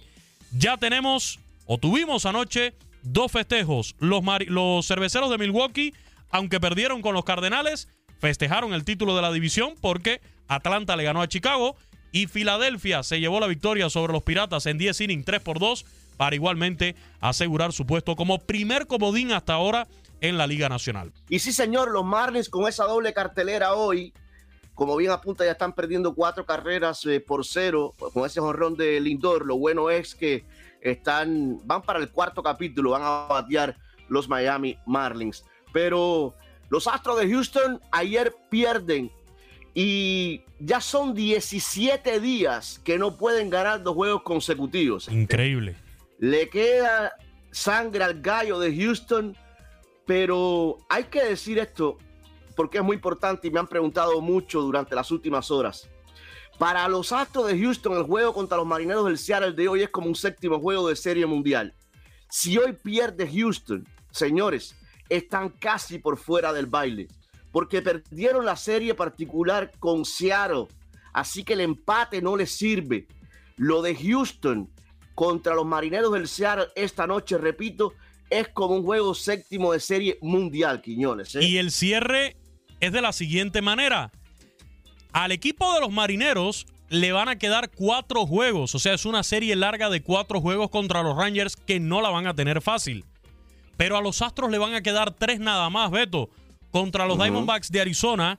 Ya 0.51 0.77
tenemos, 0.77 1.39
o 1.65 1.77
tuvimos 1.77 2.25
anoche, 2.25 2.73
dos 3.03 3.31
festejos. 3.31 3.95
Los, 3.99 4.23
los 4.47 4.85
cerveceros 4.85 5.29
de 5.29 5.37
Milwaukee, 5.37 5.93
aunque 6.29 6.59
perdieron 6.59 7.01
con 7.01 7.13
los 7.13 7.23
Cardenales, 7.23 7.87
festejaron 8.19 8.73
el 8.73 8.83
título 8.83 9.15
de 9.15 9.21
la 9.21 9.31
división 9.31 9.75
porque 9.79 10.21
Atlanta 10.47 10.95
le 10.95 11.03
ganó 11.03 11.21
a 11.21 11.27
Chicago 11.27 11.75
y 12.11 12.27
Filadelfia 12.27 13.03
se 13.03 13.19
llevó 13.19 13.39
la 13.39 13.47
victoria 13.47 13.89
sobre 13.89 14.13
los 14.13 14.23
Piratas 14.23 14.65
en 14.65 14.77
10 14.77 15.01
innings 15.01 15.25
3 15.25 15.41
por 15.41 15.59
2 15.59 15.85
para 16.17 16.35
igualmente 16.35 16.95
asegurar 17.21 17.71
su 17.71 17.85
puesto 17.85 18.15
como 18.15 18.39
primer 18.39 18.87
comodín 18.87 19.31
hasta 19.31 19.53
ahora 19.53 19.87
en 20.21 20.37
la 20.37 20.47
Liga 20.47 20.69
Nacional. 20.69 21.11
Y 21.29 21.39
sí, 21.39 21.51
señor, 21.51 21.91
los 21.91 22.05
Marlins 22.05 22.49
con 22.49 22.67
esa 22.67 22.85
doble 22.85 23.13
cartelera 23.13 23.73
hoy, 23.73 24.13
como 24.73 24.95
bien 24.95 25.11
apunta, 25.11 25.45
ya 25.45 25.51
están 25.51 25.73
perdiendo 25.73 26.13
cuatro 26.13 26.45
carreras 26.45 27.05
eh, 27.05 27.19
por 27.19 27.45
cero 27.45 27.93
con 28.13 28.25
ese 28.25 28.39
jonrón 28.39 28.75
de 28.75 28.99
Lindor. 28.99 29.45
Lo 29.45 29.57
bueno 29.57 29.89
es 29.89 30.15
que 30.15 30.45
están, 30.81 31.59
van 31.65 31.81
para 31.81 31.99
el 31.99 32.09
cuarto 32.09 32.41
capítulo, 32.41 32.91
van 32.91 33.03
a 33.03 33.27
batear 33.27 33.77
los 34.07 34.27
Miami 34.27 34.77
Marlins. 34.85 35.45
Pero 35.71 36.33
los 36.69 36.87
Astros 36.87 37.19
de 37.19 37.29
Houston 37.29 37.81
ayer 37.91 38.35
pierden 38.49 39.11
y 39.73 40.41
ya 40.59 40.81
son 40.81 41.13
17 41.13 42.19
días 42.19 42.81
que 42.83 42.97
no 42.97 43.17
pueden 43.17 43.49
ganar 43.49 43.83
dos 43.83 43.95
juegos 43.95 44.23
consecutivos. 44.23 45.07
Increíble. 45.09 45.75
Le 46.19 46.49
queda 46.49 47.13
sangre 47.51 48.03
al 48.03 48.21
gallo 48.21 48.59
de 48.59 48.75
Houston, 48.75 49.37
pero 50.09 50.79
hay 50.89 51.03
que 51.03 51.23
decir 51.23 51.59
esto 51.59 51.99
porque 52.55 52.79
es 52.79 52.83
muy 52.83 52.95
importante 52.95 53.47
y 53.47 53.51
me 53.51 53.59
han 53.59 53.67
preguntado 53.67 54.19
mucho 54.21 54.59
durante 54.59 54.95
las 54.95 55.11
últimas 55.11 55.51
horas. 55.51 55.87
Para 56.57 56.87
los 56.87 57.11
Astros 57.11 57.45
de 57.45 57.59
Houston, 57.59 57.95
el 57.95 58.05
juego 58.05 58.33
contra 58.33 58.57
los 58.57 58.65
Marineros 58.65 59.05
del 59.05 59.19
Seattle 59.19 59.51
de 59.51 59.67
hoy 59.67 59.83
es 59.83 59.89
como 59.89 60.07
un 60.07 60.15
séptimo 60.15 60.59
juego 60.59 60.89
de 60.89 60.95
serie 60.95 61.27
mundial. 61.27 61.75
Si 62.27 62.57
hoy 62.57 62.73
pierde 62.73 63.31
Houston, 63.31 63.87
señores, 64.09 64.75
están 65.09 65.49
casi 65.49 65.99
por 65.99 66.17
fuera 66.17 66.53
del 66.53 66.65
baile, 66.65 67.07
porque 67.51 67.83
perdieron 67.83 68.45
la 68.45 68.55
serie 68.55 68.95
particular 68.95 69.71
con 69.77 70.05
Seattle, 70.05 70.69
así 71.13 71.43
que 71.43 71.53
el 71.53 71.61
empate 71.61 72.19
no 72.19 72.35
les 72.35 72.51
sirve. 72.51 73.07
Lo 73.57 73.83
de 73.83 73.95
Houston 73.95 74.71
contra 75.13 75.53
los 75.53 75.67
Marineros 75.67 76.13
del 76.13 76.27
Seattle 76.27 76.69
esta 76.75 77.05
noche, 77.05 77.37
repito, 77.37 77.93
es 78.29 78.47
como 78.49 78.75
un 78.75 78.83
juego 78.83 79.13
séptimo 79.15 79.73
de 79.73 79.79
serie 79.79 80.17
mundial, 80.21 80.81
Quiñones. 80.81 81.35
¿eh? 81.35 81.43
Y 81.43 81.57
el 81.57 81.71
cierre 81.71 82.35
es 82.79 82.91
de 82.91 83.01
la 83.01 83.13
siguiente 83.13 83.61
manera. 83.61 84.11
Al 85.11 85.31
equipo 85.31 85.73
de 85.73 85.81
los 85.81 85.91
marineros 85.91 86.67
le 86.89 87.11
van 87.11 87.29
a 87.29 87.37
quedar 87.37 87.71
cuatro 87.71 88.25
juegos. 88.25 88.75
O 88.75 88.79
sea, 88.79 88.93
es 88.93 89.05
una 89.05 89.23
serie 89.23 89.55
larga 89.55 89.89
de 89.89 90.01
cuatro 90.01 90.41
juegos 90.41 90.69
contra 90.69 91.03
los 91.03 91.17
Rangers 91.17 91.55
que 91.55 91.79
no 91.79 92.01
la 92.01 92.09
van 92.09 92.27
a 92.27 92.33
tener 92.33 92.61
fácil. 92.61 93.05
Pero 93.77 93.97
a 93.97 94.01
los 94.01 94.21
Astros 94.21 94.51
le 94.51 94.57
van 94.57 94.73
a 94.73 94.81
quedar 94.81 95.13
tres 95.13 95.39
nada 95.39 95.69
más, 95.69 95.89
Beto. 95.91 96.29
Contra 96.71 97.07
los. 97.07 97.17
Diamondbacks 97.17 97.71
de 97.71 97.81
Arizona, 97.81 98.37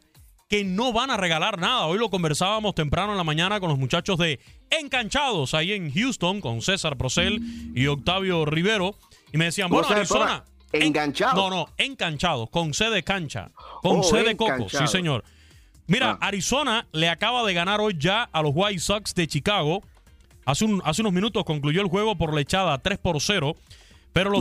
que 0.48 0.64
no 0.64 0.92
van 0.92 1.10
a 1.10 1.16
regalar 1.16 1.58
nada. 1.58 1.86
Hoy 1.86 1.98
lo 1.98 2.10
conversábamos 2.10 2.74
temprano 2.74 3.12
en 3.12 3.18
la 3.18 3.24
mañana 3.24 3.58
con 3.58 3.70
los 3.70 3.78
muchachos 3.78 4.18
de 4.18 4.38
Encanchados, 4.70 5.54
ahí 5.54 5.72
en 5.72 5.92
Houston, 5.92 6.40
con 6.40 6.62
César 6.62 6.96
Procel 6.96 7.40
y 7.74 7.86
Octavio 7.86 8.44
Rivero. 8.44 8.94
Y 9.32 9.38
me 9.38 9.46
decían, 9.46 9.68
¿Cómo 9.68 9.80
bueno, 9.82 9.96
Arizona. 9.96 10.20
programa? 10.24 10.44
¿Enganchados? 10.72 11.34
No, 11.34 11.50
no, 11.50 11.68
enganchados, 11.78 12.48
con 12.50 12.72
C 12.74 12.90
de 12.90 13.02
cancha. 13.02 13.50
Con 13.82 14.00
Oh, 14.00 14.02
C 14.02 14.22
de 14.22 14.36
coco, 14.36 14.68
sí, 14.68 14.86
señor. 14.86 15.24
Mira, 15.86 16.16
Arizona 16.20 16.86
le 16.92 17.08
acaba 17.08 17.44
de 17.44 17.52
ganar 17.54 17.80
hoy 17.80 17.96
ya 17.98 18.22
a 18.32 18.42
los 18.42 18.52
White 18.54 18.78
Sox 18.80 19.12
de 19.14 19.26
Chicago. 19.26 19.82
Hace, 20.44 20.64
un- 20.64 20.80
hace 20.84 21.02
unos 21.02 21.12
minutos 21.12 21.44
concluyó 21.44 21.80
el 21.82 21.88
juego 21.88 22.16
por 22.16 22.32
la 22.32 22.40
echada 22.40 22.78
3 22.78 22.98
por 22.98 23.20
0. 23.20 23.56
Pero 24.12 24.30
los 24.30 24.40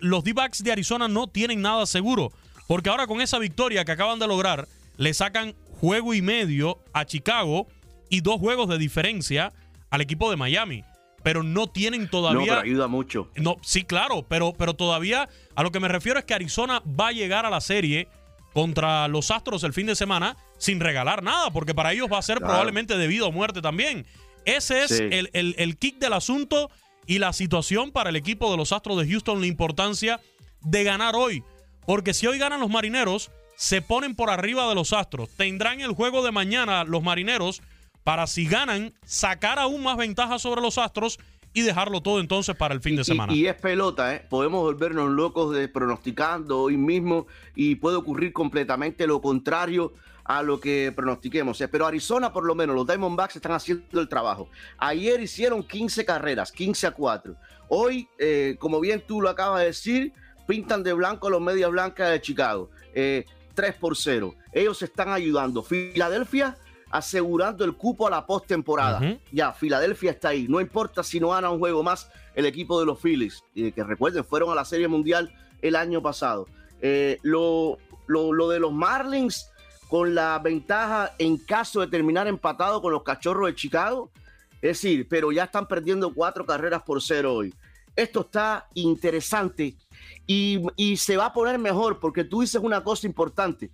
Lo 0.00 0.22
D-backs 0.22 0.62
de 0.64 0.72
Arizona 0.72 1.06
no 1.08 1.26
tienen 1.28 1.60
nada 1.62 1.86
seguro. 1.86 2.32
Porque 2.68 2.90
ahora 2.90 3.06
con 3.06 3.20
esa 3.20 3.38
victoria 3.38 3.84
que 3.84 3.92
acaban 3.92 4.18
de 4.18 4.26
lograr, 4.28 4.66
le 4.96 5.12
sacan 5.14 5.54
juego 5.80 6.14
y 6.14 6.22
medio 6.22 6.78
a 6.92 7.04
Chicago 7.04 7.66
y 8.08 8.20
dos 8.20 8.38
juegos 8.40 8.68
de 8.68 8.78
diferencia 8.78 9.52
al 9.90 10.00
equipo 10.00 10.30
de 10.30 10.36
Miami. 10.36 10.84
Pero 11.24 11.42
no 11.42 11.66
tienen 11.66 12.02
No, 12.04 12.08
todavía. 12.10 12.46
pero 12.46 12.60
ayuda 12.60 12.86
mucho. 12.86 13.28
No, 13.34 13.56
sí, 13.62 13.82
claro, 13.82 14.24
pero, 14.28 14.52
pero 14.56 14.74
todavía 14.74 15.28
a 15.56 15.62
lo 15.64 15.72
que 15.72 15.80
me 15.80 15.88
refiero 15.88 16.20
es 16.20 16.24
que 16.24 16.34
Arizona 16.34 16.80
va 16.88 17.08
a 17.08 17.12
llegar 17.12 17.44
a 17.46 17.50
la 17.50 17.60
serie 17.60 18.06
contra 18.52 19.08
los 19.08 19.32
Astros 19.32 19.64
el 19.64 19.72
fin 19.72 19.86
de 19.86 19.96
semana 19.96 20.36
sin 20.58 20.78
regalar 20.78 21.22
nada, 21.24 21.50
porque 21.50 21.74
para 21.74 21.92
ellos 21.92 22.06
va 22.12 22.18
a 22.18 22.22
ser 22.22 22.36
Claro. 22.38 22.52
probablemente 22.52 22.96
debido 22.96 23.26
a 23.26 23.30
muerte 23.32 23.60
también. 23.60 24.06
Ese 24.44 24.84
es 24.84 24.96
Sí. 24.96 25.02
el, 25.10 25.30
el- 25.32 25.54
el 25.58 25.76
kick 25.76 25.98
del 25.98 26.12
asunto 26.12 26.70
y 27.06 27.18
la 27.18 27.32
situación 27.32 27.90
para 27.90 28.10
el 28.10 28.16
equipo 28.16 28.50
de 28.52 28.56
los 28.56 28.70
Astros 28.72 28.98
de 28.98 29.08
Houston, 29.10 29.40
la 29.40 29.46
importancia 29.46 30.20
de 30.60 30.84
ganar 30.84 31.14
hoy. 31.16 31.42
Porque 31.86 32.14
si 32.14 32.26
hoy 32.26 32.38
ganan 32.38 32.60
los 32.60 32.70
marineros, 32.70 33.30
se 33.56 33.82
ponen 33.82 34.14
por 34.14 34.30
arriba 34.30 34.68
de 34.68 34.74
los 34.74 34.92
Astros. 34.92 35.30
Tendrán 35.30 35.80
el 35.80 35.92
juego 35.92 36.22
de 36.24 36.32
mañana 36.32 36.84
los 36.84 37.02
marineros 37.02 37.60
para 38.04 38.26
si 38.26 38.46
ganan, 38.46 38.92
sacar 39.04 39.58
aún 39.58 39.82
más 39.82 39.96
ventaja 39.96 40.38
sobre 40.38 40.60
los 40.60 40.78
Astros 40.78 41.18
y 41.54 41.62
dejarlo 41.62 42.02
todo 42.02 42.20
entonces 42.20 42.54
para 42.54 42.74
el 42.74 42.80
fin 42.80 42.96
de 42.96 43.04
semana. 43.04 43.32
Y, 43.32 43.46
es 43.46 43.54
pelota, 43.54 44.14
¿eh? 44.14 44.26
Podemos 44.28 44.60
volvernos 44.60 45.10
locos 45.10 45.54
de 45.54 45.68
pronosticando 45.68 46.60
hoy 46.60 46.76
mismo 46.76 47.26
y 47.54 47.76
puede 47.76 47.96
ocurrir 47.96 48.32
completamente 48.32 49.06
lo 49.06 49.22
contrario 49.22 49.92
a 50.24 50.42
lo 50.42 50.60
que 50.60 50.92
pronostiquemos. 50.94 51.60
¿eh? 51.60 51.68
Pero 51.68 51.86
Arizona, 51.86 52.32
por 52.32 52.44
lo 52.44 52.54
menos, 52.54 52.74
los 52.74 52.86
Diamondbacks 52.86 53.36
están 53.36 53.52
haciendo 53.52 54.00
el 54.00 54.08
trabajo. 54.08 54.48
Ayer 54.78 55.20
hicieron 55.20 55.62
15 55.62 56.04
carreras, 56.04 56.50
15 56.52 56.88
a 56.88 56.90
4. 56.90 57.36
Hoy, 57.68 58.08
eh, 58.18 58.56
como 58.58 58.80
bien 58.80 59.04
tú 59.06 59.20
lo 59.20 59.28
acabas 59.28 59.60
de 59.60 59.66
decir, 59.66 60.12
pintan 60.46 60.82
de 60.82 60.92
blanco 60.92 61.28
a 61.28 61.30
los 61.30 61.40
medias 61.40 61.70
blancas 61.70 62.10
de 62.10 62.20
Chicago. 62.20 62.70
Eh, 62.94 63.24
3 63.54 63.74
por 63.76 63.96
0. 63.96 64.34
Ellos 64.52 64.82
están 64.82 65.10
ayudando. 65.10 65.62
Filadelfia 65.62 66.56
asegurando 66.96 67.64
el 67.64 67.74
cupo 67.74 68.06
a 68.06 68.10
la 68.10 68.24
postemporada. 68.24 68.98
Ujú. 69.00 69.18
Ya, 69.32 69.52
Filadelfia 69.52 70.12
está 70.12 70.28
ahí. 70.28 70.46
No 70.48 70.60
importa 70.60 71.02
si 71.02 71.18
no 71.18 71.30
gana 71.30 71.50
un 71.50 71.58
juego 71.58 71.82
más 71.82 72.08
el 72.36 72.46
equipo 72.46 72.78
de 72.78 72.86
los 72.86 73.00
Phillies, 73.00 73.42
y 73.52 73.72
que 73.72 73.82
recuerden, 73.82 74.24
fueron 74.24 74.50
a 74.50 74.54
la 74.54 74.64
Serie 74.64 74.86
Mundial 74.86 75.32
el 75.60 75.74
año 75.74 76.00
pasado. 76.00 76.46
Eh, 76.80 77.18
lo, 77.22 77.78
lo- 78.06 78.32
lo 78.32 78.48
de 78.48 78.60
los 78.60 78.72
Marlins 78.72 79.50
con 79.88 80.14
la 80.14 80.38
ventaja 80.38 81.12
en 81.18 81.36
caso 81.36 81.80
de 81.80 81.88
terminar 81.88 82.26
empatado 82.28 82.80
con 82.80 82.92
los 82.92 83.02
Cachorros 83.02 83.46
de 83.48 83.54
Chicago, 83.56 84.10
es 84.62 84.80
decir, 84.80 85.06
pero 85.08 85.32
ya 85.32 85.44
están 85.44 85.66
perdiendo 85.66 86.14
cuatro 86.14 86.46
carreras 86.46 86.82
por 86.82 87.02
cero 87.02 87.34
hoy. 87.34 87.52
Esto 87.96 88.20
está 88.20 88.66
interesante 88.74 89.76
y, 90.26 90.60
y 90.76 90.96
se 90.96 91.16
va 91.16 91.26
a 91.26 91.32
poner 91.32 91.58
mejor 91.58 91.98
porque 92.00 92.24
tú 92.24 92.40
dices 92.40 92.60
una 92.62 92.82
cosa 92.82 93.06
importante. 93.06 93.70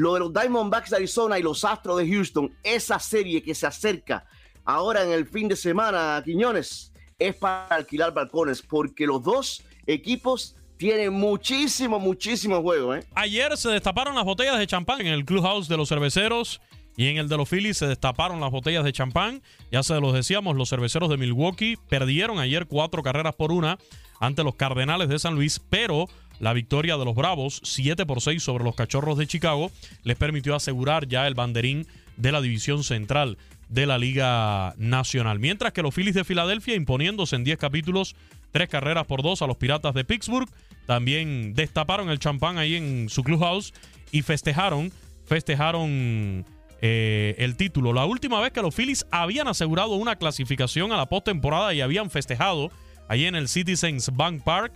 Lo 0.00 0.14
de 0.14 0.20
los 0.20 0.32
Diamondbacks 0.32 0.88
de 0.88 0.96
Arizona 0.96 1.38
y 1.38 1.42
los 1.42 1.62
Astros 1.62 1.98
de 1.98 2.08
Houston, 2.08 2.50
esa 2.62 2.98
serie 2.98 3.42
que 3.42 3.54
se 3.54 3.66
acerca 3.66 4.24
ahora 4.64 5.04
en 5.04 5.12
el 5.12 5.28
fin 5.28 5.46
de 5.46 5.56
semana, 5.56 6.22
Quiñones, 6.24 6.90
es 7.18 7.36
para 7.36 7.66
alquilar 7.66 8.14
balcones 8.14 8.62
porque 8.62 9.04
los 9.04 9.22
dos 9.22 9.62
equipos 9.86 10.56
tienen 10.78 11.12
muchísimo, 11.12 12.00
muchísimo 12.00 12.62
juego. 12.62 12.94
¿eh? 12.94 13.04
Ayer 13.14 13.54
se 13.58 13.68
destaparon 13.68 14.14
las 14.14 14.24
botellas 14.24 14.58
de 14.58 14.66
champán 14.66 15.02
en 15.02 15.08
el 15.08 15.26
clubhouse 15.26 15.68
de 15.68 15.76
los 15.76 15.90
cerveceros 15.90 16.62
y 16.96 17.08
en 17.08 17.18
el 17.18 17.28
de 17.28 17.36
los 17.36 17.50
Phillies 17.50 17.76
se 17.76 17.86
destaparon 17.86 18.40
las 18.40 18.50
botellas 18.50 18.84
de 18.84 18.94
champán. 18.94 19.42
Ya 19.70 19.82
se 19.82 20.00
los 20.00 20.14
decíamos, 20.14 20.56
los 20.56 20.70
cerveceros 20.70 21.10
de 21.10 21.18
Milwaukee 21.18 21.76
perdieron 21.90 22.38
ayer 22.38 22.66
cuatro 22.66 23.02
carreras 23.02 23.34
por 23.34 23.52
una 23.52 23.76
ante 24.18 24.44
los 24.44 24.54
Cardenales 24.54 25.10
de 25.10 25.18
San 25.18 25.34
Luis, 25.34 25.60
pero 25.68 26.08
la 26.40 26.52
victoria 26.54 26.96
de 26.96 27.04
los 27.04 27.14
Bravos, 27.14 27.60
7 27.62 28.06
por 28.06 28.20
6 28.20 28.42
sobre 28.42 28.64
los 28.64 28.74
Cachorros 28.74 29.18
de 29.18 29.26
Chicago, 29.26 29.70
les 30.02 30.16
permitió 30.16 30.56
asegurar 30.56 31.06
ya 31.06 31.26
el 31.26 31.34
banderín 31.34 31.86
de 32.16 32.32
la 32.32 32.40
división 32.40 32.82
central 32.82 33.38
de 33.68 33.86
la 33.86 33.98
Liga 33.98 34.74
Nacional. 34.78 35.38
Mientras 35.38 35.72
que 35.72 35.82
los 35.82 35.94
Phillies 35.94 36.14
de 36.14 36.24
Filadelfia 36.24 36.74
imponiéndose 36.74 37.36
en 37.36 37.44
10 37.44 37.58
capítulos, 37.58 38.16
tres 38.50 38.68
carreras 38.68 39.06
por 39.06 39.22
dos 39.22 39.42
a 39.42 39.46
los 39.46 39.58
Piratas 39.58 39.94
de 39.94 40.04
Pittsburgh, 40.04 40.48
también 40.86 41.54
destaparon 41.54 42.10
el 42.10 42.18
champán 42.18 42.58
ahí 42.58 42.74
en 42.74 43.08
su 43.08 43.22
clubhouse 43.22 43.72
y 44.10 44.22
festejaron, 44.22 44.90
festejaron 45.26 46.44
eh, 46.80 47.34
el 47.38 47.56
título. 47.56 47.92
La 47.92 48.06
última 48.06 48.40
vez 48.40 48.52
que 48.52 48.62
los 48.62 48.74
Phillies 48.74 49.06
habían 49.10 49.46
asegurado 49.46 49.92
una 49.92 50.16
clasificación 50.16 50.90
a 50.90 50.96
la 50.96 51.06
postemporada 51.06 51.74
y 51.74 51.82
habían 51.82 52.10
festejado 52.10 52.72
ahí 53.08 53.26
en 53.26 53.34
el 53.34 53.48
Citizens 53.48 54.10
Bank 54.14 54.42
Park 54.42 54.72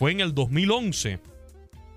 fue 0.00 0.12
en 0.12 0.20
el 0.20 0.34
2011 0.34 1.20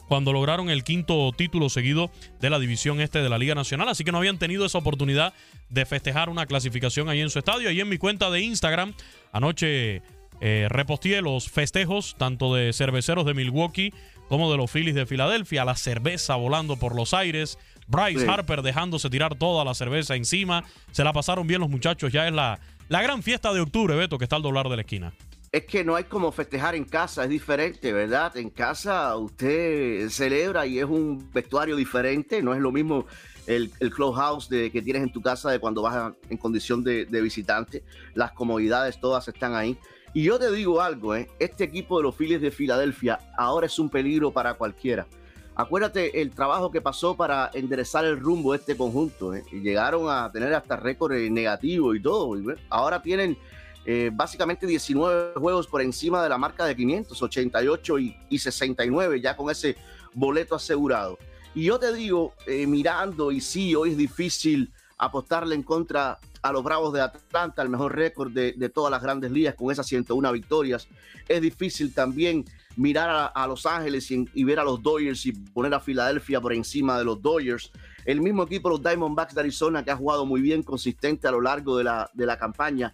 cuando 0.09 0.33
lograron 0.33 0.69
el 0.69 0.83
quinto 0.83 1.31
título 1.31 1.69
seguido 1.69 2.11
de 2.41 2.49
la 2.49 2.59
división 2.59 2.99
este 2.99 3.21
de 3.21 3.29
la 3.29 3.37
Liga 3.37 3.55
Nacional, 3.55 3.87
así 3.87 4.03
que 4.03 4.11
no 4.11 4.17
habían 4.17 4.37
tenido 4.37 4.65
esa 4.65 4.77
oportunidad 4.79 5.33
de 5.69 5.85
festejar 5.85 6.27
una 6.27 6.45
clasificación 6.45 7.07
ahí 7.07 7.21
en 7.21 7.29
su 7.29 7.39
estadio. 7.39 7.69
Ahí 7.69 7.79
en 7.79 7.87
mi 7.87 7.97
cuenta 7.97 8.29
de 8.29 8.41
Instagram, 8.41 8.93
anoche 9.31 10.01
eh, 10.41 10.67
reposteé 10.67 11.21
los 11.21 11.49
festejos 11.49 12.17
tanto 12.17 12.53
de 12.53 12.73
cerveceros 12.73 13.25
de 13.25 13.35
Milwaukee 13.35 13.93
como 14.27 14.51
de 14.51 14.57
los 14.57 14.69
Phillies 14.69 14.95
de 14.95 15.05
Filadelfia, 15.05 15.63
la 15.63 15.77
cerveza 15.77 16.35
volando 16.35 16.75
por 16.75 16.97
los 16.97 17.13
aires, 17.13 17.57
Bryce 17.87 18.25
Sí. 18.25 18.27
Harper 18.29 18.63
dejándose 18.63 19.09
tirar 19.09 19.35
toda 19.35 19.63
la 19.63 19.73
cerveza 19.75 20.17
encima. 20.17 20.65
Se 20.91 21.05
la 21.05 21.13
pasaron 21.13 21.47
bien 21.47 21.61
los 21.61 21.69
muchachos, 21.69 22.11
ya 22.11 22.27
es 22.27 22.33
la, 22.33 22.59
la 22.89 23.01
gran 23.01 23.23
fiesta 23.23 23.53
de 23.53 23.61
octubre, 23.61 23.95
Beto, 23.95 24.17
que 24.17 24.25
está 24.25 24.35
al 24.35 24.41
doblar 24.41 24.67
de 24.67 24.75
la 24.75 24.81
esquina. 24.81 25.13
Es 25.53 25.65
que 25.65 25.83
no 25.83 25.95
hay 25.95 26.05
como 26.05 26.31
festejar 26.31 26.73
en 26.73 26.83
casa, 26.83 27.25
es 27.25 27.29
diferente, 27.29 27.93
¿verdad? 27.93 28.35
En 28.37 28.49
casa 28.49 29.15
usted 29.15 30.09
celebra 30.09 30.65
y 30.65 30.79
es 30.79 30.85
un 30.85 31.29
vestuario 31.31 31.75
diferente, 31.75 32.41
no 32.41 32.55
es 32.55 32.59
lo 32.59 32.71
mismo 32.71 33.05
el, 33.45 33.71
el 33.79 33.91
clubhouse 33.91 34.47
que 34.47 34.81
tienes 34.83 35.03
en 35.03 35.11
tu 35.11 35.21
casa 35.21 35.51
de 35.51 35.59
cuando 35.59 35.83
vas 35.83 36.11
en 36.27 36.37
condición 36.37 36.83
de, 36.83 37.05
visitante. 37.05 37.83
Las 38.15 38.31
comodidades 38.31 38.99
todas 38.99 39.27
están 39.27 39.53
ahí. 39.53 39.77
Y 40.11 40.23
yo 40.23 40.39
te 40.39 40.51
digo 40.51 40.81
algo, 40.81 41.15
¿eh? 41.15 41.29
este 41.37 41.65
equipo 41.65 41.97
de 41.97 42.03
los 42.05 42.15
Phillies 42.15 42.41
de 42.41 42.49
Filadelfia 42.49 43.19
ahora 43.37 43.67
es 43.67 43.77
un 43.77 43.91
peligro 43.91 44.31
para 44.31 44.55
cualquiera. 44.55 45.05
Acuérdate 45.53 46.19
el 46.19 46.31
trabajo 46.31 46.71
que 46.71 46.81
pasó 46.81 47.15
para 47.15 47.51
enderezar 47.53 48.05
el 48.05 48.19
rumbo 48.19 48.53
de 48.53 48.57
este 48.57 48.75
conjunto. 48.75 49.35
¿eh? 49.35 49.43
Llegaron 49.51 50.09
a 50.09 50.31
tener 50.31 50.51
hasta 50.55 50.77
récord 50.77 51.13
eh, 51.13 51.29
negativo 51.29 51.93
y 51.93 52.01
todo. 52.01 52.35
Ahora 52.71 53.03
tienen 53.03 53.37
eh, 53.85 54.09
básicamente 54.13 54.65
19 54.65 55.33
juegos 55.35 55.67
por 55.67 55.81
encima 55.81 56.23
de 56.23 56.29
la 56.29 56.37
marca 56.37 56.65
de 56.65 56.75
500, 56.75 57.21
88 57.21 57.99
y, 57.99 58.17
y 58.29 58.39
69 58.39 59.21
ya 59.21 59.35
con 59.35 59.49
ese 59.49 59.75
boleto 60.13 60.55
asegurado. 60.55 61.17
Y 61.55 61.65
yo 61.65 61.79
te 61.79 61.93
digo, 61.93 62.33
eh, 62.47 62.65
mirando, 62.65 63.31
y 63.31 63.39
sí, 63.39 63.75
hoy 63.75 63.91
es 63.91 63.97
difícil 63.97 64.71
apostarle 64.97 65.53
en 65.55 65.63
contra 65.63 66.19
a 66.41 66.51
los 66.51 66.63
Bravos 66.63 66.93
de 66.93 67.01
Atlanta, 67.01 67.61
el 67.61 67.69
mejor 67.69 67.95
récord 67.95 68.31
de, 68.31 68.69
todas 68.69 68.91
las 68.91 69.01
grandes 69.01 69.31
ligas 69.31 69.55
con 69.55 69.71
esas 69.71 69.85
101 69.87 70.31
victorias. 70.31 70.87
Es 71.27 71.41
difícil 71.41 71.93
también 71.93 72.43
mirar 72.75 73.09
a, 73.09 73.25
a 73.27 73.47
Los 73.47 73.65
Ángeles 73.65 74.09
y, 74.11 74.27
y 74.33 74.43
ver 74.43 74.59
a 74.59 74.63
los 74.63 74.81
Dodgers 74.81 75.25
y 75.25 75.31
poner 75.31 75.73
a 75.73 75.79
Filadelfia 75.79 76.41
por 76.41 76.53
encima 76.53 76.97
de 76.97 77.05
los 77.05 77.21
Dodgers. 77.21 77.71
El 78.03 78.19
mismo 78.19 78.43
equipo, 78.43 78.69
los 78.69 78.81
Diamondbacks 78.81 79.35
de 79.35 79.41
Arizona, 79.41 79.85
que 79.85 79.91
ha 79.91 79.95
jugado 79.95 80.25
muy 80.25 80.41
bien, 80.41 80.63
consistente 80.63 81.27
a 81.27 81.31
lo 81.31 81.39
largo 81.39 81.77
de 81.77 81.85
la, 81.85 82.09
de 82.13 82.25
la 82.25 82.37
campaña. 82.37 82.93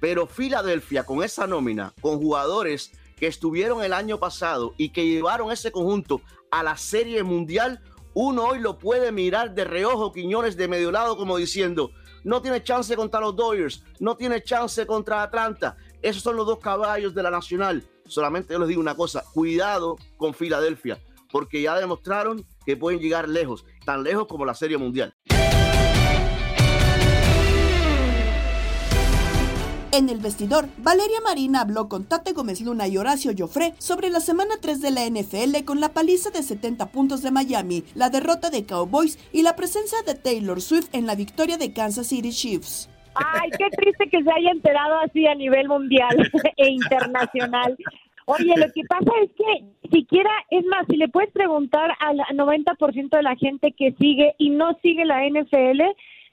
Pero 0.00 0.26
Filadelfia, 0.26 1.04
con 1.04 1.22
esa 1.22 1.46
nómina, 1.46 1.92
con 2.00 2.18
jugadores 2.18 2.92
que 3.16 3.26
estuvieron 3.26 3.82
el 3.82 3.92
año 3.92 4.18
pasado 4.18 4.74
y 4.76 4.90
que 4.90 5.06
llevaron 5.06 5.50
ese 5.50 5.72
conjunto 5.72 6.20
a 6.50 6.62
la 6.62 6.76
Serie 6.76 7.22
Mundial, 7.22 7.80
uno 8.14 8.44
hoy 8.46 8.60
lo 8.60 8.78
puede 8.78 9.12
mirar 9.12 9.54
de 9.54 9.64
reojo 9.64 10.12
Quiñones 10.12 10.56
de 10.56 10.68
medio 10.68 10.90
lado 10.90 11.16
como 11.16 11.36
diciendo, 11.36 11.90
no 12.24 12.42
tiene 12.42 12.62
chance 12.62 12.94
contra 12.96 13.20
los 13.20 13.36
Dodgers, 13.36 13.82
no 14.00 14.16
tiene 14.16 14.42
chance 14.42 14.86
contra 14.86 15.22
Atlanta. 15.22 15.76
Esos 16.02 16.22
son 16.22 16.36
los 16.36 16.46
dos 16.46 16.58
caballos 16.58 17.14
de 17.14 17.22
la 17.22 17.30
Nacional. 17.30 17.84
Solamente 18.06 18.54
yo 18.54 18.58
les 18.58 18.68
digo 18.68 18.80
una 18.80 18.94
cosa, 18.94 19.24
cuidado 19.34 19.96
con 20.16 20.34
Filadelfia, 20.34 20.98
porque 21.30 21.62
ya 21.62 21.78
demostraron 21.78 22.46
que 22.64 22.76
pueden 22.76 23.00
llegar 23.00 23.28
lejos, 23.28 23.64
tan 23.84 24.02
lejos 24.02 24.26
como 24.26 24.44
la 24.44 24.54
Serie 24.54 24.78
Mundial. 24.78 25.14
En 29.98 30.08
el 30.10 30.18
vestidor, 30.18 30.68
Valeria 30.78 31.20
Marina 31.24 31.62
habló 31.62 31.88
con 31.88 32.08
Tate 32.08 32.32
Gómez 32.32 32.60
Luna 32.60 32.86
y 32.86 32.96
Horacio 32.96 33.32
Joffre 33.36 33.72
sobre 33.78 34.10
la 34.10 34.20
semana 34.20 34.54
3 34.62 34.80
de 34.80 34.92
la 34.92 35.04
NFL 35.04 35.64
con 35.64 35.80
la 35.80 35.88
paliza 35.88 36.30
de 36.30 36.44
70 36.44 36.92
puntos 36.92 37.20
de 37.20 37.32
Miami, 37.32 37.82
la 37.96 38.08
derrota 38.08 38.48
de 38.48 38.64
Cowboys 38.64 39.18
y 39.32 39.42
la 39.42 39.56
presencia 39.56 39.98
de 40.06 40.14
Taylor 40.14 40.60
Swift 40.60 40.88
en 40.92 41.04
la 41.04 41.16
victoria 41.16 41.58
de 41.58 41.72
Kansas 41.72 42.06
City 42.06 42.30
Chiefs. 42.30 42.88
Ay, 43.16 43.50
qué 43.58 43.68
triste 43.76 44.08
que 44.08 44.22
se 44.22 44.30
haya 44.30 44.52
enterado 44.52 45.00
así 45.00 45.26
a 45.26 45.34
nivel 45.34 45.66
mundial 45.66 46.30
e 46.56 46.68
internacional. 46.70 47.76
Oye, 48.26 48.54
lo 48.56 48.70
que 48.72 48.82
pasa 48.88 49.10
es 49.24 49.30
que 49.32 49.88
siquiera, 49.90 50.30
es 50.52 50.64
más, 50.66 50.86
si 50.88 50.96
le 50.96 51.08
puedes 51.08 51.32
preguntar 51.32 51.90
al 51.98 52.18
90% 52.36 53.16
de 53.16 53.22
la 53.24 53.34
gente 53.34 53.72
que 53.72 53.90
sigue 53.98 54.36
y 54.38 54.50
no 54.50 54.78
sigue 54.80 55.04
la 55.04 55.26
NFL, 55.28 55.82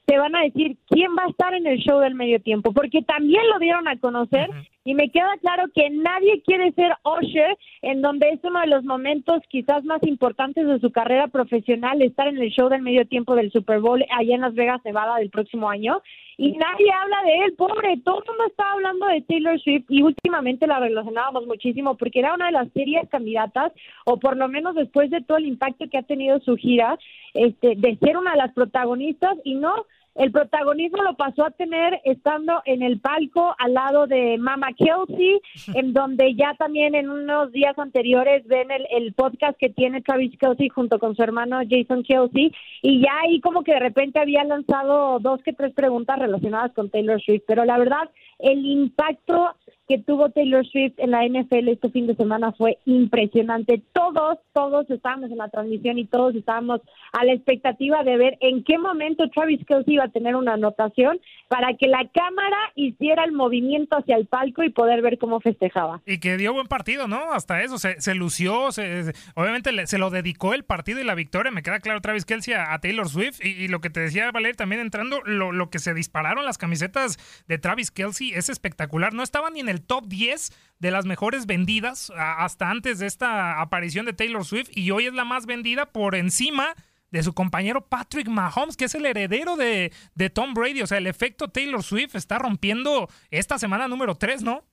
te 0.06 0.18
van 0.18 0.36
a 0.36 0.42
decir 0.42 0.78
quién 0.88 1.12
va 1.18 1.24
a 1.24 1.30
estar 1.30 1.54
en 1.54 1.66
el 1.66 1.80
show 1.80 2.00
del 2.00 2.16
medio 2.16 2.40
tiempo, 2.42 2.72
porque 2.74 3.02
también 3.02 3.42
lo 3.50 3.60
dieron 3.60 3.88
a 3.88 3.98
conocer 3.98 4.50
y 4.84 4.94
me 4.94 5.10
queda 5.10 5.36
claro 5.42 5.66
que 5.74 5.90
nadie 5.90 6.44
quiere 6.44 6.72
ser 6.74 6.94
Usher, 7.04 7.58
en 7.82 8.02
donde 8.02 8.30
es 8.30 8.40
uno 8.44 8.62
de 8.62 8.68
los 8.68 8.84
momentos 8.84 9.42
quizás 9.50 9.84
más 9.84 10.02
importantes 10.04 10.68
de 10.68 10.80
su 10.80 10.92
carrera 10.92 11.28
profesional, 11.28 12.02
estar 12.02 12.28
en 12.28 12.38
el 12.38 12.52
show 12.52 12.70
del 12.70 12.84
medio 12.84 13.08
tiempo 13.08 13.36
del 13.36 13.52
Super 13.52 13.80
Bowl 13.80 14.06
allá 14.12 14.36
en 14.36 14.42
Las 14.42 14.54
Vegas, 14.54 14.82
Nevada, 14.86 15.18
del 15.18 15.32
próximo 15.32 15.70
año. 15.70 16.02
Y 16.38 16.52
nadie 16.54 16.92
habla 16.92 17.24
de 17.24 17.46
él, 17.46 17.54
pobre, 17.54 17.98
todo 18.04 18.22
el 18.22 18.28
mundo 18.28 18.46
está 18.48 18.72
hablando 18.72 19.06
de 19.08 19.22
Taylor 19.22 19.60
Swift 19.60 19.86
y 19.90 20.04
últimamente 20.04 20.68
la 20.68 20.80
relacionábamos 20.80 21.46
muchísimo 21.48 21.96
porque 21.96 22.20
era 22.20 22.34
una 22.34 22.48
de 22.48 22.52
las 22.52 22.72
serias 22.74 23.08
candidatas, 23.10 23.72
o 24.06 24.18
por 24.18 24.36
lo 24.36 24.48
menos 24.50 24.76
después 24.76 25.10
de 25.10 25.22
todo 25.22 25.38
el 25.38 25.46
impacto 25.46 25.86
que 25.90 25.98
ha 25.98 26.04
tenido 26.04 26.40
su 26.42 26.58
gira, 26.58 26.98
este, 27.34 27.76
de 27.78 27.98
ser 27.98 28.18
una 28.18 28.32
de 28.32 28.38
las 28.38 28.54
protagonistas 28.54 29.38
y 29.44 29.56
no, 29.56 29.86
el 30.16 30.32
protagonismo 30.32 31.04
lo 31.04 31.16
pasó 31.16 31.46
a 31.46 31.52
tener 31.52 32.00
estando 32.06 32.62
en 32.66 32.82
el 32.82 33.00
palco 33.00 33.54
al 33.58 33.74
lado 33.74 34.08
de 34.08 34.38
Mama 34.38 34.70
Kelsey, 34.74 35.42
en 35.76 35.94
donde 35.94 36.36
ya 36.36 36.54
también 36.58 36.96
en 36.96 37.10
unos 37.10 37.52
días 37.52 37.78
anteriores 37.78 38.48
ven 38.48 38.72
el, 38.72 38.88
el 38.92 39.14
podcast 39.14 39.58
que 39.58 39.70
tiene 39.70 40.02
Travis 40.02 40.38
Kelsey 40.40 40.70
junto 40.70 41.00
con 41.00 41.16
su 41.16 41.24
hermano 41.24 41.60
Jason 41.70 42.04
Kelsey, 42.04 42.52
y 42.82 43.02
ya 43.02 43.20
ahí 43.24 43.42
como 43.42 43.64
que 43.64 43.74
de 43.74 43.80
repente 43.80 44.20
había 44.20 44.44
lanzado 44.44 45.20
dos 45.20 45.42
que 45.44 45.54
tres 45.54 45.74
preguntas 45.74 46.18
relacionadas 46.18 46.74
con 46.74 46.90
Taylor 46.90 47.22
Swift, 47.22 47.44
pero 47.46 47.66
la 47.66 47.78
verdad, 47.78 48.10
el 48.40 48.66
impacto 48.66 49.56
que 49.88 50.00
tuvo 50.00 50.30
Taylor 50.32 50.66
Swift 50.66 50.94
en 50.98 51.12
la 51.12 51.26
NFL 51.28 51.68
este 51.70 51.90
fin 51.92 52.08
de 52.08 52.16
semana 52.16 52.52
fue 52.54 52.80
impresionante. 52.86 53.82
Todos, 53.94 54.40
todos 54.54 54.90
estábamos 54.90 55.32
en 55.32 55.38
la 55.38 55.50
transmisión 55.50 55.98
y 56.00 56.06
todos 56.06 56.36
estábamos 56.36 56.82
a 57.14 57.24
la 57.24 57.34
expectativa 57.34 58.04
de 58.04 58.18
ver 58.18 58.38
en 58.42 58.64
qué 58.64 58.78
momento 58.78 59.30
Travis 59.30 59.62
Kelsey 59.68 59.94
iba 59.96 60.06
a 60.06 60.10
tener 60.10 60.36
una 60.36 60.54
anotación 60.54 61.20
para 61.48 61.76
que 61.76 61.88
la 61.88 62.08
cámara 62.14 62.58
hiciera 62.76 63.24
el 63.24 63.32
movimiento 63.32 63.98
hacia 63.98 64.16
el 64.18 64.26
palco 64.26 64.64
y 64.64 64.70
poder 64.70 65.02
ver 65.02 65.18
cómo 65.18 65.40
festejaba. 65.40 66.02
Y 66.06 66.20
que 66.20 66.38
dio 66.38 66.54
buen 66.54 66.68
partido, 66.68 67.08
¿no? 67.08 67.32
Hasta 67.34 67.62
eso, 67.62 67.78
se, 67.78 68.02
se 68.02 68.16
lució, 68.16 68.72
se- 68.72 69.04
se- 69.04 69.14
obviamente 69.36 69.72
le- 69.72 69.88
se 69.88 69.98
lo 69.98 70.10
dedicó 70.10 70.54
el 70.54 70.64
partido 70.64 71.00
y 71.00 71.04
la 71.04 71.16
victoria, 71.16 71.52
me 71.52 71.64
queda 71.64 71.80
claro 71.80 72.02
Travis 72.02 72.26
Kelsey 72.26 72.54
a, 72.56 72.78
Taylor 72.80 73.08
Swift 73.08 73.40
y, 73.44 73.68
lo 73.68 73.80
que 73.82 73.90
te 73.90 74.00
decía 74.00 74.32
Valer 74.32 74.56
también 74.56 74.82
entrando, 74.82 75.22
lo, 75.26 75.52
lo 75.52 75.70
que 75.70 75.80
se 75.80 75.94
dispararon 75.94 76.46
las 76.46 76.58
camisetas 76.58 77.18
de 77.48 77.58
Travis 77.58 77.92
Kelsey 77.92 78.32
es 78.34 78.50
espectacular, 78.50 79.14
no 79.14 79.24
estaba 79.24 79.50
ni 79.50 79.60
en 79.62 79.70
top 79.82 80.06
10 80.08 80.52
de 80.80 80.92
las 80.92 81.06
mejores 81.06 81.46
vendidas 81.46 82.12
hasta 82.18 82.70
antes 82.70 83.00
de 83.00 83.08
esta 83.08 83.62
aparición 83.62 84.06
de 84.06 84.14
Taylor 84.14 84.44
Swift 84.46 84.70
y 84.76 84.92
hoy 84.92 85.06
es 85.06 85.14
la 85.14 85.24
más 85.26 85.46
vendida 85.46 85.86
por 85.86 86.16
encima 86.16 86.76
de 87.12 87.24
su 87.24 87.34
compañero 87.34 87.82
Patrick 87.82 88.28
Mahomes, 88.28 88.76
que 88.76 88.86
es 88.86 88.96
el 88.96 89.06
heredero 89.06 89.56
de, 89.56 89.94
de 90.16 90.30
Tom 90.30 90.54
Brady. 90.54 90.82
O 90.82 90.88
sea, 90.88 90.98
el 90.98 91.08
efecto 91.08 91.48
Taylor 91.48 91.82
Swift 91.82 92.16
está 92.16 92.38
rompiendo 92.40 93.08
esta 93.32 93.58
semana 93.58 93.88
número 93.88 94.16
3, 94.16 94.44
¿no? 94.44 94.64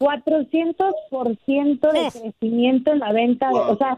400% 0.00 1.92
de 1.92 2.20
crecimiento 2.20 2.92
en 2.92 2.98
la 3.00 3.12
venta, 3.12 3.48
de- 3.48 3.54
o 3.54 3.76
sea, 3.76 3.96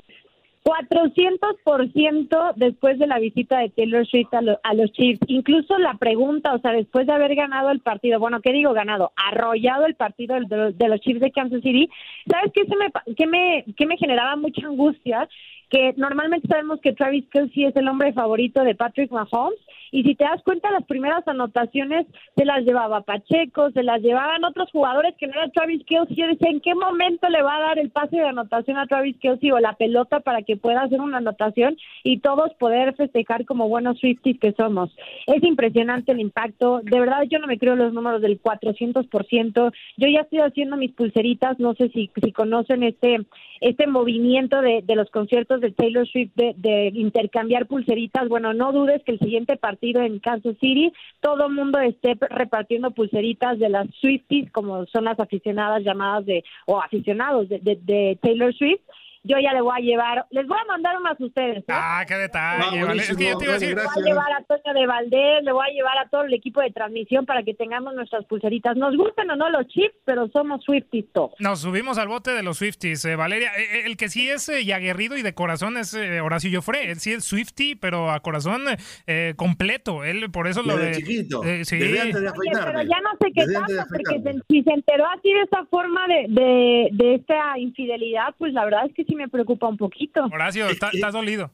400% 0.65 2.53
después 2.57 2.99
de 2.99 3.07
la 3.07 3.19
visita 3.19 3.59
de 3.59 3.71
Taylor 3.71 4.07
Swift 4.07 4.33
a, 4.35 4.43
lo- 4.43 4.61
a 4.63 4.75
los 4.75 4.93
Chiefs. 4.93 5.21
Incluso 5.27 5.79
la 5.79 5.95
pregunta, 5.95 6.55
o 6.55 6.59
sea, 6.61 6.73
después 6.73 7.07
de 7.07 7.13
haber 7.13 7.35
ganado 7.35 7.71
el 7.71 7.81
partido, 7.81 8.19
bueno, 8.21 8.41
¿qué 8.41 8.53
digo 8.53 8.73
ganado? 8.73 9.13
Arrollado 9.17 9.87
el 9.87 9.95
partido 9.95 10.37
de, 10.41 10.89
los- 10.89 11.01
Chiefs 11.01 11.21
de 11.21 11.31
Kansas 11.33 11.63
City. 11.63 11.89
¿Sabes 12.31 12.53
qué, 12.55 12.65
se 12.67 12.77
me, 12.77 12.87
qué, 13.17 13.27
me, 13.27 13.65
qué 13.77 13.87
me 13.87 13.97
generaba 13.97 14.37
mucha 14.37 14.67
angustia? 14.67 15.29
Que 15.71 15.95
normalmente 15.97 16.49
sabemos 16.49 16.81
que 16.81 16.93
Travis 16.93 17.25
Kelsey 17.31 17.65
es 17.67 17.77
el 17.77 17.87
hombre 17.89 18.13
favorito 18.13 18.63
de 18.65 18.75
Patrick 18.75 19.11
Mahomes. 19.13 19.59
Y 19.93 20.03
si 20.05 20.15
te 20.15 20.25
das 20.25 20.43
cuenta, 20.43 20.71
las 20.71 20.85
primeras 20.85 21.27
anotaciones 21.27 22.07
se 22.37 22.45
las 22.45 22.65
llevaba 22.65 23.03
Pacheco, 23.03 23.71
se 23.73 23.83
las 23.83 24.01
llevaban 24.01 24.45
otros 24.45 24.71
jugadores 24.71 25.15
que 25.19 25.27
no 25.27 25.35
era 25.35 25.51
Travis 25.51 25.85
Kelsey. 25.85 26.17
Yo 26.17 26.27
decía, 26.29 26.51
¿en 26.51 26.61
qué 26.61 26.75
momento 26.75 27.29
le 27.29 27.43
va 27.43 27.57
a 27.57 27.61
dar 27.61 27.79
el 27.79 27.91
pase 27.91 28.17
de 28.17 28.27
anotación 28.27 28.79
a 28.79 28.87
Travis 28.87 29.17
Kelsey 29.19 29.51
o 29.51 29.59
la 29.59 29.75
pelota 29.75 30.21
para 30.21 30.43
que 30.43 30.57
pueda 30.57 30.83
hacer 30.83 31.01
una 31.01 31.19
anotación 31.19 31.77
y 32.05 32.19
todos 32.19 32.55
poder 32.55 32.95
festejar 32.95 33.45
como 33.45 33.69
buenos 33.69 33.99
Swifties 33.99 34.39
que 34.39 34.53
somos? 34.53 34.95
Es 35.27 35.43
impresionante 35.43 36.13
el 36.13 36.21
impacto. 36.21 36.81
De 36.83 37.01
verdad, 37.01 37.23
yo 37.29 37.39
no 37.39 37.47
me 37.47 37.59
creo 37.59 37.75
los 37.75 37.93
números 37.93 38.23
del 38.23 38.41
400%. 38.41 39.73
Yo 39.97 40.09
ya 40.09 40.21
estoy 40.21 40.41
haciendo 40.41 40.77
mis 40.77 40.93
pulseritas. 40.93 41.59
No 41.59 41.75
sé 41.75 41.89
si, 41.91 42.11
conocen 42.33 42.85
este, 42.85 43.27
este 43.61 43.87
movimiento 43.87 44.63
de, 44.63 44.83
de 44.83 44.97
los 44.97 45.11
conciertos 45.11 45.61
de 45.61 45.73
Taylor 45.73 46.07
Swift 46.07 46.33
de, 46.37 46.55
de 46.57 46.93
intercambiar 46.95 47.67
pulseritas. 47.67 48.29
Bueno, 48.29 48.55
no 48.55 48.73
dudes 48.73 49.03
que 49.05 49.13
el 49.13 49.19
siguiente 49.19 49.57
partido 49.57 49.80
en 49.83 50.19
Kansas 50.21 50.57
City, 50.61 50.93
todo 51.21 51.47
el 51.47 51.55
mundo 51.55 51.79
esté 51.81 52.15
repartiendo 52.31 52.91
pulseritas 52.91 53.59
de 53.59 53.69
las 53.69 53.87
Swifties, 54.01 54.51
como 54.53 54.87
son 54.87 55.05
las 55.05 55.19
aficionadas 55.19 55.83
llamadas 55.83 56.27
de, 56.27 56.45
o 56.67 56.81
aficionados 56.81 57.49
de, 57.49 57.59
de- 57.61 57.77
de 57.83 58.19
Taylor 58.21 58.55
Swift. 58.55 58.81
Yo 59.23 59.37
ya 59.39 59.53
le 59.53 59.61
voy 59.61 59.75
a 59.79 59.81
llevar, 59.83 60.27
les 60.31 60.47
voy 60.47 60.59
a 60.61 60.65
mandar 60.67 60.97
unas 60.99 61.21
a 61.21 61.25
ustedes. 61.25 61.59
¿eh? 61.59 61.65
Ah, 61.69 62.05
qué 62.07 62.15
detalle. 62.15 62.85
Vale. 62.85 63.03
Es 63.03 63.17
que 63.17 63.29
yo 63.29 63.37
te 63.39 63.45
iba 63.45 63.55
a 63.55 63.59
decir, 63.59 63.77
Le 63.77 63.83
voy 63.85 64.03
a 64.03 64.07
llevar 64.07 64.33
a 64.33 64.43
Toño 64.45 64.75
de 64.75 64.87
Valdés, 64.87 65.43
le 65.45 65.53
voy 65.53 65.67
a 65.69 65.73
llevar 65.73 65.99
a 65.99 66.09
todo 66.09 66.23
el 66.25 66.35
equipo 66.35 66.61
de 66.61 66.71
transmisión 66.71 67.27
para 67.27 67.43
que 67.43 67.55
tengamos 67.55 67.95
nuestras 67.95 68.25
pulseritas. 68.27 68.77
Nos 68.77 68.97
gustan 68.97 69.31
o 69.31 69.37
no 69.37 69.51
los 69.51 69.67
chips, 69.69 69.95
pero 70.05 70.29
somos 70.29 70.63
Swifties 70.65 71.07
todos. 71.13 71.33
Nos 71.39 71.61
subimos 71.61 71.99
al 71.99 72.09
bote 72.09 72.31
de 72.33 72.43
los 72.43 72.59
Swifties, 72.59 73.05
eh, 73.05 73.17
Valeria. 73.17 73.51
Eh, 73.57 73.63
eh, 73.63 73.83
el 73.87 73.97
que 73.97 74.09
sí 74.09 74.29
es 74.31 74.49
eh, 74.49 74.63
y 74.63 74.73
aguerrido 74.73 75.17
y 75.17 75.23
de 75.23 75.35
corazón 75.35 75.77
es 75.77 75.93
eh, 75.95 76.21
Horacio 76.21 76.51
Joffre. 76.53 76.91
Él 76.91 76.99
sí 76.99 77.13
es 77.13 77.25
Swiftie, 77.25 77.77
pero 77.77 78.11
a 78.11 78.21
corazón 78.21 78.63
eh, 79.07 79.35
completo. 79.37 80.05
Él 80.05 80.31
por 80.31 80.47
eso 80.49 80.63
lo 80.63 80.77
de 80.77 80.93
chiquito, 80.93 81.43
eh, 81.45 81.65
sí. 81.65 81.79
desde 81.79 82.01
antes 82.01 82.21
de 82.23 82.29
Oye, 82.31 82.51
pero 82.65 82.83
ya 82.83 83.01
no 83.01 83.11
sé 83.21 83.33
qué 83.35 83.45
pasa, 83.53 83.87
porque 83.89 84.21
se- 84.23 84.41
si 84.49 84.63
se 84.63 84.71
enteró 84.73 85.07
así 85.09 85.33
de 85.33 85.43
esta 85.43 85.65
forma 85.67 86.07
de, 86.07 86.27
de, 86.29 86.89
de 86.93 87.15
esta 87.17 87.59
infidelidad, 87.59 88.35
pues 88.39 88.53
la 88.53 88.65
verdad 88.65 88.87
es 88.87 88.95
que 88.95 89.05
sí 89.11 89.17
me 89.17 89.29
preocupa 89.29 89.69
un 89.69 89.77
poquito. 89.77 90.25
Horacio, 90.33 90.69
está- 90.71 90.91
estás 90.93 91.13
dolido. 91.13 91.51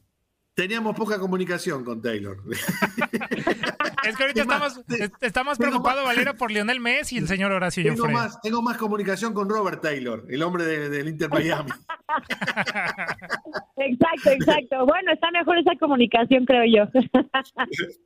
Teníamos 0.55 0.97
poca 0.97 1.19
comunicación 1.19 1.85
con 1.85 2.01
Taylor. 2.01 2.39
Es 4.07 4.17
que 4.17 4.23
ahorita 4.23 4.43
está 4.43 4.59
más, 4.61 4.81
es- 4.89 5.11
está 5.21 5.43
más 5.43 5.59
preocupado 5.59 6.05
Valeria 6.05 6.35
por 6.35 6.53
Lionel 6.53 6.79
Messi 6.79 7.17
y 7.17 7.19
el 7.19 7.27
señor 7.27 7.51
Horacio 7.51 7.83
Tengo 7.83 7.97
Joffre. 8.05 8.15
más, 8.15 8.41
tengo 8.41 8.63
más 8.63 8.77
comunicación 8.77 9.35
con 9.35 9.49
Robert 9.51 9.83
Taylor, 9.83 10.25
el 10.29 10.45
hombre 10.45 10.65
de- 10.65 10.89
del 10.89 11.09
Inter 11.09 11.29
Miami. 11.29 11.71
Exacto, 13.79 14.31
exacto. 14.31 14.87
Bueno, 14.87 15.13
está 15.13 15.31
mejor 15.33 15.59
esa 15.59 15.73
comunicación, 15.79 16.45
creo 16.45 16.65
yo. 16.65 17.03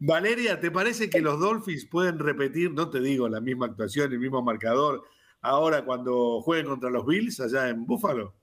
Valeria, 0.01 0.59
¿te 0.61 0.71
parece 0.71 1.11
que 1.11 1.21
los 1.21 1.39
Dolphins 1.39 1.87
pueden 1.87 2.19
repetir, 2.19 2.73
no 2.73 2.91
te 2.91 3.01
digo, 3.01 3.29
la 3.29 3.41
misma 3.41 3.67
actuación, 3.67 4.13
el 4.13 4.19
mismo 4.19 4.43
marcador, 4.43 5.03
ahora 5.43 5.85
cuando 5.85 6.41
jueguen 6.41 6.67
contra 6.67 6.91
los 6.91 7.07
Bills 7.07 7.41
allá 7.41 7.69
en 7.69 7.87
Buffalo? 7.87 8.35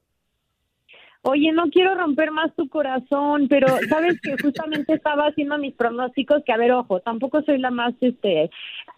Oye, 1.23 1.51
no 1.51 1.69
quiero 1.69 1.95
romper 1.95 2.31
más 2.31 2.53
tu 2.55 2.69
corazón, 2.69 3.47
pero 3.49 3.79
sabes 3.89 4.19
que 4.21 4.37
justamente 4.41 4.93
estaba 4.93 5.27
haciendo 5.27 5.57
mis 5.57 5.73
pronósticos, 5.73 6.43
que 6.45 6.53
a 6.53 6.57
ver, 6.57 6.71
ojo, 6.71 6.99
tampoco 6.99 7.41
soy 7.41 7.57
la 7.57 7.71
más 7.71 7.93
este 8.01 8.49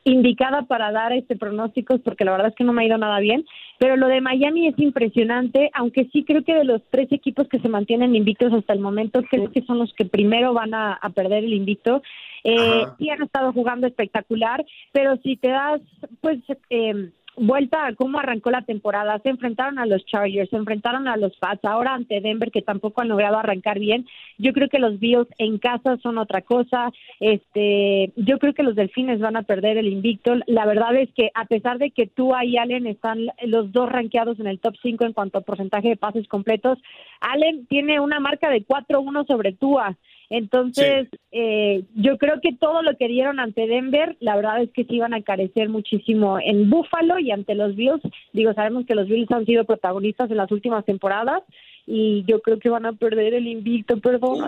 indicada 0.06 0.64
para 0.64 0.92
dar 0.92 1.12
este 1.12 1.36
pronósticos 1.36 2.00
porque 2.02 2.24
la 2.24 2.32
verdad 2.32 2.48
es 2.48 2.56
que 2.56 2.64
no 2.64 2.74
me 2.74 2.84
ha 2.84 2.88
ido 2.88 2.98
nada 2.98 3.20
bien, 3.20 3.46
pero 3.80 3.98
lo 3.98 4.08
de 4.08 4.22
Miami 4.22 4.68
es 4.68 4.80
impresionante, 4.80 5.70
aunque 5.74 6.06
sí 6.12 6.24
creo 6.24 6.44
que 6.44 6.54
de 6.54 6.64
los 6.64 6.82
tres 6.90 7.12
equipos 7.12 7.48
que 7.48 7.60
se 7.60 7.70
mantienen 7.70 8.16
invictos 8.16 8.54
hasta 8.54 8.74
el 8.74 8.80
momento, 8.80 9.22
creo 9.30 9.52
que 9.52 9.62
son 9.64 9.80
los 9.80 9.94
que 9.94 10.06
primero 10.06 10.54
van 10.54 10.74
a, 10.74 10.94
a 10.94 11.10
perder 11.10 11.44
el 11.44 11.54
invicto. 11.54 12.02
Eh, 12.44 12.84
Ajá. 12.84 12.96
han 13.12 13.24
estado 13.24 13.52
jugando 13.52 13.88
espectacular, 13.88 14.66
pero 14.94 15.18
si 15.18 15.36
te 15.36 15.50
das, 15.50 15.82
pues, 16.22 16.40
eh, 16.70 17.12
vuelta 17.40 17.88
a 17.88 17.96
cómo 17.96 18.20
arrancó 18.20 18.52
la 18.52 18.62
temporada. 18.62 19.20
Se 19.24 19.30
enfrentaron 19.30 19.80
a 19.80 19.86
los 19.86 20.06
Chargers, 20.06 20.50
se 20.50 20.56
enfrentaron 20.56 21.08
a 21.08 21.18
los 21.18 21.36
Pats, 21.38 21.64
ahora 21.66 21.94
ante 21.94 22.22
Denver 22.22 22.52
que 22.52 22.62
tampoco 22.62 23.02
han 23.02 23.10
logrado 23.10 23.38
arrancar 23.38 23.80
bien. 23.80 24.06
Yo 24.38 24.54
creo 24.54 24.70
que 24.70 24.80
los 24.80 25.00
Bills 25.00 25.28
en 25.38 25.58
casa 25.58 25.98
son 25.98 26.18
otra 26.18 26.42
cosa. 26.42 26.92
Este, 27.20 28.12
yo 28.16 28.40
creo 28.40 28.54
que 28.54 28.64
los 28.64 28.76
Delfines 28.76 29.20
van 29.20 29.38
a 29.38 29.44
perder 29.44 29.78
el 29.78 29.88
invicto. 29.88 30.36
La 30.48 30.66
verdad 30.66 30.96
es 30.96 31.10
que 31.14 31.32
a 31.34 31.46
pesar 31.46 31.78
de 31.78 31.92
que 31.92 32.08
tú 32.08 32.34
y 32.44 32.58
Allen 32.58 32.88
están 32.88 33.28
los 33.46 33.72
dos 33.72 33.90
rankeados 33.90 34.40
en 34.40 34.48
el 34.48 34.60
top 34.60 34.76
5 34.82 35.06
en 35.06 35.14
cuanto 35.14 35.38
a 35.38 35.42
porcentaje 35.42 35.90
de 35.90 35.98
pases 35.98 36.28
completos, 36.28 36.78
Allen 37.22 37.66
tiene 37.68 38.00
una 38.00 38.20
marca 38.20 38.50
de 38.50 38.66
4-1 38.66 39.26
sobre 39.28 39.54
Tua. 39.54 39.98
Entonces, 40.30 41.08
eh, 41.32 41.84
yo 41.96 42.18
creo 42.18 42.40
que 42.40 42.54
todo 42.54 42.84
lo 42.84 42.96
que 42.98 43.08
dieron 43.08 43.40
ante 43.40 43.66
Denver, 43.66 44.16
la 44.20 44.36
verdad 44.36 44.62
es 44.62 44.70
que 44.72 44.84
sí 44.84 44.96
iban 44.96 45.14
a 45.14 45.24
carecer 45.24 45.70
muchísimo 45.70 46.40
en 46.40 46.70
Buffalo 46.70 47.18
y 47.18 47.32
ante 47.32 47.56
los 47.56 47.76
Bills. 47.76 48.02
Digo, 48.32 48.54
sabemos 48.54 48.86
que 48.86 48.96
los 48.96 49.08
Bills 49.08 49.32
han 49.32 49.46
sido 49.46 49.66
protagonistas 49.66 50.30
en 50.30 50.38
las 50.38 50.52
últimas 50.52 50.86
temporadas 50.86 51.44
y 51.92 52.24
yo 52.28 52.40
creo 52.42 52.60
que 52.60 52.70
van 52.70 52.86
a 52.86 52.94
perder 52.94 53.34
el 53.34 53.48
invicto. 53.48 54.00
Perdón, 54.00 54.46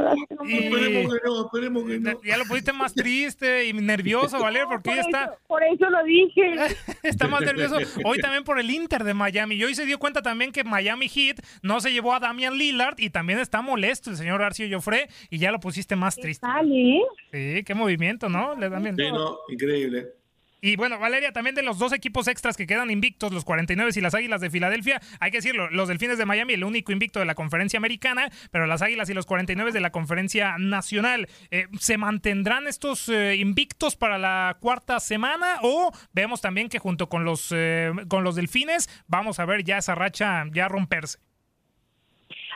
Esperemos 0.48 1.14
que 1.14 1.20
no, 1.26 1.46
esperemos 1.46 1.84
que 1.86 2.00
no. 2.00 2.22
Ya 2.24 2.38
lo 2.38 2.46
pusiste 2.46 2.72
más 2.72 2.94
triste 2.94 3.66
y 3.66 3.74
nervioso, 3.74 4.40
Valeria, 4.42 4.68
porque 4.68 4.92
hoy 4.92 5.00
está... 5.00 5.36
Por 5.48 5.64
eso 5.64 5.90
lo 5.90 6.04
dije. 6.04 6.54
está 7.04 7.28
más 7.28 7.42
nervioso. 7.42 7.78
Hoy 8.06 8.20
también 8.22 8.44
por 8.44 8.60
el 8.60 8.70
Inter 8.70 9.04
de 9.04 9.16
Miami. 9.16 9.56
Y 9.56 9.64
hoy 9.64 9.74
se 9.74 9.88
dio 9.88 9.98
cuenta 9.98 10.22
también 10.22 10.52
que 10.52 10.64
Miami 10.64 11.10
Heat 11.10 11.38
no 11.64 11.82
se 11.82 11.92
llevó 11.92 12.14
a 12.14 12.20
Damian 12.20 12.56
Lillard 12.56 13.00
y 13.00 13.10
también 13.10 13.40
está 13.40 13.64
molesto 13.64 14.12
el 14.12 14.18
señor 14.18 14.44
Arcio 14.44 14.68
Joffre 14.70 15.10
y 15.32 15.40
ya 15.40 15.52
lo 15.52 15.60
pusiste 15.60 15.96
más 15.96 16.16
triste. 16.18 16.46
Sí, 17.32 17.64
qué 17.66 17.74
movimiento, 17.74 18.30
¿no? 18.30 18.56
Le. 18.56 18.70
Sí, 18.70 19.12
no, 19.12 19.40
increíble. 19.50 20.21
Y 20.64 20.76
bueno, 20.76 21.00
Valeria, 21.00 21.32
también 21.32 21.56
de 21.56 21.64
los 21.64 21.80
dos 21.80 21.92
equipos 21.92 22.28
extras 22.28 22.56
que 22.56 22.68
quedan 22.68 22.92
invictos, 22.92 23.34
los 23.34 23.44
49 23.46 23.92
y 23.96 24.02
las 24.02 24.14
Águilas 24.14 24.42
de 24.42 24.52
Filadelfia, 24.52 25.02
hay 25.20 25.32
que 25.32 25.38
decirlo, 25.38 25.72
los 25.72 25.88
Delfines 25.88 26.20
de 26.20 26.28
Miami, 26.28 26.54
el 26.54 26.64
único 26.64 26.92
invicto 26.92 27.20
de 27.20 27.26
la 27.26 27.34
conferencia 27.34 27.78
americana, 27.78 28.30
pero 28.52 28.68
las 28.68 28.84
Águilas 28.84 29.10
y 29.10 29.16
los 29.16 29.26
49 29.26 29.72
de 29.72 29.80
la 29.80 29.92
conferencia 29.92 30.58
nacional. 30.60 31.28
Eh, 31.50 31.66
¿Se 31.80 31.98
mantendrán 31.98 32.68
estos 32.68 33.10
eh, 33.10 33.38
invictos 33.38 33.96
para 33.96 34.20
la 34.20 34.58
cuarta 34.60 35.00
semana? 35.00 35.58
O 35.64 35.92
vemos 36.14 36.42
también 36.42 36.70
que 36.70 36.78
junto 36.78 37.10
con 37.10 37.26
los, 37.26 37.52
eh, 37.52 37.92
con 38.08 38.24
los 38.24 38.36
Delfines 38.36 38.88
vamos 39.08 39.40
a 39.40 39.46
ver 39.46 39.64
ya 39.64 39.80
esa 39.80 39.96
racha 39.96 40.46
ya 40.54 40.68
romperse. 40.68 41.18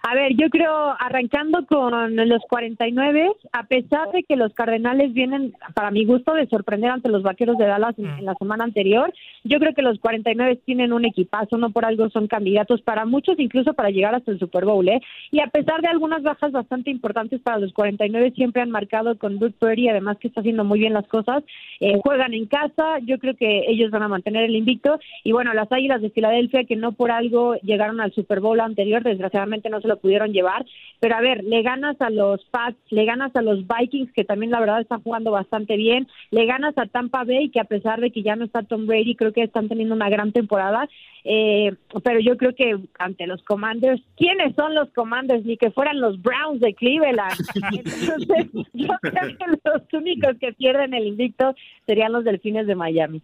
A 0.07 0.13
ver, 0.13 0.35
yo 0.35 0.51
creo, 0.51 0.95
arrancando 0.99 1.65
con 1.65 2.15
los 2.15 2.41
49, 2.47 3.31
a 3.51 3.63
pesar 3.63 4.11
de 4.11 4.21
que 4.21 4.35
los 4.35 4.53
Cardenales 4.53 5.11
vienen, 5.13 5.55
para 5.73 5.89
mi 5.89 6.05
gusto, 6.05 6.35
de 6.35 6.45
sorprender 6.45 6.91
ante 6.91 7.09
los 7.09 7.23
Vaqueros 7.23 7.57
de 7.57 7.65
Dallas 7.65 7.97
en, 7.97 8.05
en 8.05 8.25
la 8.25 8.35
semana 8.35 8.65
anterior, 8.65 9.11
yo 9.43 9.57
creo 9.57 9.73
que 9.73 9.81
los 9.81 9.97
49 9.97 10.59
tienen 10.63 10.93
un 10.93 11.05
equipazo, 11.05 11.57
no 11.57 11.71
por 11.71 11.85
algo 11.85 12.07
son 12.11 12.27
candidatos 12.27 12.83
para 12.83 13.05
muchos, 13.05 13.39
incluso 13.39 13.73
para 13.73 13.89
llegar 13.89 14.13
hasta 14.13 14.29
el 14.29 14.37
Super 14.37 14.65
Bowl, 14.65 14.87
¿eh? 14.87 15.01
Y 15.31 15.39
a 15.39 15.47
pesar 15.47 15.81
de 15.81 15.87
algunas 15.87 16.21
bajas 16.21 16.51
bastante 16.51 16.91
importantes 16.91 17.41
para 17.41 17.57
los 17.57 17.73
49, 17.73 18.33
siempre 18.35 18.61
han 18.61 18.69
marcado 18.69 19.17
con 19.17 19.39
Brook 19.39 19.55
Purdy, 19.57 19.89
además 19.89 20.17
que 20.19 20.27
está 20.27 20.41
haciendo 20.41 20.63
muy 20.63 20.77
bien 20.77 20.93
las 20.93 21.07
cosas, 21.07 21.43
eh, 21.79 21.99
juegan 22.03 22.35
en 22.35 22.45
casa, 22.45 22.99
yo 23.01 23.17
creo 23.17 23.35
que 23.35 23.63
ellos 23.69 23.89
van 23.89 24.03
a 24.03 24.07
mantener 24.07 24.43
el 24.43 24.55
invicto, 24.55 24.99
y 25.23 25.31
bueno, 25.31 25.51
las 25.55 25.71
Águilas 25.71 26.03
de 26.03 26.11
Filadelfia, 26.11 26.65
que 26.65 26.75
no 26.75 26.91
por 26.91 27.09
algo 27.09 27.55
llegaron 27.63 27.99
al 28.01 28.13
Super 28.13 28.39
Bowl 28.39 28.59
anterior, 28.59 29.01
desgraciadamente 29.01 29.71
no 29.71 29.81
se 29.81 29.87
lo 29.87 29.94
pudieron 29.95 30.33
llevar, 30.33 30.65
pero 30.99 31.15
a 31.15 31.21
ver, 31.21 31.43
le 31.43 31.61
ganas 31.61 31.99
a 32.01 32.09
los 32.09 32.43
Pats, 32.45 32.77
le 32.89 33.05
ganas 33.05 33.35
a 33.35 33.41
los 33.41 33.65
Vikings, 33.67 34.11
que 34.13 34.23
también 34.23 34.51
la 34.51 34.59
verdad 34.59 34.81
están 34.81 35.01
jugando 35.01 35.31
bastante 35.31 35.77
bien, 35.77 36.07
le 36.31 36.45
ganas 36.45 36.77
a 36.77 36.85
Tampa 36.85 37.23
Bay, 37.23 37.49
que 37.49 37.59
a 37.59 37.65
pesar 37.65 37.99
de 38.01 38.11
que 38.11 38.23
ya 38.23 38.35
no 38.35 38.45
está 38.45 38.63
Tom 38.63 38.87
Brady, 38.87 39.15
creo 39.15 39.33
que 39.33 39.43
están 39.43 39.67
teniendo 39.67 39.95
una 39.95 40.09
gran 40.09 40.31
temporada, 40.31 40.87
eh, 41.23 41.73
pero 42.03 42.19
yo 42.19 42.37
creo 42.37 42.53
que 42.55 42.77
ante 42.99 43.27
los 43.27 43.41
Commanders, 43.43 44.01
¿quiénes 44.15 44.55
son 44.55 44.75
los 44.75 44.89
Commanders? 44.91 45.43
Ni 45.45 45.57
que 45.57 45.71
fueran 45.71 45.99
los 45.99 46.21
Browns 46.21 46.61
de 46.61 46.73
Cleveland. 46.73 47.35
Entonces, 47.71 48.51
yo 48.73 48.93
creo 49.01 49.37
que 49.37 49.45
los 49.63 49.81
únicos 49.93 50.37
que 50.39 50.53
pierden 50.53 50.93
el 50.93 51.07
invicto 51.07 51.55
serían 51.85 52.13
los 52.13 52.23
Delfines 52.23 52.67
de 52.67 52.75
Miami. 52.75 53.21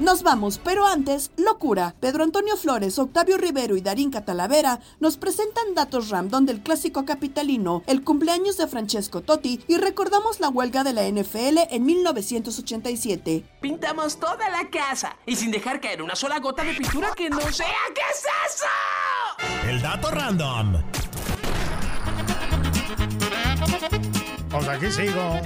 Nos 0.00 0.22
vamos, 0.22 0.60
pero 0.62 0.86
antes, 0.86 1.32
locura. 1.36 1.92
Pedro 1.98 2.22
Antonio 2.22 2.56
Flores, 2.56 3.00
Octavio 3.00 3.36
Rivero 3.36 3.76
y 3.76 3.80
Darín 3.80 4.12
Catalavera 4.12 4.78
nos 5.00 5.16
presentan 5.16 5.74
datos 5.74 6.10
random 6.10 6.46
del 6.46 6.60
clásico 6.62 7.04
capitalino, 7.04 7.82
el 7.88 8.04
cumpleaños 8.04 8.56
de 8.56 8.68
Francesco 8.68 9.22
Totti 9.22 9.60
y 9.66 9.76
recordamos 9.76 10.38
la 10.38 10.50
huelga 10.50 10.84
de 10.84 10.92
la 10.92 11.02
NFL 11.08 11.58
en 11.70 11.84
1987. 11.84 13.44
Pintamos 13.60 14.20
toda 14.20 14.48
la 14.50 14.70
casa 14.70 15.16
y 15.26 15.34
sin 15.34 15.50
dejar 15.50 15.80
caer 15.80 16.00
una 16.00 16.14
sola 16.14 16.38
gota 16.38 16.62
de 16.62 16.74
pintura 16.74 17.10
que 17.16 17.28
no 17.28 17.40
sea. 17.40 17.66
¿Qué 17.92 18.02
es 18.12 18.24
eso? 18.54 19.68
El 19.68 19.82
dato 19.82 20.12
random. 20.12 20.76
Pues 24.50 24.68
aquí 24.68 24.90
sigo. 24.90 25.40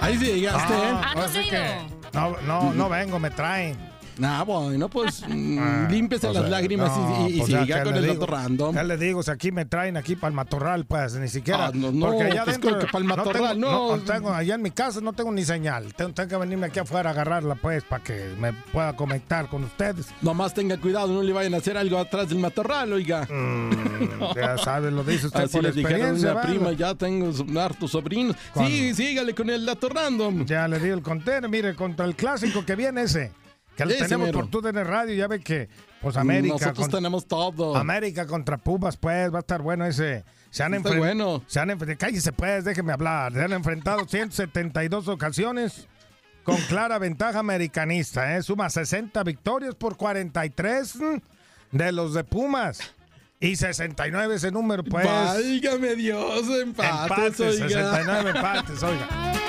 Ahí 0.00 0.18
sí 0.18 0.26
llegaste, 0.26 0.74
¿eh? 0.74 0.78
Ah, 0.92 1.10
pues 1.14 1.34
es 1.36 1.48
que 1.48 1.78
no, 2.12 2.36
no, 2.42 2.72
no 2.72 2.88
vengo, 2.88 3.18
me 3.18 3.30
traen. 3.30 3.76
Ah, 4.22 4.42
bueno, 4.46 4.88
pues 4.88 5.22
mm, 5.28 5.58
Ah, 5.58 5.88
límpiese 5.90 6.28
pues, 6.28 6.40
las 6.40 6.50
lágrimas 6.50 6.90
y- 6.96 7.00
no, 7.00 7.28
y, 7.28 7.32
y 7.34 7.38
pues, 7.38 7.50
ya 7.50 7.62
siga 7.64 7.82
con 7.82 7.94
el 7.96 8.02
digo, 8.02 8.14
dato 8.14 8.26
random. 8.26 8.74
Ya 8.74 8.82
le 8.82 8.96
digo, 8.96 9.22
si 9.22 9.30
aquí 9.30 9.52
me 9.52 9.64
traen 9.66 9.96
aquí 9.96 10.16
para 10.16 10.28
el 10.30 10.34
matorral, 10.34 10.86
pues 10.86 11.14
ni 11.16 11.28
siquiera. 11.28 11.66
Ah, 11.66 11.70
no, 11.74 11.92
no, 11.92 12.06
porque 12.06 12.24
allá 12.24 12.44
pues, 12.44 12.58
que 12.58 12.70
pa'l 12.90 13.06
no 13.06 13.16
matorral, 13.16 13.54
tengo, 13.54 13.70
no. 13.70 13.96
no 13.96 14.02
tengo- 14.02 14.32
allá 14.32 14.54
en 14.54 14.62
mi 14.62 14.70
casa 14.70 15.00
no 15.00 15.12
tengo 15.12 15.30
ni 15.32 15.44
señal. 15.44 15.94
Tengo, 15.94 16.12
tengo 16.12 16.28
que 16.28 16.36
venirme 16.36 16.66
aquí 16.66 16.78
afuera 16.78 17.10
a 17.10 17.12
agarrarla, 17.12 17.54
pues, 17.56 17.84
para 17.84 18.02
que 18.02 18.34
me 18.40 18.52
pueda 18.52 18.94
conectar 18.96 19.48
con 19.48 19.64
ustedes. 19.64 20.06
Nomás 20.22 20.54
tenga 20.54 20.76
cuidado, 20.78 21.08
no 21.08 21.22
le 21.22 21.32
vayan 21.32 21.54
a 21.54 21.58
hacer 21.58 21.76
algo 21.76 21.98
atrás 21.98 22.28
del 22.28 22.38
matorral, 22.38 22.92
oiga. 22.92 23.26
ya 24.34 24.56
sabe, 24.64 24.90
lo 24.90 25.04
dice 25.04 25.26
usted 25.26 25.40
Así 25.44 25.52
por 25.54 25.62
le 25.64 25.68
experiencia, 25.70 26.32
una 26.32 26.40
prima, 26.42 26.72
ya 26.72 26.94
tengo 26.94 27.30
hartos 27.60 27.90
sobrinos. 27.90 28.36
¿Cuándo? 28.52 28.70
Sí, 28.70 28.94
sígale 28.94 29.34
con 29.34 29.50
el 29.50 29.66
dato 29.66 29.88
random. 29.88 30.44
Ya 30.46 30.66
le 30.68 30.78
di 30.78 30.88
el 30.88 31.02
contero, 31.02 31.48
mire, 31.48 31.74
contra 31.74 32.06
el 32.06 32.14
clásico 32.16 32.64
que 32.64 32.76
viene 32.76 33.02
ese. 33.02 33.32
Que 33.76 33.84
lo 33.84 33.94
tenemos 33.94 34.30
por 34.30 34.48
tu 34.48 34.60
DN 34.62 34.82
Radio, 34.84 35.14
ya 35.14 35.28
ve 35.28 35.40
que, 35.40 35.68
pues 36.00 36.16
América. 36.16 36.54
Nosotros 36.54 36.88
tenemos 36.88 37.26
todo. 37.26 37.76
América 37.76 38.26
contra 38.26 38.56
Pumas, 38.56 38.96
pues, 38.96 39.32
va 39.32 39.38
a 39.38 39.40
estar 39.40 39.60
bueno 39.60 39.84
ese. 39.84 40.24
Se 40.50 40.62
han 40.62 40.72
Está 40.74 40.88
enfren- 40.90 40.98
bueno. 40.98 41.42
Se 41.46 41.60
han 41.60 41.68
enfrentado, 41.70 41.98
cállese 42.08 42.32
pues, 42.32 42.64
déjeme 42.64 42.92
hablar. 42.92 43.34
Se 43.34 43.42
han 43.42 43.52
enfrentado 43.52 44.04
172 44.08 45.08
ocasiones 45.08 45.86
con 46.42 46.56
clara 46.68 46.98
ventaja 46.98 47.38
americanista. 47.40 48.36
¿eh? 48.36 48.42
Suma 48.42 48.70
60 48.70 49.22
victorias 49.24 49.74
por 49.74 49.96
43 49.98 50.96
mm, 50.96 51.76
de 51.76 51.92
los 51.92 52.14
de 52.14 52.24
Pumas. 52.24 52.78
Y 53.38 53.56
69 53.56 54.36
ese 54.36 54.50
número, 54.50 54.82
pues. 54.82 55.04
Válgame 55.04 55.94
Dios, 55.96 56.48
empates, 56.62 57.02
Empates, 57.02 57.40
oiga. 57.40 57.68
69 57.68 58.30
empates, 58.30 58.82
oiga. 58.82 59.08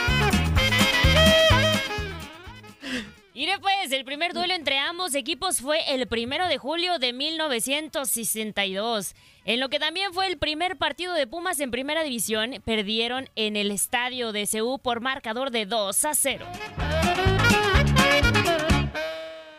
Mire 3.38 3.60
pues, 3.60 3.92
el 3.92 4.04
primer 4.04 4.34
duelo 4.34 4.56
entre 4.56 4.80
ambos 4.80 5.14
equipos 5.14 5.62
fue 5.62 5.94
el 5.94 6.08
primero 6.08 6.48
de 6.48 6.58
julio 6.58 6.98
de 6.98 7.14
1962. 7.14 9.14
En 9.46 9.60
lo 9.60 9.70
que 9.70 9.78
también 9.78 10.12
fue 10.12 10.26
el 10.26 10.40
primer 10.40 10.78
partido 10.78 11.14
de 11.14 11.28
Pumas 11.28 11.60
en 11.60 11.70
primera 11.70 12.02
división, 12.02 12.56
perdieron 12.66 13.30
en 13.36 13.56
el 13.56 13.70
estadio 13.70 14.32
de 14.32 14.48
CU 14.48 14.80
por 14.80 15.02
marcador 15.02 15.52
de 15.52 15.68
2 15.68 16.06
a 16.06 16.16
0. 16.16 16.48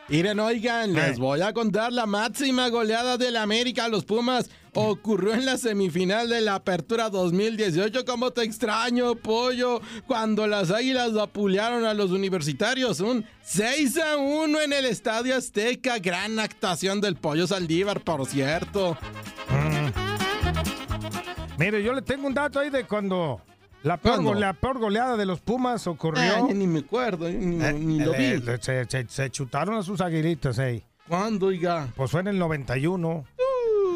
Miren, 0.08 0.40
oigan, 0.40 0.94
les 0.94 1.18
voy 1.18 1.42
a 1.42 1.52
contar 1.52 1.92
la 1.92 2.06
máxima 2.06 2.70
goleada 2.70 3.18
del 3.18 3.36
América 3.36 3.84
a 3.84 3.88
los 3.88 4.06
Pumas. 4.06 4.48
Ocurrió 4.72 5.34
en 5.34 5.44
la 5.44 5.58
semifinal 5.58 6.30
de 6.30 6.40
la 6.40 6.54
Apertura 6.54 7.10
2018. 7.10 8.06
Como 8.06 8.30
te 8.30 8.42
extraño, 8.42 9.16
pollo, 9.16 9.82
cuando 10.06 10.46
las 10.46 10.70
águilas 10.70 11.12
vapulearon 11.12 11.84
a 11.84 11.92
los 11.92 12.10
universitarios. 12.10 13.00
Un 13.00 13.26
6 13.42 13.98
a 13.98 14.16
1 14.16 14.60
en 14.62 14.72
el 14.72 14.86
Estadio 14.86 15.36
Azteca. 15.36 15.98
Gran 15.98 16.38
actuación 16.38 17.02
del 17.02 17.16
pollo 17.16 17.46
Saldívar, 17.46 18.00
por 18.00 18.24
cierto. 18.24 18.96
Mire, 21.58 21.82
yo 21.82 21.92
le 21.92 22.00
tengo 22.00 22.26
un 22.26 22.34
dato 22.34 22.60
ahí 22.60 22.70
de 22.70 22.84
cuando 22.84 23.42
la 23.88 23.96
peor, 23.96 24.36
la 24.36 24.52
peor 24.52 24.78
goleada 24.78 25.16
de 25.16 25.26
los 25.26 25.40
Pumas 25.40 25.86
ocurrió. 25.86 26.48
Ni 26.54 26.66
me 26.66 26.80
acuerdo, 26.80 27.28
ni, 27.28 27.56
ni 27.56 27.98
lo 28.00 28.12
vi. 28.12 28.24
Eh, 28.24 28.58
se, 28.60 28.84
se- 28.84 29.08
se 29.08 29.30
chutaron 29.30 29.76
a 29.76 29.82
sus 29.82 30.00
aguilitas 30.00 30.58
ahí. 30.58 30.82
¿Cuándo, 31.08 31.46
oiga? 31.46 31.88
Pues 31.96 32.10
fue 32.10 32.20
en 32.20 32.28
el 32.28 32.38
91. 32.38 33.24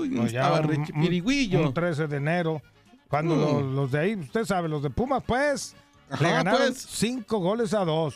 Uy, 0.00 0.08
No, 0.08 0.24
estaba 0.26 0.60
un-. 0.60 0.70
Un, 0.94 1.66
un 1.66 1.74
13 1.74 2.06
de 2.06 2.16
enero. 2.16 2.62
Cuando 3.08 3.36
los, 3.36 3.62
los 3.62 3.92
de 3.92 3.98
ahí, 3.98 4.14
usted 4.14 4.44
sabe, 4.46 4.68
los 4.70 4.82
de 4.82 4.88
Pumas, 4.88 5.22
pues, 5.26 5.76
le 6.18 6.30
ganaron 6.30 6.60
pues. 6.68 6.78
cinco 6.88 7.38
goles 7.40 7.74
a 7.74 7.84
dos. 7.84 8.14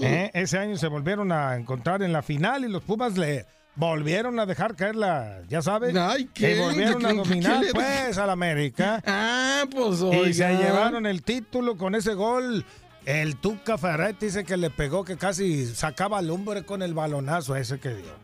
¿Eh? 0.00 0.30
Ese 0.32 0.58
año 0.58 0.76
se 0.76 0.86
volvieron 0.86 1.32
a 1.32 1.56
encontrar 1.56 2.02
en 2.04 2.12
la 2.12 2.22
final 2.22 2.64
y 2.64 2.68
los 2.68 2.84
Pumas 2.84 3.18
le 3.18 3.44
volvieron 3.74 4.38
a 4.38 4.46
dejar 4.46 4.76
caer 4.76 4.96
la, 4.96 5.40
ya 5.48 5.62
sabes, 5.62 5.94
Ay, 5.96 6.28
¿qué? 6.34 6.56
y 6.56 6.58
volvieron 6.60 7.04
a 7.06 7.08
¿Qué- 7.08 7.14
qué 7.14 7.20
dominar, 7.28 7.60
le- 7.64 7.72
pues, 7.72 8.18
al 8.18 8.30
América. 8.30 9.02
Ah, 9.06 9.64
pues 9.70 10.00
Y 10.00 10.34
se 10.34 10.44
oiga. 10.44 10.52
llevaron 10.60 11.06
el 11.06 11.22
título 11.22 11.76
con 11.76 11.94
ese 11.94 12.14
gol. 12.14 12.64
El 13.04 13.36
Tuca 13.36 13.78
Ferretti 13.78 14.26
dice 14.26 14.44
que 14.44 14.56
le 14.56 14.70
pegó, 14.70 15.04
que 15.04 15.16
casi 15.16 15.66
sacaba 15.66 16.22
lumbre 16.22 16.64
con 16.64 16.82
el 16.82 16.94
balonazo 16.94 17.56
ese 17.56 17.80
que 17.80 17.94
dio. 17.94 18.22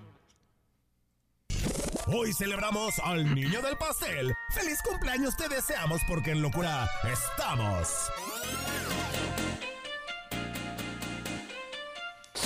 Hoy 2.07 2.32
celebramos 2.32 2.94
al 3.05 3.34
niño 3.34 3.61
del 3.61 3.76
pastel. 3.76 4.32
¡Feliz 4.55 4.78
cumpleaños 4.82 5.36
te 5.36 5.49
deseamos 5.49 6.01
porque 6.09 6.30
en 6.30 6.40
locura 6.42 6.88
estamos! 7.12 7.88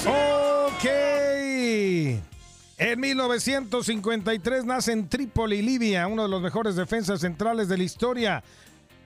Ok. 0.06 0.84
En 2.92 3.00
1953 3.00 4.66
nace 4.66 4.92
en 4.92 5.08
Trípoli, 5.08 5.62
Libia, 5.62 6.06
uno 6.06 6.24
de 6.24 6.28
los 6.28 6.42
mejores 6.42 6.76
defensas 6.76 7.22
centrales 7.22 7.66
de 7.66 7.78
la 7.78 7.84
historia. 7.84 8.44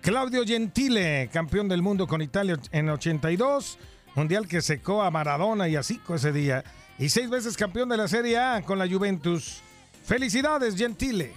Claudio 0.01 0.45
Gentile, 0.45 1.31
campeón 1.33 1.69
del 1.69 1.83
mundo 1.83 2.09
con 2.09 2.21
Italia 2.21 2.59
en 2.73 2.89
82, 2.89 3.79
mundial 4.17 4.49
que 4.49 4.61
secó 4.61 5.05
a 5.05 5.13
Maradona 5.13 5.69
y 5.69 5.77
a 5.77 5.85
Zico 5.85 6.17
ese 6.17 6.33
día. 6.33 6.65
Y 6.99 7.11
seis 7.11 7.31
veces 7.31 7.57
campeón 7.57 7.89
de 7.89 7.97
la 7.97 8.09
Serie 8.09 8.37
A 8.39 8.61
con 8.63 8.77
la 8.77 8.89
Juventus. 8.89 9.63
Felicidades, 10.05 10.75
Gentile. 10.77 11.35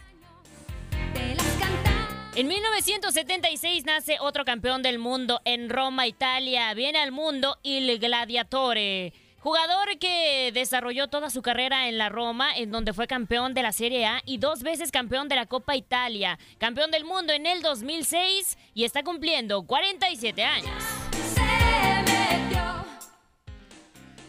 En 2.33 2.47
1976 2.47 3.85
nace 3.85 4.17
otro 4.19 4.43
campeón 4.43 4.81
del 4.81 4.97
mundo 4.97 5.39
en 5.45 5.69
Roma, 5.69 6.07
Italia. 6.07 6.73
Viene 6.73 6.97
al 6.97 7.11
mundo 7.11 7.59
Il 7.61 7.99
Gladiatore. 7.99 9.13
Jugador 9.41 9.97
que 9.99 10.51
desarrolló 10.53 11.07
toda 11.07 11.29
su 11.29 11.41
carrera 11.41 11.87
en 11.87 11.97
la 11.97 12.09
Roma, 12.09 12.53
en 12.57 12.71
donde 12.71 12.91
fue 12.93 13.07
campeón 13.07 13.53
de 13.53 13.63
la 13.63 13.71
Serie 13.71 14.05
A 14.05 14.21
y 14.25 14.37
dos 14.37 14.63
veces 14.63 14.91
campeón 14.91 15.29
de 15.29 15.35
la 15.35 15.45
Copa 15.45 15.77
Italia. 15.77 16.37
Campeón 16.57 16.91
del 16.91 17.05
mundo 17.05 17.31
en 17.31 17.45
el 17.45 17.61
2006 17.61 18.57
y 18.73 18.83
está 18.83 19.01
cumpliendo 19.01 19.63
47 19.63 20.43
años. 20.43 20.71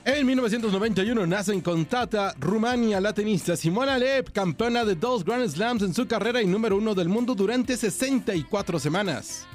En 0.05 0.27
1991 0.27 1.27
nace 1.27 1.53
en 1.53 1.61
Contata, 1.61 2.33
Rumania, 2.39 3.01
la 3.01 3.13
tenista 3.13 3.57
Simona 3.57 3.95
Alep, 3.95 4.31
campeona 4.31 4.85
de 4.85 4.95
dos 4.95 5.25
Grand 5.25 5.47
Slams 5.49 5.83
en 5.83 5.93
su 5.93 6.07
carrera 6.07 6.41
y 6.41 6.47
número 6.47 6.77
uno 6.77 6.95
del 6.95 7.09
mundo 7.09 7.35
durante 7.35 7.77
64 7.77 8.79
semanas. 8.79 9.47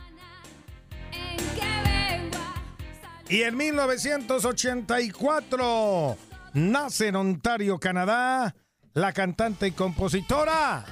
Y 3.27 3.41
en 3.41 3.57
1984 3.57 6.15
nace 6.53 7.07
en 7.07 7.15
Ontario, 7.15 7.79
Canadá, 7.79 8.53
la 8.93 9.13
cantante 9.13 9.65
y 9.67 9.71
compositora 9.71 10.85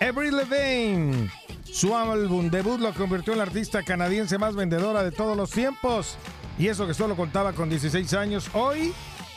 Avril 0.00 0.36
Lavigne. 0.36 1.28
Su 1.64 1.96
álbum 1.96 2.48
debut 2.50 2.78
lo 2.78 2.94
convirtió 2.94 3.32
en 3.32 3.40
la 3.40 3.44
artista 3.44 3.82
canadiense 3.82 4.38
más 4.38 4.54
vendedora 4.54 5.02
de 5.02 5.10
todos 5.10 5.36
los 5.36 5.50
tiempos. 5.50 6.16
Y 6.58 6.68
eso 6.68 6.86
que 6.86 6.94
solo 6.94 7.16
contaba 7.16 7.52
con 7.52 7.68
16 7.68 8.14
años, 8.14 8.48
hoy 8.52 8.94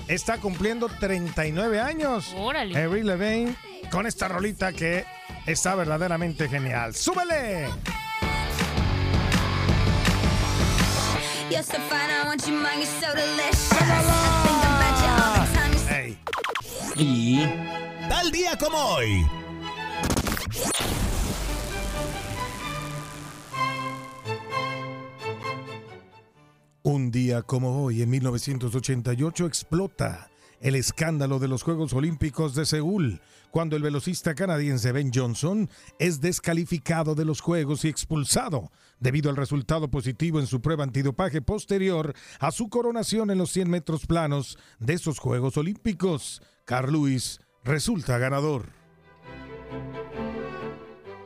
está 0.08 0.38
cumpliendo 0.38 0.88
39 0.88 1.80
años. 1.80 2.36
Órale. 2.38 2.80
Avril 2.80 3.08
Lavigne 3.08 3.55
con 3.89 4.05
esta 4.05 4.28
rolita 4.28 4.74
que 4.74 5.05
está 5.47 5.74
verdaderamente 5.74 6.47
genial. 6.47 6.93
¡Súbele! 6.93 7.70
You're 11.50 11.64
I 12.12 12.26
want 12.26 12.45
you're 12.45 12.86
so 12.86 13.08
delicious. 13.16 13.72
You. 16.98 17.04
Y 17.04 17.45
tal 18.10 18.32
día 18.32 18.58
como 18.58 18.78
hoy. 18.78 19.26
Un 26.84 27.12
día 27.12 27.41
como 27.43 27.84
hoy, 27.84 28.02
en 28.02 28.10
1988, 28.10 29.45
explota 29.45 30.30
el 30.62 30.76
escándalo 30.76 31.39
de 31.39 31.47
los 31.47 31.64
Juegos 31.64 31.93
Olímpicos 31.93 32.55
de 32.55 32.66
Seúl, 32.66 33.22
cuando 33.51 33.76
el 33.76 33.84
velocista 33.84 34.36
canadiense 34.36 34.91
Ben 34.91 35.12
Johnson 35.14 35.70
es 35.99 36.22
descalificado 36.22 37.16
de 37.16 37.26
los 37.26 37.41
Juegos 37.41 37.86
y 37.86 37.89
expulsado 37.89 38.72
debido 38.99 39.30
al 39.30 39.36
resultado 39.36 39.89
positivo 39.89 40.39
en 40.39 40.47
su 40.47 40.62
prueba 40.62 40.84
antidopaje 40.84 41.41
posterior 41.41 42.14
a 42.39 42.51
su 42.51 42.70
coronación 42.70 43.30
en 43.30 43.38
los 43.38 43.51
100 43.51 43.70
metros 43.70 44.05
planos 44.05 44.58
de 44.80 44.93
esos 44.93 45.20
Juegos 45.20 45.58
Olímpicos. 45.58 46.41
Carl 46.66 46.91
Lewis 46.91 47.39
resulta 47.64 48.18
ganador. 48.18 48.78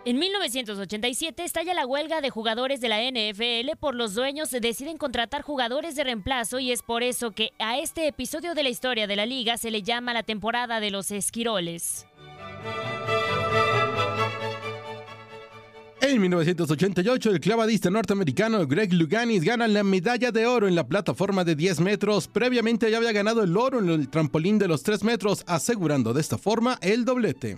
En 0.04 0.18
1987 0.18 1.44
estalla 1.44 1.76
la 1.76 1.86
huelga 1.86 2.22
de 2.22 2.32
jugadores 2.32 2.82
de 2.82 2.90
la 2.90 3.00
NFL 3.04 3.78
por 3.80 3.94
los 3.94 4.16
dueños 4.16 4.50
deciden 4.50 4.98
contratar 4.98 5.44
jugadores 5.44 5.94
de 5.94 6.04
reemplazo 6.04 6.58
y 6.58 6.72
es 6.72 6.82
por 6.82 7.04
eso 7.04 7.32
que 7.32 7.52
a 7.60 7.78
este 7.78 8.08
episodio 8.08 8.56
de 8.56 8.64
la 8.64 8.70
historia 8.70 9.06
de 9.06 9.16
la 9.16 9.28
liga 9.28 9.58
se 9.58 9.70
le 9.70 9.84
llama 9.84 10.14
la 10.14 10.24
temporada 10.24 10.80
de 10.80 10.90
los 10.90 11.12
esquiroles. 11.12 12.08
En 16.02 16.20
1988, 16.20 17.30
el 17.30 17.40
clavadista 17.40 17.92
norteamericano 17.92 18.66
Greg 18.66 18.92
Luganis 18.94 19.44
gana 19.44 19.68
la 19.68 19.84
medalla 19.84 20.32
de 20.32 20.48
oro 20.48 20.68
en 20.68 20.74
la 20.74 20.88
plataforma 20.88 21.44
de 21.44 21.56
10 21.56 21.80
metros. 21.80 22.28
Previamente 22.28 22.90
ya 22.90 22.98
había 22.98 23.12
ganado 23.12 23.44
el 23.44 23.56
oro 23.56 23.78
en 23.78 23.90
el 23.90 24.10
trampolín 24.10 24.58
de 24.58 24.68
los 24.68 24.82
3 24.82 25.04
metros, 25.04 25.44
asegurando 25.46 26.12
de 26.12 26.22
esta 26.22 26.40
forma 26.40 26.80
el 26.82 27.06
doblete. 27.06 27.58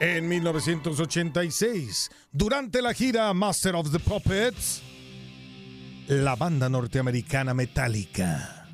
En 0.00 0.28
1986, 0.28 2.10
durante 2.32 2.82
la 2.82 2.92
gira 2.94 3.32
Master 3.32 3.76
of 3.76 3.92
the 3.92 4.00
Puppets, 4.00 4.82
la 6.08 6.34
banda 6.34 6.68
norteamericana 6.68 7.54
Metallica 7.54 8.68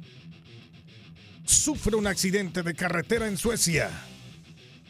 sufre 1.45 1.97
un 1.97 2.07
accidente 2.07 2.63
de 2.63 2.75
carretera 2.75 3.29
en 3.29 3.37
Suecia, 3.37 3.91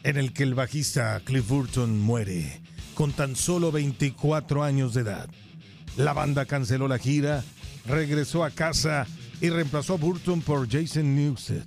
en 0.03 0.15
el 0.15 0.31
que 0.31 0.43
el 0.43 0.53
bajista 0.53 1.19
Cliff 1.25 1.49
Burton 1.49 1.99
muere 1.99 2.61
con 2.93 3.11
tan 3.11 3.35
solo 3.35 3.69
24 3.71 4.63
años 4.63 4.93
de 4.93 5.01
edad. 5.01 5.29
La 5.97 6.13
banda 6.13 6.45
canceló 6.45 6.87
la 6.87 6.97
gira, 6.97 7.43
regresó 7.85 8.45
a 8.45 8.51
casa 8.51 9.05
y 9.41 9.49
reemplazó 9.49 9.95
a 9.95 9.97
Burton 9.97 10.41
por 10.41 10.69
Jason 10.69 11.13
Newsted, 11.13 11.63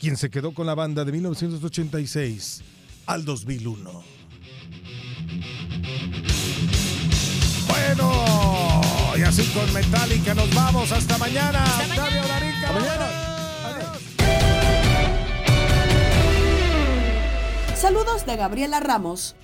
quien 0.00 0.16
se 0.16 0.30
quedó 0.30 0.52
con 0.52 0.66
la 0.66 0.74
banda 0.74 1.04
de 1.04 1.12
1986 1.12 2.73
al 3.06 3.24
2001. 3.24 4.04
bueno. 7.68 8.12
Y 9.16 9.22
así 9.22 9.42
con 9.52 9.72
Metallica 9.72 10.34
nos 10.34 10.52
vamos. 10.54 10.90
Hasta 10.92 11.18
mañana. 11.18 11.64
Octavio 11.64 12.22
Darín, 12.26 12.54
caballero. 12.60 13.04
Saludos 17.76 18.26
de 18.26 18.36
Gabriela 18.36 18.80
Ramos. 18.80 19.36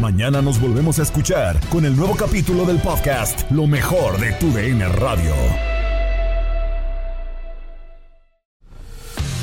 Mañana 0.00 0.40
nos 0.42 0.60
volvemos 0.60 0.98
a 1.00 1.02
escuchar 1.02 1.58
con 1.68 1.84
el 1.84 1.96
nuevo 1.96 2.14
capítulo 2.14 2.64
del 2.64 2.78
podcast 2.78 3.50
Lo 3.50 3.66
mejor 3.66 4.18
de 4.18 4.32
tu 4.32 4.50
DN 4.52 4.88
Radio. 4.88 5.77